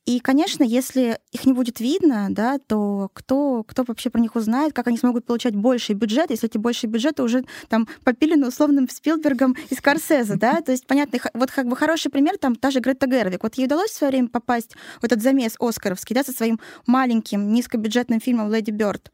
И, 0.05 0.20
конечно, 0.20 0.62
если 0.62 1.18
их 1.33 1.44
не 1.44 1.53
будет 1.53 1.81
видно, 1.81 2.29
да, 2.31 2.59
то 2.59 3.11
кто, 3.12 3.64
кто 3.64 3.85
вообще 3.87 4.11
про 4.11 4.20
них 4.20 4.37
узнает, 4.37 4.72
как 4.72 4.87
они 4.87 4.98
смогут 4.98 5.27
получать 5.27 5.55
больший 5.55 5.94
бюджет, 5.94 6.31
если 6.31 6.48
эти 6.48 6.59
большие 6.59 6.90
бюджеты 6.90 7.22
уже 7.22 7.44
там 7.68 7.88
попилены 8.05 8.48
условным 8.48 8.88
Спилбергом 8.88 9.57
и 9.70 9.74
Скорсезе, 9.74 10.37
да, 10.37 10.61
то 10.61 10.72
есть, 10.72 10.87
понятно, 10.87 11.18
вот 11.35 11.51
как 11.51 11.66
бы 11.66 11.77
хороший 11.77 12.11
пример, 12.11 12.38
там 12.38 12.55
та 12.55 12.70
же 12.70 12.81
Грета 12.81 13.07
Гервик, 13.07 13.42
вот 13.42 13.55
ей 13.55 13.66
удалось 13.66 13.90
в 13.90 13.96
свое 13.96 14.11
время 14.11 14.29
попасть 14.29 14.74
в 15.01 15.05
этот 15.05 15.22
замес 15.22 15.55
оскаровский, 15.59 16.14
да, 16.14 16.24
со 16.24 16.33
своим 16.33 16.61
маленьким 16.87 17.53
низкобюджетным 17.53 18.20
фильмом 18.20 18.53
«Леди 18.53 18.70
Бёрд», 18.70 19.11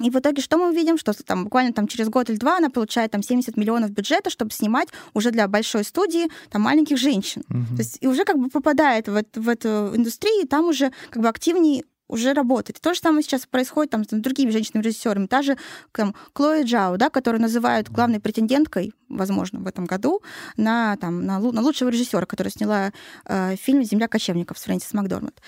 и 0.00 0.10
в 0.10 0.16
итоге 0.16 0.42
что 0.42 0.56
мы 0.56 0.70
увидим? 0.70 0.98
Что 0.98 1.12
там 1.24 1.44
буквально 1.44 1.72
там 1.72 1.88
через 1.88 2.08
год 2.08 2.30
или 2.30 2.36
два 2.36 2.58
она 2.58 2.70
получает 2.70 3.10
там 3.10 3.22
70 3.22 3.56
миллионов 3.56 3.90
бюджета, 3.90 4.30
чтобы 4.30 4.52
снимать 4.52 4.88
уже 5.14 5.30
для 5.30 5.48
большой 5.48 5.84
студии 5.84 6.28
там 6.50 6.62
маленьких 6.62 6.98
женщин. 6.98 7.42
Мгм. 7.48 7.76
То 7.76 7.82
есть 7.82 7.98
и 8.00 8.06
уже 8.06 8.24
как 8.24 8.38
бы 8.38 8.48
попадает 8.48 9.08
в, 9.08 9.22
в 9.34 9.48
эту 9.48 9.92
индустрию, 9.94 10.44
и 10.44 10.46
там 10.46 10.66
уже 10.66 10.92
как 11.10 11.22
бы 11.22 11.28
активнее 11.28 11.82
уже 12.08 12.32
работает. 12.32 12.78
И 12.78 12.80
то 12.80 12.94
же 12.94 13.00
самое 13.00 13.22
сейчас 13.22 13.46
происходит 13.46 13.90
там 13.90 14.04
с 14.04 14.08
другими 14.08 14.50
женщинами-режиссерами. 14.50 15.26
Та 15.26 15.42
же 15.42 15.56
там, 15.92 16.14
Клои 16.32 16.64
Джао, 16.64 16.96
да, 16.96 17.10
которую 17.10 17.42
называют 17.42 17.90
главной 17.90 18.18
претенденткой, 18.18 18.92
возможно, 19.08 19.60
в 19.60 19.66
этом 19.66 19.84
году, 19.84 20.22
на, 20.56 20.96
там, 20.96 21.26
на, 21.26 21.38
на 21.38 21.60
лучшего 21.60 21.90
режиссера, 21.90 22.24
которая 22.24 22.50
сняла 22.50 22.92
э, 23.26 23.56
фильм 23.56 23.84
«Земля 23.84 24.08
кочевников» 24.08 24.58
с 24.58 24.64
Фрэнсис 24.64 24.94
Макдорманд. 24.94 25.40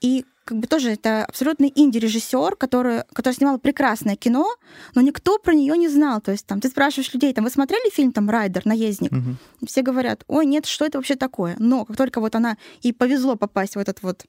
И 0.00 0.24
как 0.44 0.58
бы 0.58 0.66
тоже 0.66 0.90
это 0.90 1.24
абсолютный 1.24 1.72
инди-режиссер, 1.74 2.56
который, 2.56 3.02
который 3.12 3.34
снимал 3.34 3.58
прекрасное 3.58 4.16
кино, 4.16 4.46
но 4.94 5.00
никто 5.00 5.38
про 5.38 5.54
нее 5.54 5.76
не 5.76 5.88
знал. 5.88 6.20
То 6.20 6.32
есть 6.32 6.46
там 6.46 6.60
ты 6.60 6.68
спрашиваешь 6.68 7.12
людей, 7.14 7.32
там 7.32 7.44
вы 7.44 7.50
смотрели 7.50 7.90
фильм 7.90 8.12
там 8.12 8.28
Райдер, 8.28 8.66
наездник? 8.66 9.12
Мгм. 9.12 9.38
Все 9.64 9.82
говорят, 9.82 10.24
ой, 10.26 10.46
нет, 10.46 10.66
что 10.66 10.84
это 10.84 10.98
вообще 10.98 11.14
такое? 11.14 11.56
Но 11.58 11.84
как 11.84 11.96
только 11.96 12.20
вот 12.20 12.34
она 12.34 12.56
ей 12.82 12.92
повезло 12.92 13.36
попасть 13.36 13.76
в 13.76 13.78
этот 13.78 14.02
вот 14.02 14.26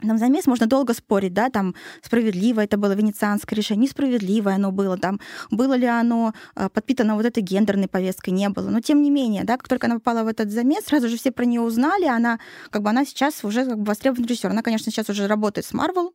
там 0.00 0.18
замес 0.18 0.46
можно 0.46 0.66
долго 0.66 0.94
спорить, 0.94 1.34
да, 1.34 1.50
там 1.50 1.74
справедливо 2.02 2.60
это 2.60 2.76
было 2.76 2.92
венецианское 2.92 3.56
решение, 3.56 3.86
несправедливое 3.86 4.54
оно 4.54 4.70
было, 4.70 4.96
там 4.96 5.20
было 5.50 5.74
ли 5.74 5.86
оно 5.86 6.34
э, 6.54 6.68
подпитано 6.68 7.16
вот 7.16 7.26
этой 7.26 7.42
гендерной 7.42 7.88
повесткой, 7.88 8.30
не 8.30 8.48
было. 8.48 8.70
Но 8.70 8.80
тем 8.80 9.02
не 9.02 9.10
менее, 9.10 9.42
да, 9.44 9.56
как 9.56 9.68
только 9.68 9.86
она 9.86 9.96
попала 9.96 10.22
в 10.22 10.28
этот 10.28 10.52
замес, 10.52 10.84
сразу 10.84 11.08
же 11.08 11.16
все 11.16 11.32
про 11.32 11.44
нее 11.44 11.60
узнали, 11.60 12.04
она 12.04 12.38
как 12.70 12.82
бы 12.82 12.90
она 12.90 13.04
сейчас 13.04 13.42
уже 13.44 13.64
как 13.64 13.78
бы 13.78 13.84
востребованный 13.86 14.28
режиссер. 14.28 14.50
Она, 14.50 14.62
конечно, 14.62 14.92
сейчас 14.92 15.10
уже 15.10 15.26
работает 15.26 15.66
с 15.66 15.72
Marvel, 15.72 16.10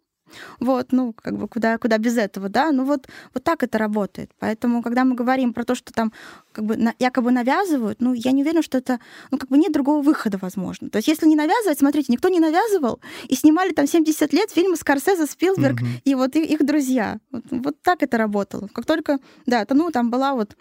Вот, 0.60 0.92
ну, 0.92 1.14
как 1.14 1.38
бы 1.38 1.48
куда, 1.48 1.78
куда 1.78 1.98
без 1.98 2.18
этого, 2.18 2.50
да? 2.50 2.72
Ну 2.72 2.86
вот, 2.86 3.08
вот 3.34 3.44
так 3.44 3.64
это 3.64 3.78
работает. 3.78 4.32
Поэтому, 4.40 4.82
когда 4.82 5.04
мы 5.04 5.16
говорим 5.16 5.54
про 5.54 5.64
то, 5.64 5.76
что 5.76 5.94
там 5.94 6.12
как 6.52 6.66
бы 6.66 6.78
на, 6.78 6.94
якобы 7.00 7.32
навязывают, 7.32 8.02
ну, 8.02 8.14
я 8.14 8.32
не 8.32 8.44
уверена, 8.44 8.62
что 8.62 8.78
это, 8.78 9.00
ну, 9.32 9.38
как 9.38 9.50
бы 9.50 9.58
нет 9.58 9.72
другого 9.72 10.02
выхода, 10.02 10.38
возможно. 10.42 10.90
То 10.90 10.98
есть 10.98 11.08
если 11.08 11.28
не 11.28 11.36
навязывать, 11.36 11.80
смотрите, 11.80 12.12
никто 12.12 12.30
не 12.30 12.40
навязывал, 12.40 13.00
и 13.28 13.36
снимали 13.36 13.74
там 13.74 13.88
70 13.88 14.34
лет 14.34 14.52
фильмы 14.52 14.76
Скорсезе, 14.76 15.26
Спилберг 15.26 15.82
mm-hmm. 15.82 16.02
и 16.06 16.16
вот 16.16 16.36
их, 16.36 16.50
их 16.50 16.66
друзья. 16.66 17.20
Вот, 17.32 17.44
вот 17.52 17.82
так 17.82 18.04
это 18.04 18.18
работало. 18.18 18.68
Как 18.74 18.86
только, 18.86 19.20
да, 19.46 19.62
это, 19.62 19.74
ну, 19.74 19.92
там 19.92 20.10
была 20.10 20.34
вот 20.34 20.56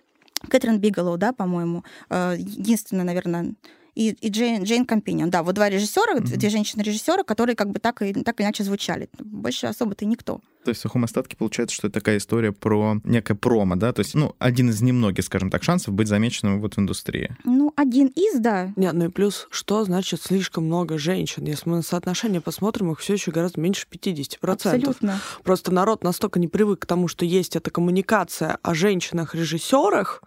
Кэтрин 0.48 0.79
Бигалоу, 0.79 1.16
да, 1.18 1.33
по-моему, 1.33 1.85
э, 2.11 2.35
единственная, 2.38 3.05
наверное, 3.05 3.55
и, 3.94 4.11
и 4.11 4.28
Джейн, 4.31 4.62
Джейн 4.62 4.87
Компинион. 4.87 5.31
Да, 5.31 5.42
вот 5.42 5.55
два 5.55 5.68
режиссера, 5.68 6.14
mm-hmm. 6.14 6.37
две 6.37 6.48
женщины-режиссера, 6.50 7.22
которые 7.24 7.57
как 7.57 7.70
бы 7.70 7.78
так 7.78 8.02
и 8.02 8.12
так 8.12 8.40
иначе 8.40 8.64
звучали. 8.64 9.09
Больше 9.18 9.66
особо-то 9.66 10.05
никто. 10.05 10.40
То 10.64 10.70
есть 10.70 10.81
в 10.81 10.83
сухом 10.83 11.05
остатке 11.05 11.37
получается, 11.37 11.74
что 11.74 11.88
это 11.88 12.00
такая 12.00 12.18
история 12.18 12.52
про 12.52 12.98
некое 13.05 13.35
промо, 13.35 13.74
да? 13.74 13.92
То 13.92 14.00
есть, 14.00 14.14
ну, 14.14 14.35
один 14.38 14.70
из 14.70 14.81
немногих, 14.81 15.24
скажем 15.24 15.50
так, 15.50 15.64
шансов 15.64 15.92
быть 15.92 16.07
замеченным 16.07 16.61
вот 16.61 16.76
в 16.76 16.78
индустрии. 16.78 17.37
Ну, 17.44 17.72
один 17.76 18.07
из, 18.09 18.38
да. 18.38 18.72
Нет, 18.76 18.92
ну 18.94 19.07
и 19.07 19.09
плюс, 19.09 19.48
что 19.50 19.85
значит 19.85 20.22
слишком 20.22 20.66
много 20.66 20.98
женщин? 20.98 21.44
Если 21.44 21.68
мы 21.68 21.76
на 21.76 21.83
соотношение 21.83 22.40
посмотрим, 22.40 22.92
их 22.92 23.00
все 23.00 23.14
еще 23.14 23.33
гораздо 23.33 23.61
меньше 23.61 23.87
50%. 23.90 24.38
Абсолютно. 24.52 25.20
Просто 25.42 25.72
народ 25.72 26.05
настолько 26.05 26.38
не 26.38 26.48
привык 26.48 26.81
к 26.81 26.87
тому, 26.87 27.09
что 27.09 27.24
есть 27.24 27.57
эта 27.57 27.70
коммуникация 27.70 28.59
о 28.62 28.74
женщинах-режиссерах, 28.74 30.22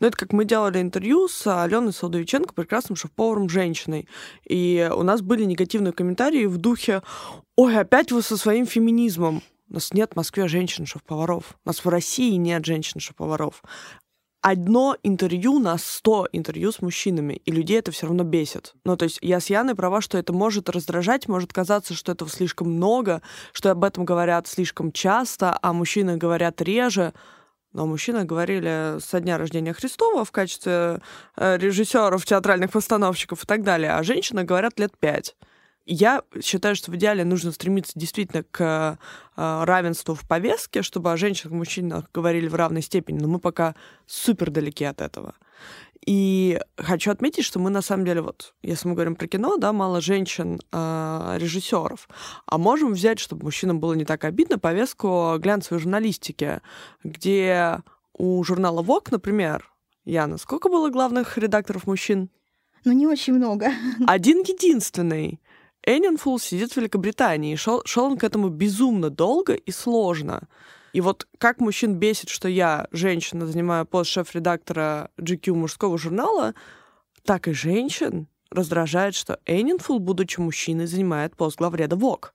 ну, 0.00 0.06
это 0.06 0.16
как 0.16 0.32
мы 0.32 0.44
делали 0.44 0.80
интервью 0.80 1.28
с 1.28 1.46
Аленой 1.46 1.92
Солодовиченко, 1.92 2.54
прекрасным 2.54 2.96
шеф-поваром 2.96 3.48
женщиной. 3.48 4.08
И 4.48 4.90
у 4.94 5.02
нас 5.02 5.20
были 5.20 5.44
негативные 5.44 5.92
комментарии 5.92 6.46
в 6.46 6.56
духе 6.56 7.02
«Ой, 7.56 7.78
опять 7.78 8.10
вы 8.10 8.22
со 8.22 8.36
своим 8.36 8.66
феминизмом». 8.66 9.42
У 9.68 9.74
нас 9.74 9.92
нет 9.92 10.12
в 10.12 10.16
Москве 10.16 10.48
женщин-шеф-поваров. 10.48 11.56
У 11.64 11.68
нас 11.68 11.84
в 11.84 11.88
России 11.88 12.34
нет 12.34 12.64
женщин-шеф-поваров. 12.64 13.62
Одно 14.42 14.96
интервью 15.02 15.58
на 15.58 15.76
100 15.76 16.28
интервью 16.32 16.72
с 16.72 16.80
мужчинами, 16.80 17.34
и 17.34 17.52
людей 17.52 17.78
это 17.78 17.92
все 17.92 18.06
равно 18.06 18.24
бесит. 18.24 18.72
Ну, 18.84 18.96
то 18.96 19.04
есть 19.04 19.18
я 19.20 19.38
с 19.38 19.50
Яной 19.50 19.74
права, 19.74 20.00
что 20.00 20.16
это 20.16 20.32
может 20.32 20.70
раздражать, 20.70 21.28
может 21.28 21.52
казаться, 21.52 21.92
что 21.92 22.12
этого 22.12 22.30
слишком 22.30 22.72
много, 22.72 23.20
что 23.52 23.70
об 23.70 23.84
этом 23.84 24.06
говорят 24.06 24.48
слишком 24.48 24.92
часто, 24.92 25.58
а 25.60 25.74
мужчины 25.74 26.16
говорят 26.16 26.62
реже. 26.62 27.12
Но 27.72 27.86
мужчины 27.86 28.24
говорили 28.24 28.98
со 29.00 29.20
дня 29.20 29.38
рождения 29.38 29.72
Христова 29.72 30.24
в 30.24 30.32
качестве 30.32 31.00
э, 31.36 31.56
режиссеров, 31.56 32.24
театральных 32.24 32.72
постановщиков 32.72 33.44
и 33.44 33.46
так 33.46 33.62
далее, 33.62 33.92
а 33.92 34.02
женщины 34.02 34.42
говорят 34.42 34.78
лет 34.80 34.96
пять. 34.98 35.36
Я 35.86 36.22
считаю, 36.42 36.76
что 36.76 36.90
в 36.90 36.96
идеале 36.96 37.24
нужно 37.24 37.52
стремиться 37.52 37.92
действительно 37.96 38.42
к 38.42 38.98
э, 39.36 39.64
равенству 39.64 40.14
в 40.14 40.26
повестке, 40.26 40.82
чтобы 40.82 41.12
о 41.12 41.16
женщинах 41.16 41.52
и 41.52 41.56
мужчинах 41.56 42.04
говорили 42.12 42.48
в 42.48 42.54
равной 42.54 42.82
степени, 42.82 43.18
но 43.18 43.28
мы 43.28 43.38
пока 43.38 43.74
супер 44.06 44.50
далеки 44.50 44.84
от 44.84 45.00
этого. 45.00 45.34
И 46.06 46.58
хочу 46.76 47.10
отметить, 47.10 47.44
что 47.44 47.58
мы 47.58 47.68
на 47.70 47.82
самом 47.82 48.06
деле, 48.06 48.22
вот, 48.22 48.54
если 48.62 48.88
мы 48.88 48.94
говорим 48.94 49.16
про 49.16 49.26
кино, 49.26 49.56
да, 49.58 49.72
мало 49.72 50.00
женщин 50.00 50.58
э, 50.72 51.36
режиссеров, 51.38 52.08
а 52.46 52.56
можем 52.56 52.94
взять, 52.94 53.18
чтобы 53.18 53.44
мужчинам 53.44 53.80
было 53.80 53.92
не 53.92 54.06
так 54.06 54.24
обидно, 54.24 54.58
повестку 54.58 55.34
глянцевой 55.38 55.80
журналистики, 55.80 56.60
где 57.04 57.82
у 58.14 58.42
журнала 58.44 58.82
Vogue, 58.82 59.08
например, 59.10 59.70
Яна, 60.04 60.38
сколько 60.38 60.68
было 60.68 60.88
главных 60.88 61.36
редакторов 61.36 61.86
мужчин? 61.86 62.30
Ну, 62.84 62.92
не 62.92 63.06
очень 63.06 63.34
много. 63.34 63.70
Один 64.06 64.38
единственный. 64.40 65.40
Эннинфул 65.86 66.38
сидит 66.38 66.72
в 66.72 66.76
Великобритании, 66.76 67.52
и 67.52 67.56
шел, 67.56 67.82
шел 67.84 68.04
он 68.06 68.18
к 68.18 68.24
этому 68.24 68.48
безумно 68.48 69.10
долго 69.10 69.54
и 69.54 69.70
сложно. 69.70 70.48
И 70.92 71.00
вот 71.00 71.26
как 71.38 71.60
мужчин 71.60 71.94
бесит, 71.94 72.28
что 72.28 72.48
я, 72.48 72.88
женщина, 72.90 73.46
занимаю 73.46 73.86
пост 73.86 74.10
шеф-редактора 74.10 75.10
GQ 75.18 75.54
мужского 75.54 75.98
журнала, 75.98 76.54
так 77.24 77.48
и 77.48 77.52
женщин 77.52 78.26
раздражает, 78.50 79.14
что 79.14 79.38
Эннинфул, 79.46 80.00
будучи 80.00 80.40
мужчиной, 80.40 80.86
занимает 80.86 81.36
пост 81.36 81.58
главреда 81.58 81.96
ВОК. 81.96 82.34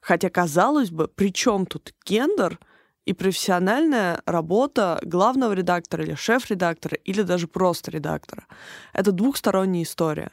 Хотя, 0.00 0.30
казалось 0.30 0.90
бы, 0.90 1.08
при 1.08 1.32
чем 1.32 1.66
тут 1.66 1.94
гендер 2.06 2.58
и 3.04 3.12
профессиональная 3.12 4.22
работа 4.24 4.98
главного 5.02 5.52
редактора 5.52 6.04
или 6.04 6.14
шеф-редактора, 6.14 6.96
или 7.04 7.22
даже 7.22 7.48
просто 7.48 7.90
редактора? 7.90 8.46
Это 8.94 9.12
двухсторонняя 9.12 9.82
история. 9.82 10.32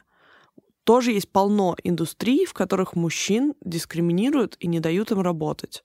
Тоже 0.84 1.12
есть 1.12 1.30
полно 1.30 1.76
индустрий, 1.84 2.44
в 2.44 2.54
которых 2.54 2.94
мужчин 2.94 3.54
дискриминируют 3.60 4.56
и 4.58 4.66
не 4.66 4.80
дают 4.80 5.10
им 5.10 5.20
работать 5.20 5.84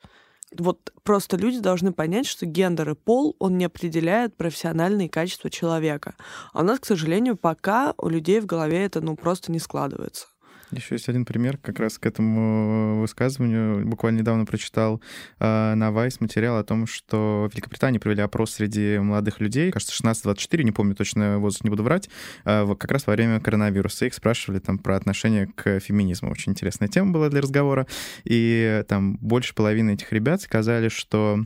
вот 0.56 0.94
просто 1.04 1.38
люди 1.38 1.60
должны 1.60 1.92
понять, 1.92 2.26
что 2.26 2.46
гендер 2.46 2.92
и 2.92 2.96
пол, 2.96 3.36
он 3.40 3.58
не 3.58 3.66
определяет 3.66 4.36
профессиональные 4.38 5.10
качества 5.10 5.50
человека. 5.50 6.16
А 6.54 6.62
у 6.62 6.64
нас, 6.64 6.80
к 6.80 6.86
сожалению, 6.86 7.36
пока 7.36 7.94
у 7.98 8.10
людей 8.10 8.40
в 8.40 8.46
голове 8.46 8.86
это 8.86 9.02
ну 9.02 9.16
просто 9.16 9.52
не 9.52 9.60
складывается. 9.60 10.28
Еще 10.72 10.96
есть 10.96 11.08
один 11.08 11.24
пример 11.24 11.58
как 11.58 11.80
раз 11.80 11.98
к 11.98 12.06
этому 12.06 13.00
высказыванию. 13.00 13.86
Буквально 13.88 14.20
недавно 14.20 14.46
прочитал 14.46 15.02
э, 15.40 15.74
на 15.76 15.90
Vice 15.90 16.18
материал 16.20 16.58
о 16.58 16.64
том, 16.64 16.88
что 16.88 17.48
в 17.50 17.54
Великобритании 17.54 18.00
провели 18.00 18.22
опрос 18.22 18.52
среди 18.52 19.00
молодых 19.00 19.40
людей, 19.40 19.72
кажется, 19.72 19.96
16-24, 20.04 20.64
не 20.64 20.72
помню 20.72 20.94
точно 20.96 21.40
возраст, 21.40 21.64
не 21.64 21.70
буду 21.70 21.84
врать, 21.84 22.10
э, 22.44 22.76
как 22.78 22.92
раз 22.92 23.08
во 23.08 23.14
время 23.14 23.40
коронавируса. 23.40 24.08
Их 24.08 24.14
спрашивали 24.14 24.60
там 24.60 24.78
про 24.78 24.98
отношение 24.98 25.48
к 25.48 25.80
феминизму. 25.80 26.32
Очень 26.32 26.52
интересная 26.52 26.90
тема 26.90 27.14
была 27.14 27.30
для 27.30 27.42
разговора. 27.42 27.88
И 28.26 28.84
там 28.90 29.18
больше 29.18 29.56
половины 29.56 29.92
этих 29.92 30.12
ребят 30.12 30.42
сказали, 30.42 30.90
что 30.90 31.46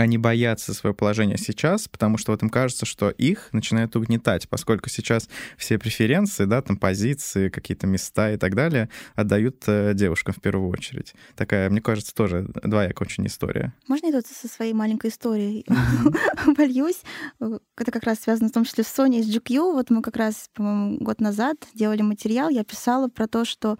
они 0.00 0.16
боятся 0.16 0.72
свое 0.72 0.94
положение 0.94 1.36
сейчас, 1.36 1.86
потому 1.86 2.16
что 2.16 2.32
вот 2.32 2.42
им 2.42 2.48
кажется, 2.48 2.86
что 2.86 3.10
их 3.10 3.50
начинают 3.52 3.94
угнетать, 3.96 4.48
поскольку 4.48 4.88
сейчас 4.88 5.28
все 5.58 5.78
преференции, 5.78 6.46
да, 6.46 6.62
там 6.62 6.78
позиции, 6.78 7.50
какие-то 7.50 7.86
места 7.86 8.32
и 8.32 8.38
так 8.38 8.54
далее 8.54 8.88
отдают 9.14 9.62
э, 9.66 9.92
девушкам 9.92 10.34
в 10.34 10.40
первую 10.40 10.70
очередь. 10.70 11.12
Такая, 11.36 11.68
мне 11.68 11.82
кажется, 11.82 12.14
тоже 12.14 12.46
двоякая 12.62 13.06
очень 13.06 13.26
история. 13.26 13.74
Можно 13.88 14.06
я 14.06 14.12
тут 14.12 14.26
со 14.26 14.48
своей 14.48 14.72
маленькой 14.72 15.10
историей 15.10 15.66
вольюсь? 16.56 17.02
Это 17.38 17.92
как 17.92 18.04
раз 18.04 18.20
связано 18.20 18.48
в 18.48 18.52
том 18.52 18.64
числе 18.64 18.84
с 18.84 18.88
Соней, 18.88 19.22
с 19.22 19.28
GQ. 19.28 19.72
Вот 19.72 19.90
мы 19.90 20.00
как 20.00 20.16
раз, 20.16 20.48
по-моему, 20.54 20.96
год 20.98 21.20
назад 21.20 21.56
делали 21.74 22.00
материал, 22.00 22.48
я 22.48 22.64
писала 22.64 23.08
про 23.08 23.26
то, 23.26 23.44
что 23.44 23.76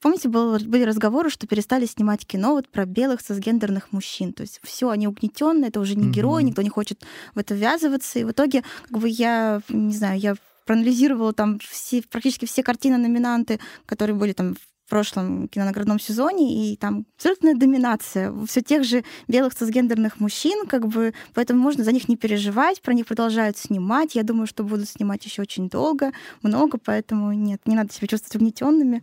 Помните, 0.00 0.28
был, 0.28 0.58
были 0.58 0.84
разговоры, 0.84 1.28
что 1.28 1.46
перестали 1.46 1.84
снимать 1.86 2.26
кино 2.26 2.52
вот 2.52 2.68
про 2.68 2.86
белых 2.86 3.22
цисгендерных 3.22 3.92
мужчин. 3.92 4.32
То 4.32 4.42
есть 4.42 4.60
все, 4.62 4.88
они 4.88 5.06
угнетенные, 5.06 5.68
это 5.68 5.80
уже 5.80 5.94
не 5.94 6.04
mm-hmm. 6.04 6.10
герои, 6.10 6.42
никто 6.42 6.62
не 6.62 6.70
хочет 6.70 7.04
в 7.34 7.38
это 7.38 7.54
ввязываться. 7.54 8.18
И 8.18 8.24
в 8.24 8.30
итоге, 8.30 8.64
как 8.88 8.98
бы 8.98 9.08
я, 9.08 9.60
не 9.68 9.94
знаю, 9.94 10.18
я 10.18 10.36
проанализировала 10.64 11.32
там 11.32 11.58
все, 11.58 12.02
практически 12.02 12.46
все 12.46 12.62
картины-номинанты, 12.62 13.60
которые 13.86 14.16
были 14.16 14.32
там 14.32 14.56
прошлом 14.90 15.48
кинонаградном 15.48 15.98
сезоне, 15.98 16.72
и 16.72 16.76
там 16.76 17.06
абсолютная 17.16 17.54
доминация 17.54 18.34
все 18.46 18.60
тех 18.60 18.84
же 18.84 19.04
белых 19.28 19.54
цисгендерных 19.54 20.20
мужчин, 20.20 20.66
как 20.66 20.86
бы, 20.86 21.14
поэтому 21.32 21.62
можно 21.62 21.84
за 21.84 21.92
них 21.92 22.08
не 22.08 22.16
переживать, 22.16 22.82
про 22.82 22.92
них 22.92 23.06
продолжают 23.06 23.56
снимать. 23.56 24.14
Я 24.14 24.22
думаю, 24.22 24.46
что 24.46 24.64
будут 24.64 24.88
снимать 24.88 25.24
еще 25.24 25.42
очень 25.42 25.68
долго, 25.68 26.12
много, 26.42 26.78
поэтому 26.84 27.32
нет, 27.32 27.62
не 27.64 27.76
надо 27.76 27.92
себя 27.92 28.08
чувствовать 28.08 28.36
угнетенными. 28.36 29.02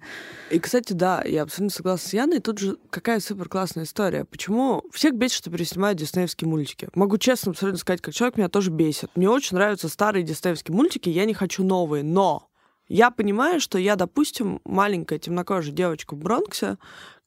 И, 0.52 0.60
кстати, 0.60 0.94
да, 0.94 1.24
я 1.26 1.44
абсолютно 1.44 1.76
согласна 1.76 2.10
с 2.10 2.14
Яной. 2.14 2.40
Тут 2.40 2.60
же 2.60 2.78
какая 2.90 3.20
супер 3.20 3.50
классная 3.50 3.86
история. 3.86 4.26
Почему 4.26 4.84
всех 4.92 5.16
бесит, 5.16 5.38
что 5.38 5.50
переснимают 5.50 5.98
диснеевские 5.98 6.48
мультики? 6.50 6.90
Могу 6.94 7.18
честно 7.18 7.52
абсолютно 7.52 7.80
сказать, 7.80 8.02
как 8.02 8.14
человек 8.14 8.38
меня 8.38 8.50
тоже 8.50 8.70
бесит. 8.70 9.10
Мне 9.16 9.30
очень 9.30 9.56
нравятся 9.56 9.88
старые 9.88 10.24
диснеевские 10.24 10.76
мультики, 10.76 11.10
я 11.10 11.26
не 11.26 11.34
хочу 11.34 11.64
новые, 11.64 12.04
но 12.04 12.50
я 12.88 13.12
понимаю, 13.12 13.60
что 13.60 13.78
я, 13.78 13.96
допустим, 13.96 14.62
маленькая 14.64 15.20
темнокожая 15.20 15.74
девочка 15.74 16.16
в 16.16 16.20
Бронксе, 16.20 16.78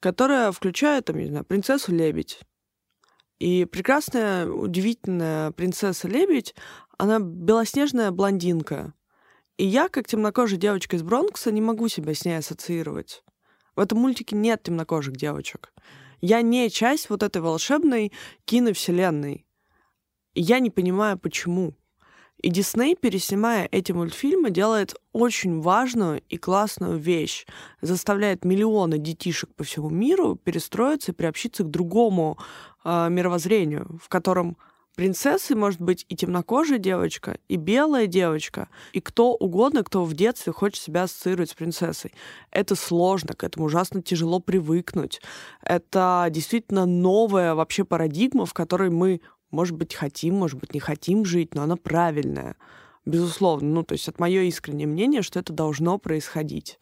которая 0.00 0.52
включает, 0.52 1.06
там, 1.06 1.18
не 1.18 1.26
знаю, 1.26 1.44
принцессу-лебедь. 1.44 2.40
И 3.38 3.64
прекрасная, 3.64 4.46
удивительная 4.46 5.50
принцесса-лебедь, 5.52 6.54
она 6.98 7.18
белоснежная 7.18 8.10
блондинка. 8.10 8.94
И 9.56 9.66
я, 9.66 9.88
как 9.88 10.06
темнокожая 10.06 10.58
девочка 10.58 10.96
из 10.96 11.02
Бронкса, 11.02 11.50
не 11.52 11.60
могу 11.60 11.88
себя 11.88 12.14
с 12.14 12.24
ней 12.24 12.38
ассоциировать. 12.38 13.22
В 13.76 13.80
этом 13.80 13.98
мультике 13.98 14.36
нет 14.36 14.62
темнокожих 14.62 15.16
девочек. 15.16 15.72
Я 16.20 16.42
не 16.42 16.68
часть 16.70 17.08
вот 17.08 17.22
этой 17.22 17.40
волшебной 17.40 18.12
киновселенной. 18.44 19.46
И 20.34 20.42
я 20.42 20.58
не 20.58 20.70
понимаю, 20.70 21.18
почему. 21.18 21.74
И 22.42 22.48
Дисней, 22.48 22.96
переснимая 22.96 23.68
эти 23.70 23.92
мультфильмы, 23.92 24.50
делает 24.50 24.94
очень 25.12 25.60
важную 25.60 26.22
и 26.28 26.38
классную 26.38 26.98
вещь. 26.98 27.46
Заставляет 27.82 28.44
миллионы 28.44 28.98
детишек 28.98 29.54
по 29.54 29.64
всему 29.64 29.90
миру 29.90 30.36
перестроиться 30.36 31.12
и 31.12 31.14
приобщиться 31.14 31.64
к 31.64 31.70
другому 31.70 32.38
э, 32.84 33.08
мировоззрению, 33.10 33.98
в 34.02 34.08
котором 34.08 34.56
Принцессой 34.96 35.56
может 35.56 35.80
быть 35.80 36.04
и 36.08 36.16
темнокожая 36.16 36.78
девочка, 36.78 37.38
и 37.48 37.56
белая 37.56 38.06
девочка, 38.06 38.68
и 38.92 39.00
кто 39.00 39.32
угодно, 39.32 39.82
кто 39.82 40.04
в 40.04 40.12
детстве 40.12 40.52
хочет 40.52 40.82
себя 40.82 41.04
ассоциировать 41.04 41.50
с 41.50 41.54
принцессой. 41.54 42.12
Это 42.50 42.74
сложно, 42.74 43.34
к 43.34 43.44
этому 43.44 43.66
ужасно 43.66 44.02
тяжело 44.02 44.40
привыкнуть. 44.40 45.22
Это 45.62 46.26
действительно 46.30 46.84
новая 46.84 47.54
вообще 47.54 47.84
парадигма, 47.84 48.44
в 48.44 48.52
которой 48.52 48.90
мы, 48.90 49.22
может 49.50 49.76
быть, 49.76 49.94
хотим, 49.94 50.36
может 50.36 50.58
быть, 50.58 50.74
не 50.74 50.80
хотим 50.80 51.24
жить, 51.24 51.54
но 51.54 51.62
она 51.62 51.76
правильная. 51.76 52.56
Безусловно. 53.06 53.68
Ну, 53.68 53.82
то 53.82 53.92
есть 53.92 54.08
это 54.08 54.20
мое 54.20 54.42
искреннее 54.42 54.86
мнение, 54.86 55.22
что 55.22 55.38
это 55.38 55.52
должно 55.52 55.98
происходить. 55.98 56.78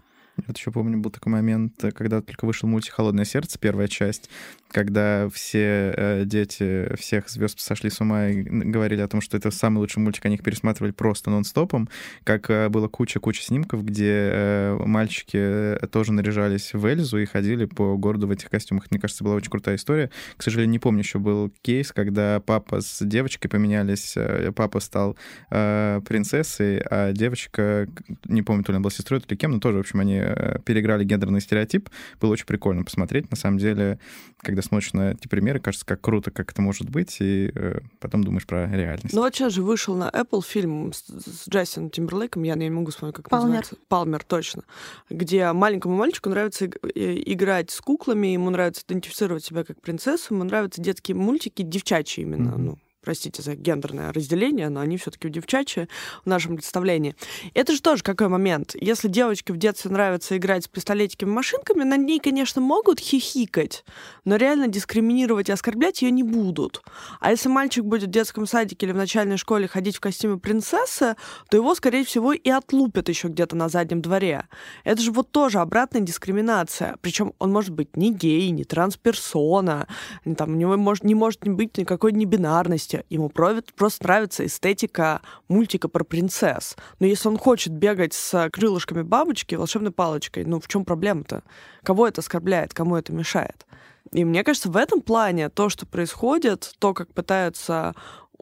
Вот 0.47 0.57
еще 0.57 0.71
помню, 0.71 0.99
был 0.99 1.11
такой 1.11 1.33
момент, 1.33 1.75
когда 1.95 2.21
только 2.23 2.45
вышел 2.45 2.69
мультик 2.69 2.95
«Холодное 2.95 3.25
сердце», 3.25 3.59
первая 3.59 3.89
часть, 3.89 4.31
когда 4.71 5.29
все 5.31 5.95
э, 5.97 6.23
дети 6.27 6.95
всех 6.97 7.29
звезд 7.29 7.59
сошли 7.61 7.91
с 7.91 8.01
ума 8.01 8.29
и 8.29 8.43
говорили 8.43 9.01
о 9.01 9.09
том, 9.09 9.21
что 9.21 9.37
это 9.37 9.51
самый 9.51 9.79
лучший 9.79 10.01
мультик, 10.01 10.25
они 10.27 10.37
их 10.37 10.43
пересматривали 10.43 10.93
просто 10.93 11.31
нон-стопом, 11.31 11.89
как 12.25 12.51
э, 12.51 12.69
было 12.69 12.89
куча-куча 12.89 13.43
снимков, 13.43 13.85
где 13.85 14.31
э, 14.33 14.79
мальчики 14.85 15.79
тоже 15.91 16.13
наряжались 16.13 16.75
в 16.75 16.85
Эльзу 16.85 17.19
и 17.19 17.25
ходили 17.25 17.65
по 17.65 17.97
городу 17.97 18.27
в 18.27 18.31
этих 18.31 18.51
костюмах. 18.51 18.91
Мне 18.91 19.01
кажется, 19.01 19.25
была 19.25 19.37
очень 19.37 19.51
крутая 19.51 19.77
история. 19.77 20.11
К 20.37 20.43
сожалению, 20.43 20.73
не 20.73 20.79
помню, 20.79 21.01
еще 21.01 21.19
был 21.19 21.51
кейс, 21.63 21.93
когда 21.93 22.41
папа 22.41 22.81
с 22.81 23.05
девочкой 23.05 23.51
поменялись, 23.51 24.17
папа 24.55 24.81
стал 24.81 25.17
принцессой, 25.49 26.81
а 26.91 27.13
девочка, 27.13 27.89
не 28.25 28.43
помню, 28.43 28.65
то 28.65 28.73
ли 28.73 28.77
она 28.77 28.83
была 28.83 28.91
сестрой, 28.91 29.21
то 29.21 29.27
ли 29.31 29.37
кем, 29.37 29.53
но 29.53 29.61
тоже, 29.61 29.79
в 29.79 29.81
общем, 29.81 30.01
они 30.01 30.21
переиграли 30.65 31.05
гендерный 31.05 31.41
стереотип. 31.41 31.89
Было 32.21 32.33
очень 32.33 32.47
прикольно 32.47 32.85
посмотреть. 32.85 33.31
На 33.31 33.37
самом 33.37 33.59
деле, 33.59 33.99
когда 34.39 34.63
смотришь 34.63 34.93
на 34.93 35.13
эти 35.13 35.29
примеры, 35.29 35.61
кажется, 35.61 35.87
как 35.87 36.01
круто, 36.01 36.31
как 36.31 36.53
это 36.53 36.63
может 36.63 36.91
быть, 36.91 37.17
и 37.21 37.51
э, 37.55 37.81
потом 38.01 38.25
думаешь 38.25 38.47
про 38.47 38.67
реальность. 38.67 39.15
Ну 39.15 39.23
вот 39.23 39.35
сейчас 39.35 39.53
же 39.53 39.63
вышел 39.63 39.95
на 39.95 40.09
Apple 40.09 40.43
фильм 40.45 40.93
с, 40.93 41.05
с 41.07 41.49
Джастином 41.49 41.91
Тимберлейком, 41.91 42.43
я 42.43 42.55
не 42.55 42.71
могу 42.71 42.91
вспомнить, 42.91 43.17
как 43.17 43.29
Палмер. 43.29 43.47
называется. 43.47 43.77
Палмер, 43.89 44.25
точно. 44.25 44.63
Где 45.11 45.53
маленькому 45.53 45.97
мальчику 45.97 46.31
нравится 46.31 46.67
играть 46.67 47.71
с 47.71 47.81
куклами, 47.81 48.29
ему 48.29 48.51
нравится 48.51 48.83
идентифицировать 48.87 49.45
себя 49.45 49.65
как 49.65 49.81
принцессу, 49.81 50.35
ему 50.35 50.45
нравятся 50.45 50.81
детские 50.81 51.17
мультики, 51.17 51.63
девчачьи 51.63 52.25
именно, 52.25 52.51
mm-hmm. 52.51 52.59
ну, 52.59 52.79
простите 53.09 53.41
за 53.41 53.55
гендерное 53.55 54.13
разделение, 54.13 54.69
но 54.69 54.81
они 54.81 54.99
все-таки 54.99 55.31
девчачьи 55.31 55.89
в 56.27 56.29
нашем 56.29 56.57
представлении. 56.57 57.17
Это 57.55 57.73
же 57.73 57.81
тоже 57.81 58.03
какой 58.03 58.29
момент. 58.29 58.75
Если 58.79 59.09
девочке 59.09 59.55
в 59.55 59.57
детстве 59.57 59.91
нравится 59.91 60.37
играть 60.37 60.65
с 60.65 60.69
пистолетиками 60.69 61.31
машинками, 61.31 61.85
над 61.85 62.03
ней, 62.03 62.21
конечно, 62.21 62.61
могут 62.61 63.01
хихикать, 63.01 63.87
но 64.27 64.37
реально 64.37 64.69
дискриминировать 64.69 65.49
и 65.49 65.53
оскорблять 65.53 66.03
ее 66.03 66.11
не 66.11 66.23
будут. 66.23 66.83
А 67.19 67.31
если 67.31 67.49
мальчик 67.49 67.83
будет 67.83 68.11
в 68.11 68.13
детском 68.13 68.47
садике 68.47 68.85
или 68.85 68.93
в 68.93 68.97
начальной 68.97 69.39
школе 69.39 69.69
ходить 69.69 69.97
в 69.97 70.01
костюме 70.01 70.37
принцессы, 70.37 71.17
то 71.49 71.57
его, 71.57 71.75
скорее 71.75 72.05
всего, 72.05 72.35
и 72.35 72.51
отлупят 72.51 73.09
еще 73.09 73.29
где-то 73.29 73.57
на 73.57 73.71
заднем 73.71 74.03
дворе. 74.03 74.49
Это 74.85 75.01
же 75.01 75.13
вот 75.13 75.31
тоже 75.31 75.61
обратная 75.61 76.03
дискриминация. 76.03 76.97
Причем 77.01 77.33
он 77.39 77.53
может 77.53 77.71
быть 77.71 77.97
не 77.97 78.13
гей, 78.13 78.51
не 78.51 78.65
трансперсона, 78.65 79.89
там, 80.37 80.51
у 80.51 80.57
него 80.57 80.77
может, 80.77 81.05
не 81.05 81.15
может 81.15 81.41
быть 81.49 81.79
никакой 81.79 82.13
небинарности, 82.13 82.98
ему 83.09 83.29
просто 83.29 84.05
нравится 84.05 84.45
эстетика 84.47 85.21
мультика 85.49 85.89
про 85.89 86.05
принцесс. 86.05 86.77
Но 86.99 87.07
если 87.07 87.29
он 87.29 87.39
хочет 87.39 87.73
бегать 87.73 88.15
с 88.15 88.49
крылышками 88.51 89.03
бабочки, 89.03 89.55
волшебной 89.55 89.93
палочкой, 89.93 90.45
ну 90.45 90.61
в 90.61 90.69
чем 90.69 90.85
проблема-то? 90.85 91.43
Кого 91.83 92.07
это 92.07 92.21
оскорбляет, 92.21 92.75
кому 92.75 92.97
это 92.97 93.13
мешает? 93.13 93.67
И 94.13 94.25
мне 94.25 94.43
кажется, 94.43 94.71
в 94.71 94.77
этом 94.77 95.03
плане 95.03 95.49
то, 95.51 95.69
что 95.69 95.87
происходит, 95.87 96.73
то, 96.79 96.95
как 96.95 97.13
пытаются 97.13 97.95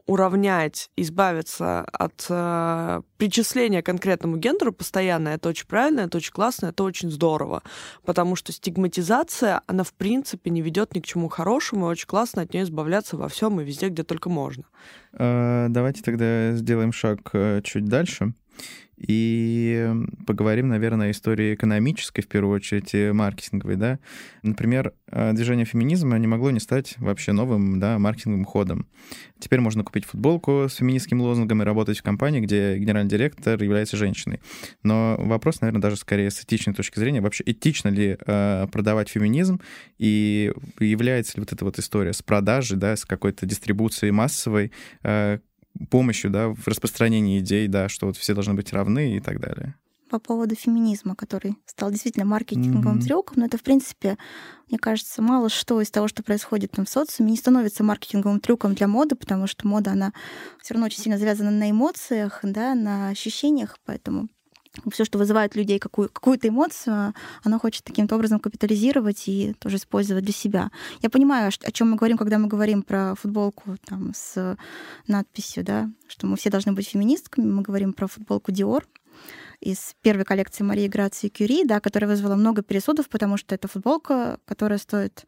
уравнять, 0.07 0.89
избавиться 0.95 1.81
от 1.83 2.25
э, 2.29 3.01
причисления 3.17 3.81
конкретному 3.81 4.37
гендеру 4.37 4.71
постоянно, 4.71 5.29
это 5.29 5.49
очень 5.49 5.67
правильно, 5.67 6.01
это 6.01 6.17
очень 6.17 6.31
классно, 6.31 6.67
это 6.67 6.83
очень 6.83 7.11
здорово. 7.11 7.61
Потому 8.05 8.35
что 8.35 8.51
стигматизация, 8.51 9.61
она 9.67 9.83
в 9.83 9.93
принципе 9.93 10.49
не 10.49 10.61
ведет 10.61 10.95
ни 10.95 11.01
к 11.01 11.05
чему 11.05 11.27
хорошему, 11.27 11.87
и 11.87 11.91
очень 11.91 12.07
классно 12.07 12.41
от 12.41 12.53
нее 12.53 12.63
избавляться 12.63 13.17
во 13.17 13.27
всем 13.27 13.59
и 13.59 13.65
везде, 13.65 13.89
где 13.89 14.03
только 14.03 14.29
можно. 14.29 14.63
Э, 15.13 15.67
давайте 15.69 16.01
тогда 16.01 16.53
сделаем 16.53 16.93
шаг 16.93 17.19
э, 17.33 17.61
чуть 17.63 17.85
дальше 17.85 18.33
и 18.97 19.93
поговорим, 20.25 20.69
наверное, 20.69 21.07
о 21.07 21.11
истории 21.11 21.53
экономической, 21.53 22.21
в 22.21 22.27
первую 22.27 22.55
очередь, 22.55 22.95
и 22.95 23.11
маркетинговой, 23.11 23.75
да. 23.75 23.99
Например, 24.41 24.93
э, 25.11 25.33
движение 25.33 25.65
феминизма 25.65 26.17
не 26.17 26.25
могло 26.25 26.49
не 26.49 26.59
стать 26.59 26.95
вообще 26.97 27.31
новым, 27.31 27.79
да, 27.79 27.99
маркетинговым 27.99 28.45
ходом. 28.45 28.87
Теперь 29.37 29.59
можно 29.59 29.83
купить 29.83 30.05
футболку 30.05 30.65
с 30.67 30.75
феминистским 30.75 31.21
лозунгом 31.21 31.61
и 31.61 31.65
работать 31.65 31.99
в 31.99 32.03
компании, 32.03 32.39
где 32.39 32.77
генеральный 32.77 33.09
директор 33.09 33.61
является 33.61 33.97
женщиной. 33.97 34.39
Но 34.81 35.15
вопрос, 35.19 35.61
наверное, 35.61 35.81
даже 35.81 35.97
скорее 35.97 36.31
с 36.31 36.43
этичной 36.43 36.73
точки 36.73 36.97
зрения, 36.97 37.21
вообще 37.21 37.43
этично 37.45 37.89
ли 37.89 38.17
э, 38.19 38.67
продавать 38.71 39.09
феминизм, 39.09 39.61
и 39.99 40.51
является 40.79 41.37
ли 41.37 41.41
вот 41.41 41.53
эта 41.53 41.63
вот 41.63 41.77
история 41.77 42.13
с 42.13 42.23
продажей, 42.23 42.77
да, 42.77 42.95
с 42.95 43.05
какой-то 43.05 43.45
дистрибуцией 43.45 44.11
массовой, 44.11 44.71
э, 45.03 45.37
помощью, 45.89 46.31
да, 46.31 46.49
в 46.49 46.67
распространении 46.67 47.39
идей, 47.39 47.67
да, 47.67 47.89
что 47.89 48.07
вот 48.07 48.17
все 48.17 48.33
должны 48.33 48.53
быть 48.53 48.73
равны 48.73 49.15
и 49.15 49.19
так 49.19 49.39
далее. 49.39 49.75
По 50.09 50.19
поводу 50.19 50.55
феминизма, 50.55 51.15
который 51.15 51.57
стал 51.65 51.91
действительно 51.91 52.25
маркетинговым 52.25 52.99
mm-hmm. 52.99 53.03
трюком, 53.03 53.33
но 53.37 53.45
это, 53.45 53.57
в 53.57 53.63
принципе, 53.63 54.17
мне 54.69 54.79
кажется, 54.79 55.21
мало 55.21 55.49
что 55.49 55.81
из 55.81 55.91
того, 55.91 56.07
что 56.07 56.23
происходит 56.23 56.71
там 56.71 56.85
в 56.85 56.89
социуме, 56.89 57.31
не 57.31 57.37
становится 57.37 57.83
маркетинговым 57.83 58.39
трюком 58.39 58.73
для 58.73 58.87
моды, 58.87 59.15
потому 59.15 59.47
что 59.47 59.67
мода, 59.67 59.91
она 59.91 60.13
все 60.61 60.73
равно 60.73 60.85
очень 60.85 61.03
сильно 61.03 61.17
завязана 61.17 61.51
на 61.51 61.69
эмоциях, 61.69 62.39
да, 62.43 62.73
на 62.73 63.09
ощущениях, 63.09 63.77
поэтому 63.85 64.29
все, 64.91 65.05
что 65.05 65.17
вызывает 65.17 65.55
людей 65.55 65.79
какую, 65.79 66.09
какую-то 66.09 66.47
эмоцию, 66.47 67.13
оно 67.43 67.59
хочет 67.59 67.83
таким 67.83 68.07
образом 68.11 68.39
капитализировать 68.39 69.27
и 69.27 69.53
тоже 69.59 69.77
использовать 69.77 70.23
для 70.23 70.33
себя. 70.33 70.71
Я 71.01 71.09
понимаю, 71.09 71.51
о 71.63 71.71
чем 71.71 71.91
мы 71.91 71.97
говорим, 71.97 72.17
когда 72.17 72.37
мы 72.37 72.47
говорим 72.47 72.81
про 72.83 73.15
футболку 73.15 73.77
там, 73.85 74.11
с 74.15 74.57
надписью, 75.07 75.63
да, 75.63 75.89
что 76.07 76.27
мы 76.27 76.37
все 76.37 76.49
должны 76.49 76.73
быть 76.73 76.87
феминистками. 76.87 77.45
Мы 77.45 77.61
говорим 77.61 77.93
про 77.93 78.07
футболку 78.07 78.51
Dior 78.51 78.83
из 79.59 79.95
первой 80.01 80.25
коллекции 80.25 80.63
Марии 80.63 80.87
Грации 80.87 81.29
Кюри, 81.29 81.63
да, 81.65 81.79
которая 81.79 82.09
вызвала 82.09 82.35
много 82.35 82.61
пересудов, 82.61 83.09
потому 83.09 83.37
что 83.37 83.55
это 83.55 83.67
футболка, 83.67 84.39
которая 84.45 84.77
стоит, 84.77 85.25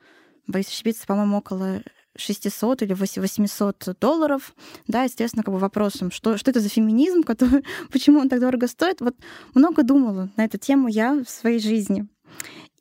боюсь 0.47 0.67
ошибиться, 0.67 1.07
по-моему, 1.07 1.37
около 1.37 1.81
600 2.17 2.81
или 2.83 2.93
800 2.93 3.97
долларов, 3.99 4.53
да, 4.87 5.03
естественно, 5.03 5.43
как 5.43 5.53
бы 5.53 5.59
вопросом, 5.59 6.11
что, 6.11 6.37
что 6.37 6.51
это 6.51 6.59
за 6.59 6.69
феминизм, 6.69 7.23
который, 7.25 7.63
почему 7.91 8.19
он 8.19 8.29
так 8.29 8.39
дорого 8.39 8.67
стоит. 8.67 9.01
Вот 9.01 9.15
много 9.53 9.83
думала 9.83 10.29
на 10.37 10.45
эту 10.45 10.57
тему 10.57 10.87
я 10.87 11.13
в 11.13 11.29
своей 11.29 11.59
жизни. 11.59 12.07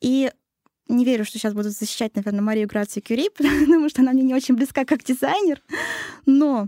И 0.01 0.31
не 0.87 1.05
верю, 1.05 1.23
что 1.23 1.37
сейчас 1.37 1.53
буду 1.53 1.69
защищать, 1.69 2.15
наверное, 2.15 2.41
Марию 2.41 2.67
Грацию 2.67 3.03
Кюри, 3.03 3.29
потому 3.37 3.89
что 3.89 4.01
она 4.01 4.11
мне 4.11 4.23
не 4.23 4.33
очень 4.33 4.55
близка 4.55 4.85
как 4.85 5.03
дизайнер. 5.03 5.61
Но 6.25 6.67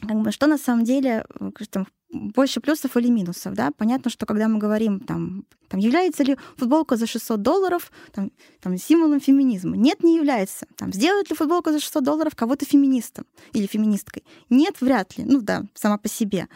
как 0.00 0.20
бы, 0.20 0.32
что 0.32 0.46
на 0.46 0.58
самом 0.58 0.84
деле 0.84 1.24
там, 1.70 1.86
больше 2.10 2.60
плюсов 2.60 2.96
или 2.96 3.08
минусов, 3.08 3.54
да? 3.54 3.70
Понятно, 3.76 4.10
что 4.10 4.26
когда 4.26 4.48
мы 4.48 4.58
говорим, 4.58 5.00
там, 5.00 5.44
там 5.68 5.80
является 5.80 6.22
ли 6.22 6.36
футболка 6.56 6.96
за 6.96 7.06
600 7.06 7.42
долларов 7.42 7.90
там, 8.12 8.30
там, 8.60 8.76
символом 8.78 9.20
феминизма? 9.20 9.76
Нет, 9.76 10.02
не 10.02 10.16
является. 10.16 10.66
Там, 10.76 10.92
сделает 10.92 11.30
ли 11.30 11.36
футболка 11.36 11.72
за 11.72 11.80
600 11.80 12.04
долларов 12.04 12.36
кого-то 12.36 12.64
феминистом 12.64 13.26
или 13.52 13.66
феминисткой? 13.66 14.24
Нет, 14.50 14.76
вряд 14.80 15.18
ли. 15.18 15.24
Ну 15.24 15.40
да, 15.40 15.64
сама 15.74 15.98
по 15.98 16.08
себе. 16.08 16.48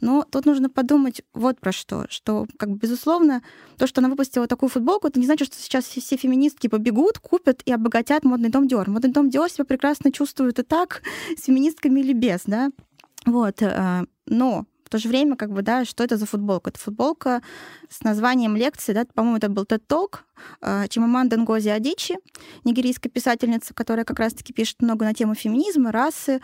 Но 0.00 0.26
тут 0.28 0.46
нужно 0.46 0.68
подумать 0.70 1.22
вот 1.34 1.60
про 1.60 1.72
что. 1.72 2.06
Что, 2.08 2.46
как 2.58 2.70
бы, 2.70 2.76
безусловно, 2.76 3.42
то, 3.76 3.86
что 3.86 4.00
она 4.00 4.08
выпустила 4.08 4.46
такую 4.46 4.70
футболку, 4.70 5.06
это 5.06 5.20
не 5.20 5.26
значит, 5.26 5.48
что 5.48 5.62
сейчас 5.62 5.84
все 5.84 6.16
феминистки 6.16 6.68
побегут, 6.68 7.18
купят 7.18 7.62
и 7.64 7.72
обогатят 7.72 8.24
модный 8.24 8.48
дом 8.48 8.66
Диор. 8.68 8.88
Модный 8.88 9.10
дом 9.10 9.30
Диор 9.30 9.50
себя 9.50 9.64
прекрасно 9.64 10.12
чувствует 10.12 10.58
и 10.58 10.62
так, 10.62 11.02
с 11.36 11.44
феминистками 11.44 12.00
или 12.00 12.12
без, 12.12 12.42
да? 12.46 12.70
Вот. 13.26 13.62
Э, 13.62 14.04
но 14.26 14.66
то 14.94 14.98
же 14.98 15.08
время, 15.08 15.34
как 15.34 15.50
бы, 15.50 15.62
да, 15.62 15.84
что 15.84 16.04
это 16.04 16.16
за 16.16 16.24
футболка? 16.24 16.70
Это 16.70 16.78
футболка 16.78 17.42
с 17.90 18.04
названием 18.04 18.54
лекции, 18.54 18.92
да, 18.92 19.04
по-моему, 19.12 19.38
это 19.38 19.48
был 19.48 19.64
TED 19.64 19.82
Talk 19.88 20.20
Чимаманда 20.60 21.36
Ngozi 21.36 21.70
Адичи, 21.70 22.16
нигерийская 22.64 23.10
писательница, 23.10 23.74
которая 23.74 24.04
как 24.04 24.18
раз-таки 24.18 24.52
пишет 24.52 24.82
много 24.82 25.04
на 25.04 25.14
тему 25.14 25.34
феминизма, 25.34 25.92
расы. 25.92 26.40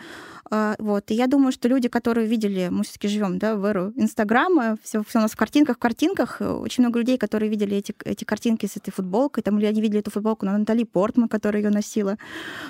Э, 0.51 0.75
вот. 0.79 1.11
И 1.11 1.13
я 1.13 1.27
думаю, 1.27 1.51
что 1.51 1.67
люди, 1.67 1.87
которые 1.87 2.27
видели, 2.27 2.69
мы 2.69 2.83
все-таки 2.83 3.07
живем 3.07 3.39
да, 3.39 3.55
в 3.55 3.65
эру 3.65 3.93
Инстаграма, 3.95 4.77
все, 4.83 5.03
все 5.07 5.19
у 5.19 5.21
нас 5.21 5.31
в 5.31 5.35
картинках, 5.35 5.77
в 5.77 5.79
картинках. 5.79 6.41
Очень 6.41 6.83
много 6.83 6.99
людей, 6.99 7.17
которые 7.17 7.49
видели 7.49 7.77
эти, 7.77 7.93
эти 8.05 8.23
картинки 8.23 8.65
с 8.65 8.77
этой 8.77 8.91
футболкой, 8.91 9.43
там, 9.43 9.57
или 9.59 9.65
они 9.65 9.81
видели 9.81 9.99
эту 9.99 10.11
футболку 10.11 10.45
на 10.45 10.57
Натали 10.57 10.83
Портман, 10.83 11.29
которая 11.29 11.63
ее 11.63 11.69
носила. 11.69 12.17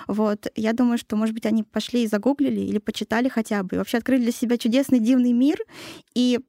Вот. 0.08 0.48
Я 0.56 0.74
думаю, 0.74 0.98
что, 0.98 1.16
может 1.16 1.34
быть, 1.34 1.46
они 1.46 1.64
пошли 1.64 2.04
и 2.04 2.08
загуглили 2.08 2.62
или 2.62 2.78
почитали 2.78 3.30
хотя 3.30 3.64
бы, 3.64 3.76
и 3.76 3.78
вообще 3.78 3.98
открыли 3.98 4.24
для 4.24 4.32
себя 4.32 4.58
чудесный, 4.58 5.00
дивный 5.00 5.34
мир, 5.34 5.58
и 6.16 6.40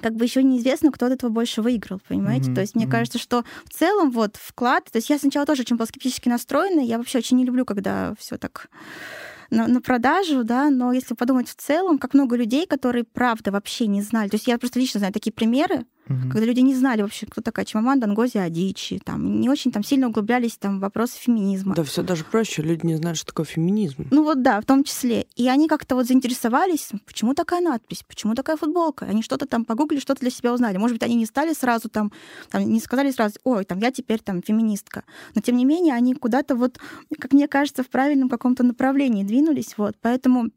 как 0.00 0.14
бы 0.14 0.24
еще 0.24 0.42
неизвестно, 0.42 0.92
кто 0.92 1.06
от 1.06 1.12
этого 1.12 1.30
больше 1.30 1.62
выиграл, 1.62 2.00
понимаете? 2.06 2.50
Mm-hmm. 2.50 2.54
То 2.54 2.60
есть 2.60 2.74
мне 2.74 2.84
mm-hmm. 2.84 2.90
кажется, 2.90 3.18
что 3.18 3.44
в 3.64 3.72
целом 3.72 4.10
вот 4.10 4.36
вклад, 4.36 4.84
то 4.84 4.96
есть 4.96 5.10
я 5.10 5.18
сначала 5.18 5.46
тоже 5.46 5.62
очень 5.62 5.76
была 5.76 5.86
скептически 5.86 6.28
настроена, 6.28 6.80
я 6.80 6.98
вообще 6.98 7.18
очень 7.18 7.36
не 7.36 7.44
люблю, 7.44 7.64
когда 7.64 8.14
все 8.18 8.36
так 8.36 8.68
на, 9.50 9.66
на 9.66 9.80
продажу, 9.80 10.44
да, 10.44 10.70
но 10.70 10.92
если 10.92 11.14
подумать 11.14 11.48
в 11.48 11.54
целом, 11.54 11.98
как 11.98 12.14
много 12.14 12.36
людей, 12.36 12.66
которые 12.66 13.04
правда 13.04 13.52
вообще 13.52 13.86
не 13.86 14.02
знали. 14.02 14.28
То 14.28 14.36
есть 14.36 14.46
я 14.46 14.58
просто 14.58 14.80
лично 14.80 14.98
знаю 14.98 15.12
такие 15.12 15.32
примеры, 15.32 15.86
Угу. 16.08 16.30
Когда 16.30 16.46
люди 16.46 16.60
не 16.60 16.74
знали 16.74 17.02
вообще, 17.02 17.26
кто 17.26 17.40
такая 17.40 17.64
Чимаманда 17.64 18.06
Ngozi 18.06 18.38
Адичи, 18.38 19.00
там, 19.04 19.40
не 19.40 19.48
очень 19.48 19.72
там 19.72 19.82
сильно 19.82 20.08
углублялись 20.08 20.56
там, 20.56 20.78
в 20.78 20.80
вопросы 20.80 21.18
феминизма. 21.18 21.74
Да, 21.74 21.82
все 21.82 22.02
даже 22.02 22.24
проще, 22.24 22.62
люди 22.62 22.86
не 22.86 22.96
знают, 22.96 23.18
что 23.18 23.26
такое 23.26 23.46
феминизм. 23.46 24.06
Ну 24.10 24.22
вот 24.22 24.42
да, 24.42 24.60
в 24.60 24.64
том 24.64 24.84
числе. 24.84 25.26
И 25.34 25.48
они 25.48 25.68
как-то 25.68 25.96
вот 25.96 26.06
заинтересовались, 26.06 26.90
почему 27.06 27.34
такая 27.34 27.60
надпись, 27.60 28.04
почему 28.06 28.34
такая 28.34 28.56
футболка. 28.56 29.06
Они 29.06 29.22
что-то 29.22 29.46
там 29.46 29.64
погуглили, 29.64 30.00
что-то 30.00 30.20
для 30.20 30.30
себя 30.30 30.52
узнали. 30.52 30.76
Может 30.76 30.96
быть, 30.96 31.02
они 31.02 31.16
не 31.16 31.26
стали 31.26 31.52
сразу 31.52 31.88
там, 31.88 32.12
там 32.50 32.62
не 32.62 32.80
сказали 32.80 33.10
сразу, 33.10 33.34
ой, 33.44 33.64
там 33.64 33.78
я 33.80 33.90
теперь 33.90 34.20
там 34.20 34.42
феминистка. 34.42 35.04
Но 35.34 35.40
тем 35.40 35.56
не 35.56 35.64
менее, 35.64 35.94
они 35.94 36.14
куда-то 36.14 36.54
вот, 36.54 36.78
как 37.18 37.32
мне 37.32 37.48
кажется, 37.48 37.82
в 37.82 37.88
правильном 37.88 38.28
каком-то 38.28 38.62
направлении 38.62 39.24
двинулись. 39.24 39.74
Вот. 39.76 39.96
Поэтому 40.00 40.50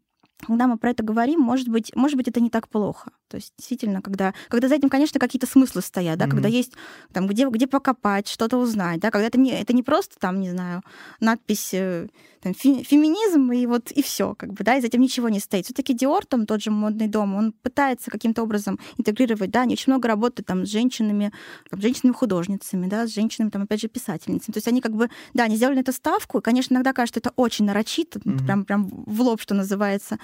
когда 0.46 0.68
мы 0.68 0.78
про 0.78 0.92
это 0.92 1.04
говорим, 1.04 1.40
может 1.40 1.68
быть, 1.68 1.96
может 1.96 2.18
быть, 2.18 2.28
это 2.28 2.40
не 2.40 2.50
так 2.50 2.70
плохо. 2.70 3.12
То 3.28 3.38
есть 3.38 3.54
действительно, 3.58 4.02
когда, 4.02 4.34
когда 4.48 4.68
за 4.68 4.76
этим, 4.76 4.90
конечно, 4.90 5.20
какие-то 5.20 5.48
смыслы 5.48 5.82
стоят, 5.82 6.18
да, 6.18 6.26
mm-hmm. 6.26 6.30
когда 6.30 6.50
есть 6.50 6.74
там 7.14 7.28
где, 7.28 7.48
где 7.48 7.68
покопать, 7.68 8.28
что-то 8.28 8.58
узнать, 8.58 9.00
да, 9.00 9.12
когда 9.12 9.28
это 9.28 9.40
не, 9.40 9.52
это 9.52 9.74
не 9.74 9.84
просто 9.84 10.18
там, 10.20 10.40
не 10.40 10.50
знаю, 10.50 10.82
надпись 11.20 11.74
э, 11.74 12.08
там, 12.42 12.54
фи, 12.54 12.84
феминизм 12.84 13.52
и 13.52 13.66
вот 13.66 13.92
и 13.92 14.02
все, 14.02 14.34
как 14.34 14.54
бы, 14.54 14.64
да, 14.64 14.78
и 14.78 14.82
за 14.82 14.88
этим 14.88 15.02
ничего 15.02 15.30
не 15.30 15.40
стоит. 15.40 15.66
Все-таки 15.66 15.94
Диор, 15.94 16.26
там 16.26 16.46
тот 16.46 16.64
же 16.64 16.72
модный 16.72 17.08
дом, 17.08 17.36
он 17.36 17.52
пытается 17.52 18.10
каким-то 18.10 18.44
образом 18.44 18.80
интегрировать, 18.98 19.52
да, 19.52 19.62
они 19.62 19.74
очень 19.74 19.92
много 19.92 20.08
работают 20.08 20.48
там 20.48 20.66
с 20.66 20.70
женщинами, 20.70 21.32
там, 21.70 21.82
женщинами-художницами, 21.82 22.88
да, 22.88 23.08
с 23.08 23.14
женщинами, 23.14 23.50
там, 23.50 23.64
опять 23.64 23.82
же, 23.82 23.90
писательницами. 23.90 24.54
То 24.54 24.58
есть 24.58 24.68
они 24.68 24.82
как 24.82 24.94
бы, 24.94 25.10
да, 25.34 25.44
они 25.44 25.56
сделали 25.56 25.82
это 25.82 25.92
ставку, 25.92 26.40
и, 26.40 26.42
конечно, 26.42 26.74
иногда 26.74 26.94
кажется, 26.94 27.20
это 27.20 27.34
очень 27.36 27.66
нарочито, 27.66 28.20
mm-hmm. 28.20 28.46
прям, 28.46 28.66
прям 28.66 28.88
в 28.88 29.22
лоб, 29.22 29.42
что 29.42 29.54
называется. 29.54 30.18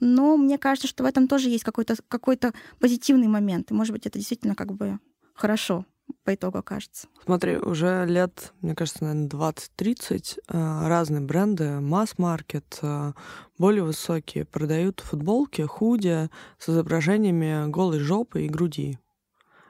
Но 0.00 0.36
мне 0.36 0.58
кажется, 0.58 0.88
что 0.88 1.02
в 1.02 1.06
этом 1.06 1.28
тоже 1.28 1.48
есть 1.48 1.64
какой-то 1.64 1.96
какой-то 2.08 2.52
позитивный 2.78 3.28
момент. 3.28 3.70
И, 3.70 3.74
может 3.74 3.92
быть, 3.92 4.06
это 4.06 4.18
действительно 4.18 4.54
как 4.54 4.72
бы 4.72 4.98
хорошо 5.34 5.84
по 6.24 6.34
итогу 6.34 6.58
окажется. 6.58 7.08
Смотри, 7.24 7.56
уже 7.56 8.04
лет, 8.06 8.52
мне 8.60 8.74
кажется, 8.74 9.04
наверное, 9.04 9.28
20-30 9.28 10.38
э, 10.48 10.88
разные 10.88 11.20
бренды, 11.20 11.80
масс-маркет, 11.80 12.78
э, 12.82 13.12
более 13.58 13.84
высокие, 13.84 14.44
продают 14.44 15.00
футболки, 15.00 15.62
худи 15.62 16.28
с 16.58 16.68
изображениями 16.68 17.70
голой 17.70 18.00
жопы 18.00 18.42
и 18.42 18.48
груди. 18.48 18.98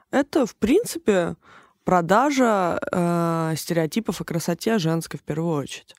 Это, 0.09 0.45
в 0.45 0.55
принципе, 0.55 1.35
продажа 1.83 2.79
э, 2.91 3.53
стереотипов 3.57 4.21
о 4.21 4.23
красоте 4.23 4.77
женской 4.77 5.19
в 5.19 5.23
первую 5.23 5.55
очередь. 5.55 5.95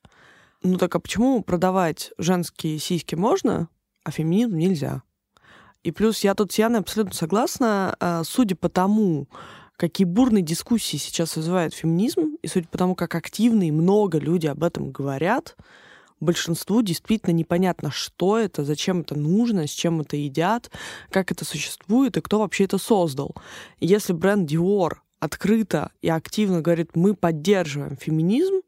Ну 0.62 0.78
так 0.78 0.94
а 0.94 1.00
почему 1.00 1.42
продавать 1.42 2.12
женские 2.18 2.78
сиськи 2.78 3.14
можно, 3.14 3.68
а 4.04 4.10
феминизм 4.10 4.56
нельзя? 4.56 5.02
И 5.82 5.90
плюс 5.90 6.20
я 6.20 6.34
тут 6.34 6.52
с 6.52 6.58
Яной 6.58 6.80
абсолютно 6.80 7.14
согласна, 7.14 7.96
а, 7.98 8.22
судя 8.24 8.54
по 8.54 8.68
тому, 8.68 9.28
какие 9.76 10.04
бурные 10.06 10.42
дискуссии 10.42 10.96
сейчас 10.96 11.36
вызывает 11.36 11.74
феминизм, 11.74 12.36
и 12.40 12.46
судя 12.46 12.68
по 12.68 12.78
тому, 12.78 12.94
как 12.94 13.14
активно 13.14 13.66
и 13.66 13.72
много 13.72 14.18
люди 14.18 14.46
об 14.46 14.62
этом 14.62 14.92
говорят, 14.92 15.56
большинству 16.20 16.82
действительно 16.82 17.34
непонятно, 17.34 17.90
что 17.90 18.38
это, 18.38 18.64
зачем 18.64 19.00
это 19.00 19.18
нужно, 19.18 19.66
с 19.66 19.70
чем 19.70 20.00
это 20.00 20.16
едят, 20.16 20.70
как 21.10 21.32
это 21.32 21.44
существует 21.44 22.16
и 22.16 22.20
кто 22.20 22.38
вообще 22.38 22.64
это 22.64 22.78
создал. 22.78 23.34
Если 23.80 24.12
бренд 24.12 24.50
Dior 24.50 24.98
открыто 25.18 25.90
и 26.00 26.08
активно 26.08 26.62
говорит, 26.62 26.94
мы 26.94 27.14
поддерживаем 27.14 27.96
феминизм, 27.96 28.62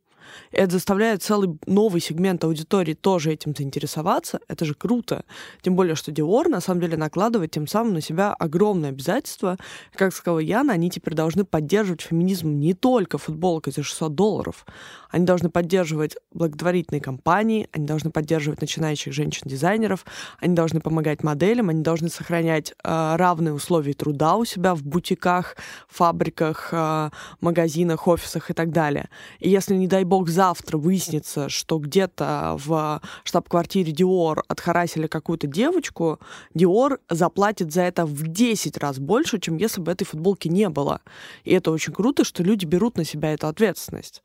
это 0.51 0.73
заставляет 0.73 1.23
целый 1.23 1.59
новый 1.67 2.01
сегмент 2.01 2.45
аудитории 2.45 2.95
тоже 2.95 3.33
этим 3.33 3.55
заинтересоваться. 3.57 4.41
Это 4.49 4.65
же 4.65 4.75
круто. 4.75 5.25
Тем 5.63 5.77
более, 5.77 5.95
что 5.95 6.13
Dior 6.13 6.49
на 6.49 6.61
самом 6.61 6.81
деле 6.81 6.97
накладывает 6.97 7.51
тем 7.51 7.67
самым 7.67 7.95
на 7.95 8.01
себя 8.01 8.33
огромное 8.33 8.91
обязательство. 8.91 9.57
Как 9.95 10.15
сказала 10.15 10.39
Яна, 10.39 10.73
они 10.73 10.91
теперь 10.91 11.15
должны 11.15 11.45
поддерживать 11.45 12.03
феминизм 12.03 12.59
не 12.59 12.75
только 12.75 13.19
футболкой 13.19 13.73
за 13.73 13.83
600 13.83 14.15
долларов. 14.15 14.67
Они 15.11 15.25
должны 15.25 15.49
поддерживать 15.49 16.17
благотворительные 16.33 17.01
компании, 17.01 17.69
они 17.73 17.87
должны 17.87 18.11
поддерживать 18.11 18.61
начинающих 18.61 19.13
женщин-дизайнеров, 19.13 20.05
они 20.41 20.55
должны 20.55 20.81
помогать 20.81 21.23
моделям, 21.23 21.69
они 21.69 21.83
должны 21.83 22.09
сохранять 22.09 22.73
э, 22.83 23.17
равные 23.17 23.55
условия 23.55 23.93
труда 23.93 24.37
у 24.37 24.45
себя 24.45 24.75
в 24.75 24.83
бутиках, 24.83 25.57
фабриках, 25.89 26.69
э, 26.73 27.11
магазинах, 27.41 28.09
офисах 28.09 28.51
и 28.51 28.55
так 28.55 28.71
далее. 28.71 29.09
И 29.39 29.49
если, 29.49 29.75
не 29.75 29.87
дай 29.87 30.05
бог, 30.05 30.14
завтра 30.23 30.79
выяснится, 30.79 31.49
что 31.49 31.79
где-то 31.79 32.57
в 32.65 33.03
штаб-квартире 33.25 33.93
Dior 33.93 34.43
отхарасили 34.49 35.07
какую-то 35.07 35.47
девочку, 35.47 36.21
Dior 36.55 36.99
заплатит 37.11 37.73
за 37.73 37.83
это 37.83 38.07
в 38.07 38.27
10 38.27 38.77
раз 38.79 38.99
больше, 38.99 39.39
чем 39.41 39.57
если 39.57 39.81
бы 39.81 39.93
этой 39.93 40.05
футболки 40.05 40.49
не 40.49 40.69
было. 40.69 41.01
И 41.45 41.53
это 41.53 41.71
очень 41.71 41.93
круто, 41.93 42.25
что 42.25 42.43
люди 42.43 42.65
берут 42.65 42.97
на 42.97 43.05
себя 43.05 43.33
эту 43.33 43.47
ответственность 43.49 44.23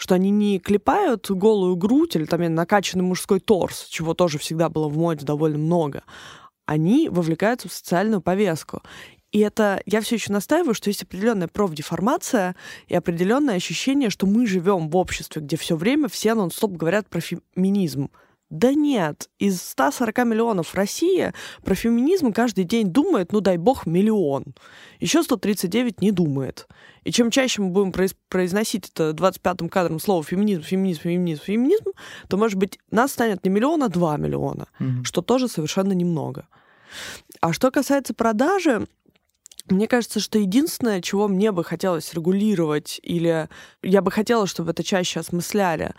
что 0.00 0.14
они 0.14 0.30
не 0.30 0.60
клепают 0.60 1.28
голую 1.28 1.74
грудь 1.74 2.14
или 2.14 2.24
там 2.24 2.54
накачанный 2.54 3.02
мужской 3.02 3.40
торс, 3.40 3.84
чего 3.86 4.14
тоже 4.14 4.38
всегда 4.38 4.68
было 4.68 4.88
в 4.88 4.96
моде 4.96 5.26
довольно 5.26 5.58
много. 5.58 6.04
Они 6.66 7.08
вовлекаются 7.08 7.68
в 7.68 7.72
социальную 7.72 8.20
повестку. 8.20 8.80
И 9.30 9.40
это 9.40 9.82
я 9.84 10.00
все 10.00 10.16
еще 10.16 10.32
настаиваю, 10.32 10.74
что 10.74 10.88
есть 10.88 11.02
определенная 11.02 11.48
профдеформация 11.48 12.56
и 12.86 12.94
определенное 12.94 13.56
ощущение, 13.56 14.08
что 14.10 14.26
мы 14.26 14.46
живем 14.46 14.88
в 14.88 14.96
обществе, 14.96 15.42
где 15.42 15.56
все 15.56 15.76
время 15.76 16.08
все 16.08 16.34
нон-стоп 16.34 16.72
говорят 16.72 17.08
про 17.08 17.20
феминизм. 17.20 18.10
Да 18.50 18.72
нет, 18.72 19.28
из 19.38 19.60
140 19.60 20.24
миллионов 20.24 20.74
России 20.74 21.34
про 21.62 21.74
феминизм 21.74 22.32
каждый 22.32 22.64
день 22.64 22.90
думает, 22.90 23.30
ну 23.32 23.40
дай 23.40 23.58
бог, 23.58 23.84
миллион. 23.84 24.54
Еще 25.00 25.22
139 25.22 26.00
не 26.00 26.12
думает. 26.12 26.66
И 27.04 27.12
чем 27.12 27.30
чаще 27.30 27.60
мы 27.60 27.68
будем 27.68 27.92
произносить 28.30 28.88
это 28.88 29.10
25-м 29.10 29.68
кадром 29.68 30.00
слово 30.00 30.24
феминизм, 30.24 30.62
феминизм, 30.62 31.00
феминизм, 31.02 31.42
феминизм, 31.42 31.90
то, 32.28 32.38
может 32.38 32.56
быть, 32.56 32.78
нас 32.90 33.12
станет 33.12 33.44
не 33.44 33.50
миллион, 33.50 33.82
а 33.82 33.88
два 33.88 34.16
миллиона, 34.16 34.68
mm-hmm. 34.80 35.04
что 35.04 35.20
тоже 35.20 35.48
совершенно 35.48 35.92
немного. 35.92 36.48
А 37.42 37.52
что 37.52 37.70
касается 37.70 38.14
продажи, 38.14 38.86
мне 39.70 39.88
кажется, 39.88 40.20
что 40.20 40.38
единственное, 40.38 41.00
чего 41.00 41.28
мне 41.28 41.52
бы 41.52 41.64
хотелось 41.64 42.14
регулировать, 42.14 43.00
или 43.02 43.48
я 43.82 44.02
бы 44.02 44.10
хотела, 44.10 44.46
чтобы 44.46 44.70
это 44.70 44.82
чаще 44.82 45.20
осмысляли, 45.20 45.94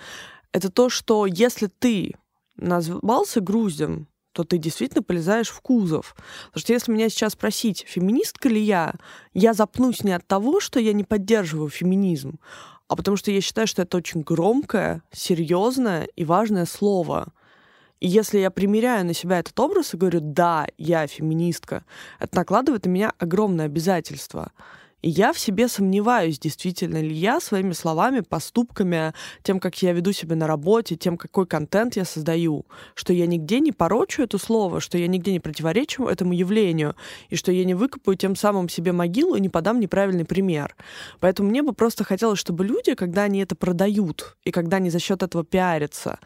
это 0.51 0.69
то, 0.69 0.89
что 0.89 1.25
если 1.25 1.67
ты 1.67 2.15
назвался 2.57 3.41
груздем, 3.41 4.07
то 4.31 4.43
ты 4.43 4.57
действительно 4.57 5.03
полезаешь 5.03 5.49
в 5.49 5.59
кузов. 5.61 6.15
Потому 6.47 6.61
что 6.61 6.73
если 6.73 6.91
меня 6.91 7.09
сейчас 7.09 7.33
спросить, 7.33 7.85
феминистка 7.87 8.47
ли 8.49 8.61
я, 8.61 8.93
я 9.33 9.53
запнусь 9.53 10.03
не 10.03 10.11
от 10.11 10.25
того, 10.27 10.59
что 10.59 10.79
я 10.79 10.93
не 10.93 11.03
поддерживаю 11.03 11.69
феминизм, 11.69 12.39
а 12.87 12.95
потому 12.95 13.17
что 13.17 13.31
я 13.31 13.41
считаю, 13.41 13.67
что 13.67 13.81
это 13.81 13.97
очень 13.97 14.21
громкое, 14.21 15.03
серьезное 15.11 16.07
и 16.15 16.25
важное 16.25 16.65
слово. 16.65 17.33
Если 18.01 18.39
я 18.39 18.49
примеряю 18.49 19.05
на 19.05 19.13
себя 19.13 19.39
этот 19.39 19.59
образ 19.59 19.93
и 19.93 19.97
говорю, 19.97 20.21
да, 20.21 20.67
я 20.77 21.05
феминистка, 21.05 21.83
это 22.19 22.37
накладывает 22.37 22.85
на 22.85 22.89
меня 22.89 23.13
огромное 23.17 23.65
обязательство. 23.65 24.51
И 25.01 25.09
я 25.09 25.31
в 25.31 25.39
себе 25.39 25.69
сомневаюсь, 25.69 26.39
действительно 26.39 27.01
ли 27.01 27.13
я 27.13 27.39
своими 27.39 27.71
словами, 27.71 28.19
поступками, 28.19 29.13
тем, 29.43 29.59
как 29.59 29.81
я 29.81 29.93
веду 29.93 30.11
себя 30.11 30.35
на 30.35 30.45
работе, 30.45 30.97
тем, 30.97 31.17
какой 31.17 31.45
контент 31.45 31.95
я 31.95 32.03
создаю, 32.03 32.65
что 32.95 33.13
я 33.13 33.25
нигде 33.25 33.61
не 33.61 33.71
порочу 33.71 34.23
это 34.23 34.37
слово, 34.37 34.81
что 34.81 34.97
я 34.97 35.07
нигде 35.07 35.31
не 35.31 35.39
противоречу 35.39 36.05
этому 36.05 36.33
явлению, 36.33 36.95
и 37.29 37.37
что 37.37 37.51
я 37.51 37.63
не 37.63 37.75
выкопаю 37.75 38.17
тем 38.17 38.35
самым 38.35 38.67
себе 38.67 38.91
могилу 38.91 39.35
и 39.35 39.41
не 39.41 39.49
подам 39.49 39.79
неправильный 39.79 40.25
пример. 40.25 40.75
Поэтому 41.21 41.49
мне 41.49 41.63
бы 41.63 41.71
просто 41.71 42.03
хотелось, 42.03 42.39
чтобы 42.39 42.65
люди, 42.65 42.93
когда 42.93 43.23
они 43.23 43.39
это 43.39 43.55
продают, 43.55 44.35
и 44.43 44.51
когда 44.51 44.77
они 44.77 44.89
за 44.89 44.99
счет 44.99 45.23
этого 45.23 45.45
пиарятся, 45.45 46.19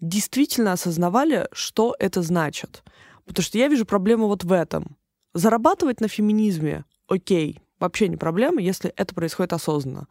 действительно 0.00 0.72
осознавали, 0.72 1.48
что 1.52 1.94
это 1.98 2.22
значит. 2.22 2.82
Потому 3.26 3.44
что 3.44 3.58
я 3.58 3.68
вижу 3.68 3.84
проблему 3.84 4.26
вот 4.26 4.44
в 4.44 4.52
этом. 4.52 4.96
Зарабатывать 5.34 6.00
на 6.00 6.08
феминизме, 6.08 6.84
окей, 7.08 7.60
вообще 7.78 8.08
не 8.08 8.16
проблема, 8.16 8.60
если 8.60 8.92
это 8.96 9.14
происходит 9.14 9.52
осознанно. 9.52 10.08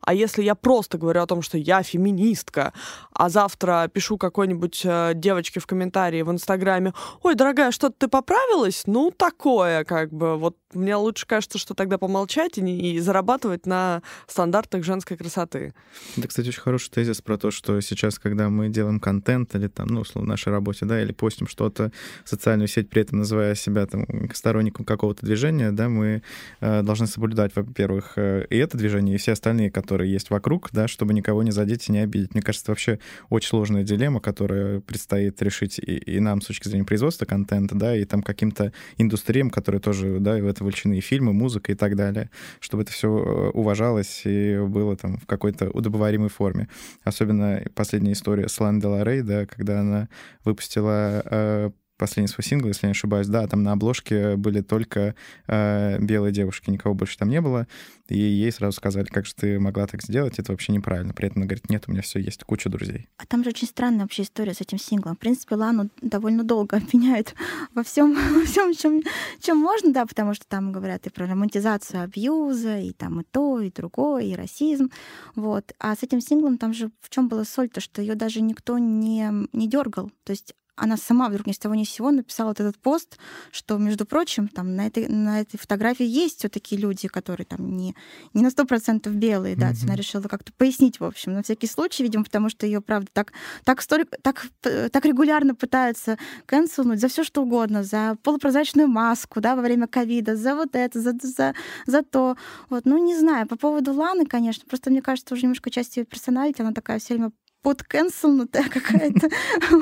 А 0.00 0.14
если 0.14 0.42
я 0.42 0.54
просто 0.54 0.98
говорю 0.98 1.22
о 1.22 1.26
том, 1.26 1.42
что 1.42 1.58
я 1.58 1.82
феминистка, 1.82 2.72
а 3.12 3.28
завтра 3.28 3.88
пишу 3.92 4.18
какой-нибудь 4.18 4.82
э, 4.84 5.12
девочке 5.14 5.60
в 5.60 5.66
комментарии 5.66 6.22
в 6.22 6.30
Инстаграме, 6.30 6.94
ой, 7.22 7.34
дорогая, 7.34 7.70
что-то 7.70 7.94
ты 7.98 8.08
поправилась? 8.08 8.84
Ну, 8.86 9.10
такое, 9.10 9.84
как 9.84 10.12
бы, 10.12 10.36
вот 10.36 10.56
мне 10.72 10.96
лучше 10.96 11.26
кажется, 11.26 11.58
что 11.58 11.74
тогда 11.74 11.98
помолчать 11.98 12.58
и, 12.58 12.62
не, 12.62 12.92
и 12.92 13.00
зарабатывать 13.00 13.66
на 13.66 14.02
стандартах 14.26 14.84
женской 14.84 15.16
красоты. 15.16 15.74
Это, 16.16 16.28
кстати, 16.28 16.48
очень 16.48 16.60
хороший 16.60 16.90
тезис 16.90 17.20
про 17.20 17.36
то, 17.36 17.50
что 17.50 17.80
сейчас, 17.80 18.18
когда 18.18 18.48
мы 18.48 18.68
делаем 18.68 19.00
контент 19.00 19.54
или 19.54 19.68
там, 19.68 19.88
ну, 19.88 20.00
условно, 20.00 20.26
в 20.26 20.30
нашей 20.30 20.52
работе, 20.52 20.86
да, 20.86 21.02
или 21.02 21.12
постим 21.12 21.46
что-то 21.46 21.92
в 22.24 22.28
социальную 22.28 22.68
сеть, 22.68 22.88
при 22.88 23.02
этом 23.02 23.18
называя 23.18 23.54
себя 23.54 23.86
там 23.86 24.06
сторонником 24.32 24.84
какого-то 24.84 25.26
движения, 25.26 25.72
да, 25.72 25.88
мы 25.88 26.22
э, 26.60 26.82
должны 26.82 27.06
соблюдать, 27.06 27.52
во-первых, 27.54 28.12
э, 28.16 28.46
и 28.48 28.56
это 28.56 28.78
движение, 28.78 29.16
и 29.16 29.18
все 29.18 29.32
остальные, 29.32 29.70
которые 29.70 29.89
есть 29.98 30.30
вокруг, 30.30 30.70
да, 30.72 30.88
чтобы 30.88 31.14
никого 31.14 31.42
не 31.42 31.50
задеть 31.50 31.88
и 31.88 31.92
не 31.92 31.98
обидеть. 31.98 32.34
Мне 32.34 32.42
кажется, 32.42 32.64
это 32.64 32.72
вообще 32.72 32.98
очень 33.28 33.48
сложная 33.48 33.84
дилемма, 33.84 34.20
которая 34.20 34.80
предстоит 34.80 35.40
решить 35.42 35.78
и, 35.78 35.96
и 35.96 36.20
нам 36.20 36.40
с 36.40 36.46
точки 36.46 36.68
зрения 36.68 36.84
производства 36.84 37.24
контента, 37.24 37.74
да, 37.74 37.96
и 37.96 38.04
там 38.04 38.22
каким-то 38.22 38.72
индустриям, 38.96 39.50
которые 39.50 39.80
тоже, 39.80 40.18
да, 40.20 40.36
в 40.36 40.46
это 40.46 40.64
вовлечены 40.64 40.98
и 40.98 41.00
фильмы, 41.00 41.32
музыка 41.32 41.72
и 41.72 41.74
так 41.74 41.96
далее, 41.96 42.30
чтобы 42.60 42.82
это 42.82 42.92
все 42.92 43.08
э, 43.08 43.50
уважалось 43.50 44.22
и 44.24 44.58
было 44.58 44.96
там 44.96 45.18
в 45.18 45.26
какой-то 45.26 45.70
удобоваримой 45.70 46.28
форме. 46.28 46.68
Особенно 47.04 47.62
последняя 47.74 48.12
история 48.12 48.48
с 48.48 48.58
Лан 48.60 48.80
Рей, 48.80 49.22
да, 49.22 49.46
когда 49.46 49.80
она 49.80 50.08
выпустила 50.44 51.22
э, 51.24 51.70
последний 52.00 52.28
свой 52.28 52.44
сингл, 52.44 52.68
если 52.68 52.86
не 52.86 52.92
ошибаюсь, 52.92 53.28
да, 53.28 53.46
там 53.46 53.62
на 53.62 53.72
обложке 53.72 54.36
были 54.36 54.62
только 54.62 55.14
э, 55.46 55.98
белые 56.00 56.32
девушки, 56.32 56.70
никого 56.70 56.94
больше 56.94 57.18
там 57.18 57.28
не 57.28 57.40
было, 57.42 57.68
и 58.08 58.18
ей 58.18 58.50
сразу 58.50 58.76
сказали, 58.76 59.04
как 59.04 59.26
же 59.26 59.34
ты 59.34 59.60
могла 59.60 59.86
так 59.86 60.02
сделать, 60.02 60.38
это 60.38 60.50
вообще 60.50 60.72
неправильно. 60.72 61.12
При 61.12 61.26
этом 61.26 61.38
она 61.38 61.46
говорит, 61.46 61.68
нет, 61.68 61.84
у 61.86 61.92
меня 61.92 62.02
все 62.02 62.18
есть, 62.18 62.42
куча 62.44 62.70
друзей. 62.70 63.06
А 63.18 63.26
там 63.26 63.44
же 63.44 63.50
очень 63.50 63.68
странная 63.68 64.00
вообще 64.00 64.22
история 64.22 64.54
с 64.54 64.62
этим 64.62 64.78
синглом. 64.78 65.14
В 65.14 65.18
принципе, 65.18 65.54
Лану 65.54 65.90
довольно 66.00 66.42
долго 66.42 66.76
обвиняют 66.78 67.34
во 67.74 67.84
всем, 67.84 68.16
во 68.34 68.44
всем 68.44 68.72
чем, 68.74 69.02
чем 69.38 69.58
можно, 69.58 69.92
да, 69.92 70.06
потому 70.06 70.34
что 70.34 70.46
там 70.48 70.72
говорят 70.72 71.06
и 71.06 71.10
про 71.10 71.26
романтизацию 71.26 72.02
абьюза, 72.02 72.78
и 72.78 72.92
там 72.92 73.20
и 73.20 73.24
то, 73.30 73.60
и 73.60 73.70
другое, 73.70 74.24
и 74.24 74.34
расизм, 74.34 74.90
вот. 75.34 75.74
А 75.78 75.94
с 75.94 76.02
этим 76.02 76.22
синглом 76.22 76.56
там 76.56 76.72
же 76.72 76.90
в 77.02 77.10
чем 77.10 77.28
была 77.28 77.44
соль-то, 77.44 77.80
что 77.80 78.00
ее 78.00 78.14
даже 78.14 78.40
никто 78.40 78.78
не, 78.78 79.30
не 79.52 79.68
дергал. 79.68 80.10
То 80.24 80.30
есть 80.30 80.54
она 80.80 80.96
сама 80.96 81.28
вдруг 81.28 81.46
ни 81.46 81.52
с 81.52 81.58
того 81.58 81.74
ни 81.74 81.84
с 81.84 81.90
сего 81.90 82.10
написала 82.10 82.48
вот 82.48 82.60
этот 82.60 82.78
пост, 82.78 83.18
что, 83.52 83.76
между 83.76 84.06
прочим, 84.06 84.48
там 84.48 84.74
на 84.74 84.86
этой, 84.86 85.08
на 85.08 85.40
этой 85.40 85.58
фотографии 85.58 86.06
есть 86.06 86.38
все 86.38 86.48
таки 86.48 86.76
люди, 86.76 87.06
которые 87.06 87.44
там 87.44 87.76
не, 87.76 87.94
не 88.32 88.42
на 88.42 88.50
сто 88.50 88.64
процентов 88.64 89.14
белые, 89.14 89.56
да, 89.56 89.70
mm-hmm. 89.70 89.84
она 89.84 89.94
решила 89.94 90.22
как-то 90.22 90.52
пояснить, 90.52 90.98
в 90.98 91.04
общем, 91.04 91.34
на 91.34 91.42
всякий 91.42 91.66
случай, 91.66 92.02
видимо, 92.02 92.24
потому 92.24 92.48
что 92.48 92.66
ее, 92.66 92.80
правда, 92.80 93.10
так, 93.12 93.32
так, 93.64 93.82
столько, 93.82 94.16
так, 94.22 94.46
так 94.62 95.04
регулярно 95.04 95.54
пытаются 95.54 96.18
канцелнуть 96.46 97.00
за 97.00 97.08
все 97.08 97.24
что 97.24 97.42
угодно, 97.42 97.84
за 97.84 98.16
полупрозрачную 98.22 98.88
маску, 98.88 99.40
да, 99.40 99.56
во 99.56 99.62
время 99.62 99.86
ковида, 99.86 100.34
за 100.36 100.54
вот 100.54 100.74
это, 100.74 101.00
за, 101.00 101.14
за, 101.22 101.54
за 101.86 102.02
то. 102.02 102.36
Вот, 102.70 102.86
ну, 102.86 102.96
не 103.04 103.16
знаю, 103.18 103.46
по 103.46 103.56
поводу 103.56 103.92
Ланы, 103.92 104.24
конечно, 104.24 104.64
просто 104.66 104.90
мне 104.90 105.02
кажется, 105.02 105.34
уже 105.34 105.42
немножко 105.42 105.70
часть 105.70 105.96
ее 105.98 106.04
персоналити, 106.04 106.62
она 106.62 106.72
такая 106.72 106.98
все 106.98 107.14
время 107.14 107.32
подкэнселнутая 107.62 108.68
какая-то. 108.70 109.28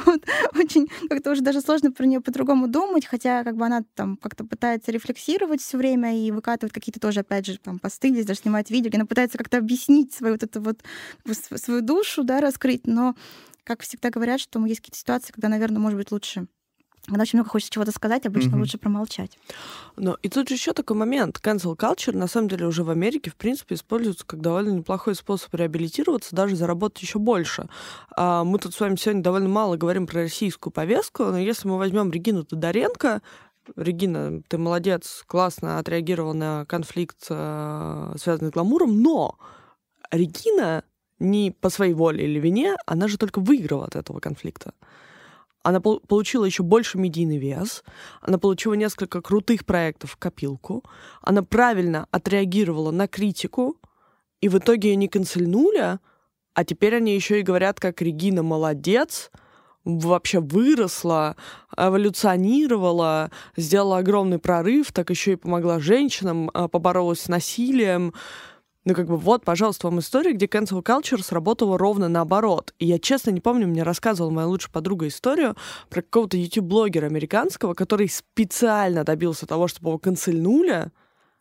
вот, 0.06 0.22
очень 0.54 0.88
как-то 1.08 1.32
уже 1.32 1.42
даже 1.42 1.60
сложно 1.60 1.92
про 1.92 2.06
нее 2.06 2.20
по-другому 2.20 2.68
думать, 2.68 3.06
хотя 3.06 3.44
как 3.44 3.56
бы 3.56 3.66
она 3.66 3.82
там 3.94 4.16
как-то 4.16 4.44
пытается 4.44 4.90
рефлексировать 4.92 5.60
все 5.60 5.76
время 5.76 6.18
и 6.18 6.30
выкатывает 6.30 6.72
какие-то 6.72 7.00
тоже, 7.00 7.20
опять 7.20 7.46
же, 7.46 7.58
там 7.58 7.78
посты, 7.78 8.10
здесь 8.10 8.26
даже 8.26 8.40
снимает 8.40 8.70
видео, 8.70 8.90
она 8.94 9.06
пытается 9.06 9.38
как-то 9.38 9.58
объяснить 9.58 10.12
свою 10.12 10.34
вот 10.34 10.42
эту 10.42 10.60
вот 10.60 10.80
свою 11.34 11.80
душу, 11.82 12.24
да, 12.24 12.40
раскрыть, 12.40 12.86
но 12.86 13.14
как 13.64 13.82
всегда 13.82 14.10
говорят, 14.10 14.40
что 14.40 14.64
есть 14.66 14.80
какие-то 14.80 14.98
ситуации, 14.98 15.32
когда, 15.32 15.48
наверное, 15.48 15.78
может 15.78 15.98
быть 15.98 16.10
лучше 16.10 16.46
когда 17.08 17.22
очень 17.22 17.38
много 17.38 17.50
хочется 17.50 17.72
чего-то 17.72 17.92
сказать, 17.92 18.26
обычно 18.26 18.56
mm-hmm. 18.56 18.58
лучше 18.58 18.78
промолчать. 18.78 19.38
Но 19.96 20.16
и 20.22 20.28
тут 20.28 20.48
же 20.48 20.54
еще 20.54 20.72
такой 20.72 20.96
момент. 20.96 21.40
Cancel 21.42 21.76
culture, 21.76 22.16
на 22.16 22.26
самом 22.26 22.48
деле, 22.48 22.66
уже 22.66 22.84
в 22.84 22.90
Америке, 22.90 23.30
в 23.30 23.36
принципе, 23.36 23.74
используется 23.74 24.26
как 24.26 24.40
довольно 24.40 24.70
неплохой 24.70 25.14
способ 25.14 25.54
реабилитироваться, 25.54 26.36
даже 26.36 26.56
заработать 26.56 27.02
еще 27.02 27.18
больше. 27.18 27.68
А 28.16 28.44
мы 28.44 28.58
тут 28.58 28.74
с 28.74 28.80
вами 28.80 28.96
сегодня 28.96 29.22
довольно 29.22 29.48
мало 29.48 29.76
говорим 29.76 30.06
про 30.06 30.22
российскую 30.22 30.72
повестку, 30.72 31.24
но 31.24 31.38
если 31.38 31.68
мы 31.68 31.78
возьмем 31.78 32.10
Регину 32.10 32.44
Тодоренко, 32.44 33.22
Регина, 33.76 34.42
ты 34.48 34.58
молодец, 34.58 35.24
классно 35.26 35.78
отреагировала 35.78 36.32
на 36.32 36.64
конфликт, 36.66 37.26
э, 37.28 38.14
связанный 38.18 38.50
с 38.50 38.52
гламуром, 38.54 39.02
но 39.02 39.38
Регина 40.10 40.84
не 41.18 41.50
по 41.50 41.68
своей 41.68 41.92
воле 41.92 42.24
или 42.24 42.38
вине, 42.38 42.76
она 42.86 43.08
же 43.08 43.18
только 43.18 43.40
выиграла 43.40 43.86
от 43.86 43.96
этого 43.96 44.20
конфликта 44.20 44.72
она 45.62 45.80
получила 45.80 46.44
еще 46.44 46.62
больше 46.62 46.98
медийный 46.98 47.38
вес, 47.38 47.84
она 48.20 48.38
получила 48.38 48.74
несколько 48.74 49.20
крутых 49.20 49.66
проектов 49.66 50.12
в 50.12 50.16
копилку, 50.16 50.84
она 51.20 51.42
правильно 51.42 52.06
отреагировала 52.10 52.90
на 52.90 53.08
критику, 53.08 53.76
и 54.40 54.48
в 54.48 54.58
итоге 54.58 54.90
ее 54.90 54.96
не 54.96 55.08
канцельнули, 55.08 55.98
а 56.54 56.64
теперь 56.64 56.96
они 56.96 57.14
еще 57.14 57.40
и 57.40 57.44
говорят, 57.44 57.80
как 57.80 58.00
Регина 58.02 58.42
молодец, 58.42 59.30
вообще 59.84 60.40
выросла, 60.40 61.36
эволюционировала, 61.76 63.30
сделала 63.56 63.98
огромный 63.98 64.38
прорыв, 64.38 64.92
так 64.92 65.10
еще 65.10 65.32
и 65.32 65.36
помогла 65.36 65.78
женщинам, 65.80 66.50
а, 66.52 66.68
поборолась 66.68 67.20
с 67.20 67.28
насилием. 67.28 68.14
Ну, 68.84 68.94
как 68.94 69.06
бы 69.06 69.16
вот, 69.16 69.44
пожалуйста, 69.44 69.88
вам 69.88 69.98
история, 69.98 70.32
где 70.32 70.46
cancel 70.46 70.82
culture 70.82 71.22
сработала 71.22 71.76
ровно 71.76 72.08
наоборот. 72.08 72.72
И 72.78 72.86
я, 72.86 72.98
честно, 72.98 73.30
не 73.30 73.40
помню, 73.40 73.66
мне 73.66 73.82
рассказывала 73.82 74.30
моя 74.30 74.46
лучшая 74.46 74.72
подруга 74.72 75.08
историю 75.08 75.56
про 75.90 76.00
какого-то 76.00 76.36
YouTube-блогера 76.36 77.06
американского, 77.06 77.74
который 77.74 78.08
специально 78.08 79.04
добился 79.04 79.46
того, 79.46 79.68
чтобы 79.68 79.90
его 79.90 79.98
канцельнули, 79.98 80.90